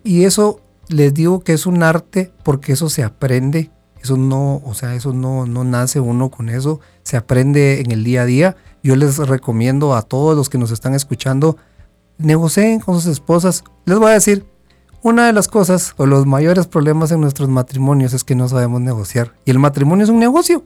Y 0.03 0.25
eso 0.25 0.61
les 0.89 1.13
digo 1.13 1.41
que 1.41 1.53
es 1.53 1.65
un 1.65 1.81
arte 1.81 2.31
porque 2.43 2.73
eso 2.73 2.89
se 2.89 3.03
aprende 3.03 3.71
eso 4.01 4.17
no, 4.17 4.61
o 4.65 4.73
sea, 4.73 4.95
eso 4.95 5.13
no, 5.13 5.45
no 5.45 5.63
nace 5.63 5.99
uno 5.99 6.29
con 6.29 6.49
eso, 6.49 6.79
se 7.03 7.17
aprende 7.17 7.81
en 7.81 7.91
el 7.91 8.03
día 8.03 8.21
a 8.21 8.25
día. 8.25 8.55
Yo 8.81 8.95
les 8.95 9.17
recomiendo 9.17 9.93
a 9.95 10.01
todos 10.01 10.37
los 10.37 10.49
que 10.49 10.57
nos 10.57 10.71
están 10.71 10.93
escuchando, 10.93 11.57
negocien 12.17 12.79
con 12.79 12.95
sus 12.95 13.07
esposas. 13.07 13.63
Les 13.85 13.99
voy 13.99 14.11
a 14.11 14.13
decir, 14.13 14.45
una 15.01 15.27
de 15.27 15.33
las 15.33 15.47
cosas 15.47 15.93
o 15.97 16.05
los 16.05 16.25
mayores 16.25 16.67
problemas 16.67 17.11
en 17.11 17.21
nuestros 17.21 17.49
matrimonios 17.49 18.13
es 18.13 18.23
que 18.23 18.35
no 18.35 18.47
sabemos 18.47 18.81
negociar. 18.81 19.33
Y 19.45 19.51
el 19.51 19.59
matrimonio 19.59 20.03
es 20.03 20.09
un 20.09 20.19
negocio. 20.19 20.63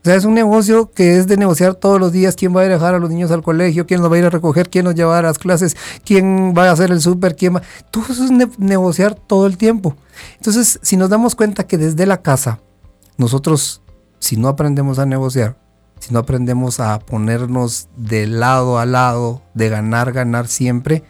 O 0.00 0.04
sea, 0.04 0.14
es 0.14 0.24
un 0.24 0.34
negocio 0.34 0.90
que 0.92 1.18
es 1.18 1.26
de 1.26 1.36
negociar 1.36 1.74
todos 1.74 1.98
los 1.98 2.12
días 2.12 2.36
quién 2.36 2.54
va 2.56 2.60
a 2.60 2.64
ir 2.64 2.70
a 2.70 2.74
dejar 2.74 2.94
a 2.94 2.98
los 2.98 3.10
niños 3.10 3.30
al 3.30 3.42
colegio, 3.42 3.86
quién 3.86 4.00
los 4.00 4.10
va 4.10 4.16
a 4.16 4.18
ir 4.20 4.24
a 4.24 4.30
recoger, 4.30 4.70
quién 4.70 4.84
los 4.84 4.94
lleva 4.94 5.18
a 5.18 5.22
las 5.22 5.38
clases, 5.38 5.76
quién 6.04 6.54
va 6.56 6.68
a 6.68 6.72
hacer 6.72 6.90
el 6.92 7.00
súper, 7.00 7.34
quién 7.34 7.56
va... 7.56 7.62
Todo 7.90 8.04
eso 8.10 8.24
es 8.24 8.30
negociar 8.58 9.14
todo 9.14 9.46
el 9.46 9.56
tiempo. 9.56 9.96
Entonces, 10.36 10.78
si 10.82 10.96
nos 10.96 11.10
damos 11.10 11.34
cuenta 11.34 11.66
que 11.66 11.78
desde 11.78 12.06
la 12.06 12.22
casa, 12.22 12.60
nosotros, 13.16 13.82
si 14.20 14.36
no 14.36 14.48
aprendemos 14.48 15.00
a 15.00 15.06
negociar, 15.06 15.56
si 15.98 16.12
no 16.14 16.20
aprendemos 16.20 16.78
a 16.78 17.00
ponernos 17.00 17.88
de 17.96 18.28
lado 18.28 18.78
a 18.78 18.86
lado, 18.86 19.42
de 19.54 19.68
ganar, 19.68 20.12
ganar 20.12 20.46
siempre, 20.46 21.02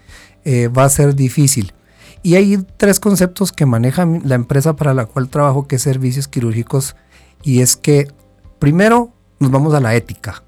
eh, 0.45 0.69
va 0.69 0.85
a 0.85 0.89
ser 0.89 1.15
difícil. 1.15 1.75
Y 2.23 2.35
hay 2.37 2.57
tres 2.79 3.01
conceptos 3.01 3.53
que 3.53 3.67
maneja 3.67 4.07
la 4.25 4.35
empresa 4.35 4.75
para 4.77 4.95
la 4.95 5.05
cual 5.07 5.29
trabajo, 5.29 5.69
que 5.69 5.77
es 5.77 5.83
servicios 5.83 6.27
quirúrgicos, 6.27 6.97
y 7.43 7.61
es 7.61 7.77
que 7.77 8.09
Primero, 8.59 9.13
nos 9.39 9.51
vamos 9.51 9.75
a 9.75 9.81
la 9.81 9.95
ética, 9.95 10.43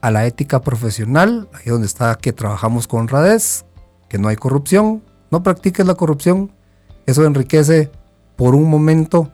a 0.00 0.10
la 0.10 0.26
ética 0.26 0.60
profesional, 0.60 1.48
ahí 1.54 1.70
donde 1.70 1.86
está 1.86 2.14
que 2.16 2.32
trabajamos 2.32 2.86
con 2.86 3.00
honradez, 3.00 3.64
que 4.08 4.18
no 4.18 4.28
hay 4.28 4.36
corrupción, 4.36 5.02
no 5.30 5.42
practiques 5.42 5.86
la 5.86 5.94
corrupción, 5.94 6.52
eso 7.06 7.24
enriquece 7.24 7.90
por 8.36 8.54
un 8.54 8.68
momento 8.68 9.30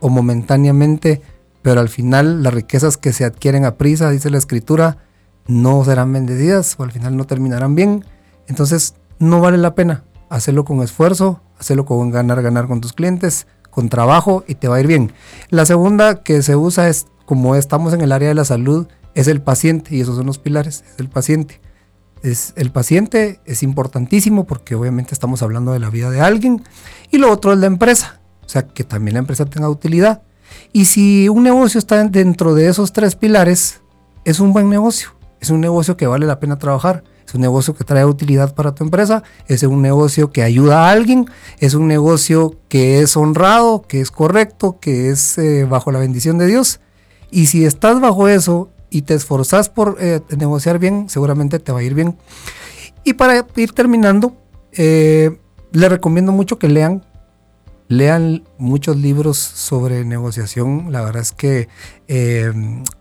o 0.00 0.08
momentáneamente, 0.08 1.22
pero 1.62 1.80
al 1.80 1.88
final 1.88 2.42
las 2.42 2.54
riquezas 2.54 2.96
que 2.96 3.12
se 3.12 3.24
adquieren 3.24 3.64
a 3.64 3.76
prisa, 3.76 4.10
dice 4.10 4.30
la 4.30 4.38
escritura, 4.38 4.98
no 5.46 5.84
serán 5.84 6.12
bendecidas 6.12 6.76
o 6.78 6.84
al 6.84 6.92
final 6.92 7.16
no 7.16 7.26
terminarán 7.26 7.74
bien. 7.74 8.04
Entonces 8.46 8.94
no 9.18 9.40
vale 9.40 9.58
la 9.58 9.74
pena 9.74 10.04
hacerlo 10.30 10.64
con 10.64 10.82
esfuerzo, 10.82 11.40
hacerlo 11.58 11.84
con 11.84 12.10
ganar, 12.10 12.42
ganar 12.42 12.66
con 12.66 12.80
tus 12.80 12.92
clientes, 12.92 13.46
con 13.70 13.88
trabajo 13.88 14.44
y 14.46 14.54
te 14.54 14.68
va 14.68 14.76
a 14.76 14.80
ir 14.80 14.86
bien. 14.86 15.12
La 15.50 15.66
segunda 15.66 16.22
que 16.22 16.42
se 16.42 16.56
usa 16.56 16.88
es 16.88 17.06
como 17.24 17.56
estamos 17.56 17.92
en 17.92 18.00
el 18.00 18.12
área 18.12 18.28
de 18.28 18.34
la 18.34 18.44
salud, 18.44 18.86
es 19.14 19.28
el 19.28 19.40
paciente 19.40 19.94
y 19.94 20.00
esos 20.00 20.16
son 20.16 20.26
los 20.26 20.38
pilares, 20.38 20.84
es 20.92 20.98
el 20.98 21.08
paciente. 21.08 21.60
Es, 22.22 22.54
el 22.56 22.70
paciente 22.70 23.40
es 23.44 23.62
importantísimo 23.62 24.44
porque 24.44 24.74
obviamente 24.74 25.12
estamos 25.12 25.42
hablando 25.42 25.72
de 25.72 25.78
la 25.78 25.90
vida 25.90 26.10
de 26.10 26.22
alguien 26.22 26.62
y 27.10 27.18
lo 27.18 27.30
otro 27.30 27.52
es 27.52 27.58
la 27.58 27.66
empresa, 27.66 28.20
o 28.44 28.48
sea, 28.48 28.66
que 28.66 28.82
también 28.82 29.14
la 29.14 29.20
empresa 29.20 29.44
tenga 29.44 29.68
utilidad. 29.68 30.22
Y 30.72 30.86
si 30.86 31.28
un 31.28 31.42
negocio 31.42 31.78
está 31.78 32.02
dentro 32.04 32.54
de 32.54 32.68
esos 32.68 32.92
tres 32.92 33.14
pilares, 33.14 33.80
es 34.24 34.40
un 34.40 34.52
buen 34.52 34.70
negocio, 34.70 35.10
es 35.40 35.50
un 35.50 35.60
negocio 35.60 35.96
que 35.96 36.06
vale 36.06 36.26
la 36.26 36.40
pena 36.40 36.58
trabajar, 36.58 37.04
es 37.26 37.34
un 37.34 37.42
negocio 37.42 37.74
que 37.74 37.84
trae 37.84 38.04
utilidad 38.04 38.54
para 38.54 38.74
tu 38.74 38.84
empresa, 38.84 39.22
es 39.46 39.62
un 39.62 39.82
negocio 39.82 40.30
que 40.30 40.42
ayuda 40.42 40.86
a 40.86 40.92
alguien, 40.92 41.26
es 41.58 41.74
un 41.74 41.88
negocio 41.88 42.56
que 42.68 43.00
es 43.00 43.16
honrado, 43.16 43.82
que 43.82 44.00
es 44.00 44.10
correcto, 44.10 44.78
que 44.80 45.10
es 45.10 45.36
eh, 45.38 45.64
bajo 45.64 45.92
la 45.92 45.98
bendición 45.98 46.38
de 46.38 46.46
Dios 46.46 46.80
y 47.30 47.46
si 47.46 47.64
estás 47.64 48.00
bajo 48.00 48.28
eso 48.28 48.70
y 48.90 49.02
te 49.02 49.14
esforzas 49.14 49.68
por 49.68 49.96
eh, 50.00 50.20
negociar 50.36 50.78
bien, 50.78 51.08
seguramente 51.08 51.58
te 51.58 51.72
va 51.72 51.80
a 51.80 51.82
ir 51.82 51.94
bien. 51.94 52.16
Y 53.02 53.14
para 53.14 53.46
ir 53.56 53.72
terminando, 53.72 54.36
eh, 54.72 55.38
les 55.72 55.90
recomiendo 55.90 56.32
mucho 56.32 56.58
que 56.58 56.68
lean. 56.68 57.04
Lean 57.88 58.44
muchos 58.56 58.96
libros 58.96 59.36
sobre 59.36 60.04
negociación. 60.04 60.90
La 60.90 61.02
verdad 61.02 61.22
es 61.22 61.32
que 61.32 61.68
eh, 62.08 62.52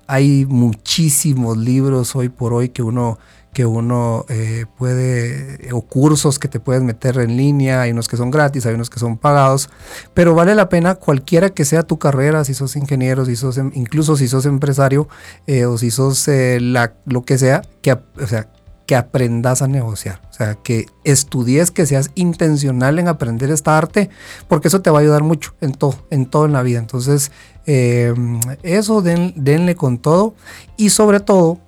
hay 0.07 0.45
muchísimos 0.45 1.57
libros 1.57 2.15
hoy 2.15 2.29
por 2.29 2.53
hoy 2.53 2.69
que 2.69 2.83
uno 2.83 3.17
que 3.53 3.65
uno 3.65 4.25
eh, 4.29 4.65
puede, 4.77 5.69
o 5.71 5.81
cursos 5.81 6.39
que 6.39 6.47
te 6.47 6.59
puedes 6.59 6.81
meter 6.81 7.17
en 7.19 7.37
línea, 7.37 7.81
hay 7.81 7.91
unos 7.91 8.07
que 8.07 8.17
son 8.17 8.31
gratis, 8.31 8.65
hay 8.65 8.73
unos 8.73 8.89
que 8.89 8.99
son 8.99 9.17
pagados, 9.17 9.69
pero 10.13 10.33
vale 10.33 10.55
la 10.55 10.69
pena 10.69 10.95
cualquiera 10.95 11.51
que 11.51 11.63
sea 11.63 11.83
tu 11.83 11.99
carrera, 11.99 12.43
si 12.43 12.53
sos 12.53 12.75
ingeniero, 12.75 13.25
si 13.25 13.35
sos, 13.35 13.57
em, 13.57 13.71
incluso 13.75 14.17
si 14.17 14.27
sos 14.27 14.45
empresario 14.45 15.07
eh, 15.47 15.65
o 15.65 15.77
si 15.77 15.91
sos 15.91 16.27
eh, 16.27 16.59
la, 16.59 16.93
lo 17.05 17.23
que 17.23 17.37
sea, 17.37 17.61
que, 17.81 17.93
o 17.93 18.27
sea, 18.27 18.49
que 18.87 18.95
aprendas 18.95 19.61
a 19.61 19.67
negociar, 19.67 20.19
o 20.29 20.33
sea, 20.33 20.55
que 20.55 20.87
estudies, 21.05 21.71
que 21.71 21.85
seas 21.85 22.09
intencional 22.15 22.99
en 22.99 23.07
aprender 23.07 23.49
esta 23.51 23.77
arte, 23.77 24.09
porque 24.49 24.67
eso 24.67 24.81
te 24.81 24.89
va 24.89 24.97
a 24.97 25.01
ayudar 25.01 25.23
mucho 25.23 25.53
en 25.61 25.71
todo, 25.73 25.95
en 26.09 26.25
todo 26.25 26.45
en 26.45 26.53
la 26.53 26.63
vida. 26.63 26.79
Entonces, 26.79 27.31
eso 27.65 29.01
denle 29.01 29.75
con 29.75 29.99
todo 29.99 30.35
y 30.75 30.89
sobre 30.89 31.21
todo, 31.21 31.59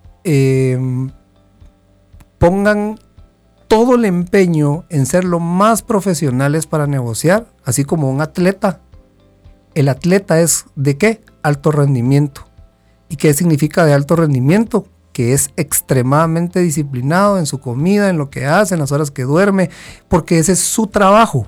pongan 2.45 2.99
todo 3.67 3.95
el 3.95 4.05
empeño 4.05 4.85
en 4.89 5.07
ser 5.07 5.23
lo 5.23 5.39
más 5.39 5.81
profesionales 5.81 6.67
para 6.67 6.85
negociar, 6.85 7.47
así 7.63 7.85
como 7.85 8.07
un 8.11 8.21
atleta. 8.21 8.81
El 9.73 9.89
atleta 9.89 10.39
es 10.39 10.65
de 10.75 10.95
qué? 10.95 11.23
Alto 11.41 11.71
rendimiento. 11.71 12.45
¿Y 13.09 13.15
qué 13.15 13.33
significa 13.33 13.83
de 13.83 13.93
alto 13.93 14.15
rendimiento? 14.15 14.85
Que 15.11 15.33
es 15.33 15.49
extremadamente 15.57 16.59
disciplinado 16.59 17.39
en 17.39 17.47
su 17.47 17.59
comida, 17.59 18.11
en 18.11 18.19
lo 18.19 18.29
que 18.29 18.45
hace, 18.45 18.75
en 18.75 18.81
las 18.81 18.91
horas 18.91 19.09
que 19.09 19.23
duerme, 19.23 19.71
porque 20.07 20.37
ese 20.37 20.51
es 20.51 20.59
su 20.59 20.85
trabajo. 20.85 21.47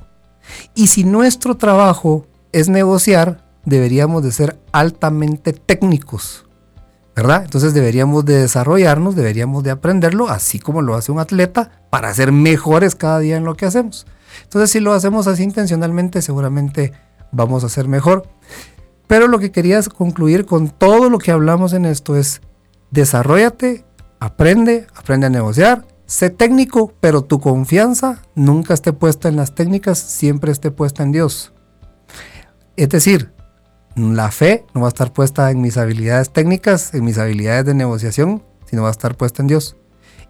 Y 0.74 0.88
si 0.88 1.04
nuestro 1.04 1.58
trabajo 1.58 2.26
es 2.54 2.70
negociar, 2.70 3.46
deberíamos 3.66 4.24
de 4.24 4.32
ser 4.32 4.60
altamente 4.72 5.54
técnicos. 5.54 6.47
Entonces 7.18 7.74
deberíamos 7.74 8.26
de 8.26 8.42
desarrollarnos, 8.42 9.16
deberíamos 9.16 9.64
de 9.64 9.72
aprenderlo, 9.72 10.30
así 10.30 10.60
como 10.60 10.84
lo 10.84 10.94
hace 10.94 11.12
un 11.12 11.20
atleta, 11.20 11.72
para 11.90 12.14
ser 12.14 12.32
mejores 12.32 12.94
cada 12.94 13.20
día 13.20 13.38
en 13.38 13.44
lo 13.44 13.56
que 13.56 13.66
hacemos. 13.66 14.06
Entonces 14.44 14.70
si 14.70 14.80
lo 14.80 14.94
hacemos 14.94 15.26
así 15.26 15.44
intencionalmente, 15.44 16.22
seguramente 16.22 16.94
vamos 17.32 17.64
a 17.64 17.70
ser 17.70 17.88
mejor. 17.88 18.28
Pero 19.08 19.28
lo 19.28 19.40
que 19.40 19.52
quería 19.52 19.82
concluir 19.84 20.46
con 20.46 20.70
todo 20.70 21.10
lo 21.10 21.18
que 21.18 21.32
hablamos 21.32 21.74
en 21.74 21.86
esto 21.86 22.16
es, 22.16 22.42
desarrollate, 22.92 23.84
aprende, 24.20 24.86
aprende 24.96 25.26
a 25.26 25.32
negociar, 25.32 25.86
sé 26.06 26.30
técnico, 26.30 26.94
pero 27.00 27.24
tu 27.24 27.40
confianza 27.40 28.22
nunca 28.36 28.76
esté 28.76 28.94
puesta 28.94 29.28
en 29.28 29.38
las 29.38 29.56
técnicas, 29.56 29.98
siempre 29.98 30.52
esté 30.52 30.70
puesta 30.70 31.02
en 31.02 31.14
Dios. 31.14 31.54
Es 32.76 32.90
decir, 32.90 33.34
la 33.98 34.32
fe 34.32 34.66
no 34.74 34.82
va 34.82 34.88
a 34.88 34.90
estar 34.90 35.12
puesta 35.12 35.50
en 35.52 35.62
mis 35.62 35.78
habilidades 35.78 36.30
técnicas, 36.32 36.94
en 36.94 37.04
mis 37.04 37.18
habilidades 37.18 37.66
de 37.66 37.74
negociación, 37.74 38.44
sino 38.66 38.84
va 38.84 38.90
a 38.90 38.92
estar 38.92 39.16
puesta 39.16 39.42
en 39.42 39.48
Dios. 39.48 39.76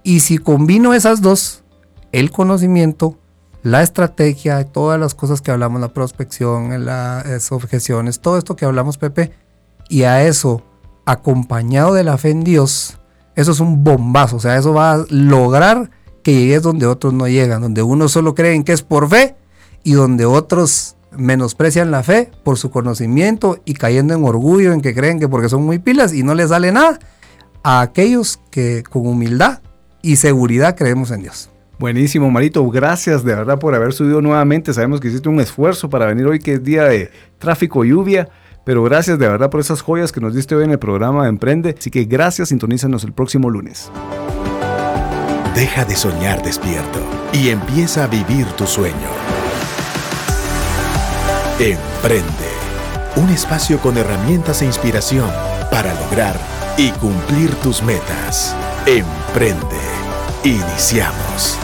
Y 0.03 0.21
si 0.21 0.37
combino 0.37 0.93
esas 0.93 1.21
dos, 1.21 1.63
el 2.11 2.31
conocimiento, 2.31 3.17
la 3.63 3.83
estrategia, 3.83 4.63
todas 4.65 4.99
las 4.99 5.15
cosas 5.15 5.41
que 5.41 5.51
hablamos, 5.51 5.81
la 5.81 5.93
prospección, 5.93 6.85
las 6.85 7.51
objeciones, 7.51 8.21
todo 8.21 8.37
esto 8.37 8.55
que 8.55 8.65
hablamos, 8.65 8.97
Pepe, 8.97 9.33
y 9.89 10.03
a 10.03 10.23
eso, 10.23 10.63
acompañado 11.05 11.93
de 11.93 12.03
la 12.03 12.17
fe 12.17 12.29
en 12.29 12.43
Dios, 12.43 12.97
eso 13.35 13.51
es 13.51 13.59
un 13.59 13.83
bombazo, 13.83 14.37
o 14.37 14.39
sea, 14.39 14.57
eso 14.57 14.73
va 14.73 14.93
a 14.93 15.05
lograr 15.09 15.91
que 16.23 16.33
llegues 16.33 16.61
donde 16.61 16.85
otros 16.85 17.13
no 17.13 17.27
llegan, 17.27 17.61
donde 17.61 17.83
unos 17.83 18.11
solo 18.11 18.35
creen 18.35 18.63
que 18.63 18.73
es 18.73 18.81
por 18.81 19.09
fe 19.09 19.35
y 19.83 19.93
donde 19.93 20.25
otros 20.25 20.96
menosprecian 21.17 21.91
la 21.91 22.03
fe 22.03 22.31
por 22.43 22.57
su 22.57 22.71
conocimiento 22.71 23.59
y 23.65 23.73
cayendo 23.73 24.13
en 24.13 24.23
orgullo 24.23 24.73
en 24.73 24.81
que 24.81 24.93
creen 24.93 25.19
que 25.19 25.27
porque 25.27 25.49
son 25.49 25.63
muy 25.63 25.79
pilas 25.79 26.13
y 26.13 26.23
no 26.23 26.35
les 26.35 26.49
sale 26.49 26.71
nada, 26.71 26.99
a 27.63 27.81
aquellos 27.81 28.39
que 28.51 28.83
con 28.83 29.07
humildad 29.07 29.59
y 30.01 30.15
seguridad 30.15 30.75
creemos 30.75 31.11
en 31.11 31.23
Dios. 31.23 31.49
Buenísimo, 31.79 32.31
Marito. 32.31 32.67
Gracias 32.69 33.23
de 33.23 33.35
verdad 33.35 33.59
por 33.59 33.75
haber 33.75 33.93
subido 33.93 34.21
nuevamente. 34.21 34.73
Sabemos 34.73 34.99
que 34.99 35.09
hiciste 35.09 35.29
un 35.29 35.39
esfuerzo 35.39 35.89
para 35.89 36.07
venir 36.07 36.25
hoy, 36.25 36.39
que 36.39 36.53
es 36.53 36.63
día 36.63 36.85
de 36.85 37.11
tráfico 37.37 37.83
lluvia. 37.83 38.29
Pero 38.65 38.83
gracias 38.83 39.19
de 39.19 39.27
verdad 39.27 39.49
por 39.49 39.59
esas 39.59 39.81
joyas 39.81 40.11
que 40.11 40.19
nos 40.19 40.33
diste 40.33 40.55
hoy 40.55 40.65
en 40.65 40.71
el 40.71 40.79
programa 40.79 41.23
de 41.23 41.29
Emprende. 41.29 41.75
Así 41.77 41.91
que 41.91 42.05
gracias, 42.05 42.49
sintonízanos 42.49 43.03
el 43.03 43.13
próximo 43.13 43.49
lunes. 43.49 43.91
Deja 45.55 45.85
de 45.85 45.95
soñar 45.95 46.43
despierto 46.43 46.99
y 47.31 47.49
empieza 47.49 48.03
a 48.03 48.07
vivir 48.07 48.45
tu 48.57 48.67
sueño. 48.67 49.36
Emprende. 51.59 52.51
Un 53.15 53.31
espacio 53.31 53.79
con 53.79 53.97
herramientas 53.97 54.61
e 54.61 54.65
inspiración 54.65 55.27
para 55.71 55.91
lograr 55.95 56.39
y 56.77 56.91
cumplir 56.91 57.49
tus 57.55 57.81
metas. 57.81 58.55
Emprende. 58.85 59.75
Iniciamos. 60.43 61.57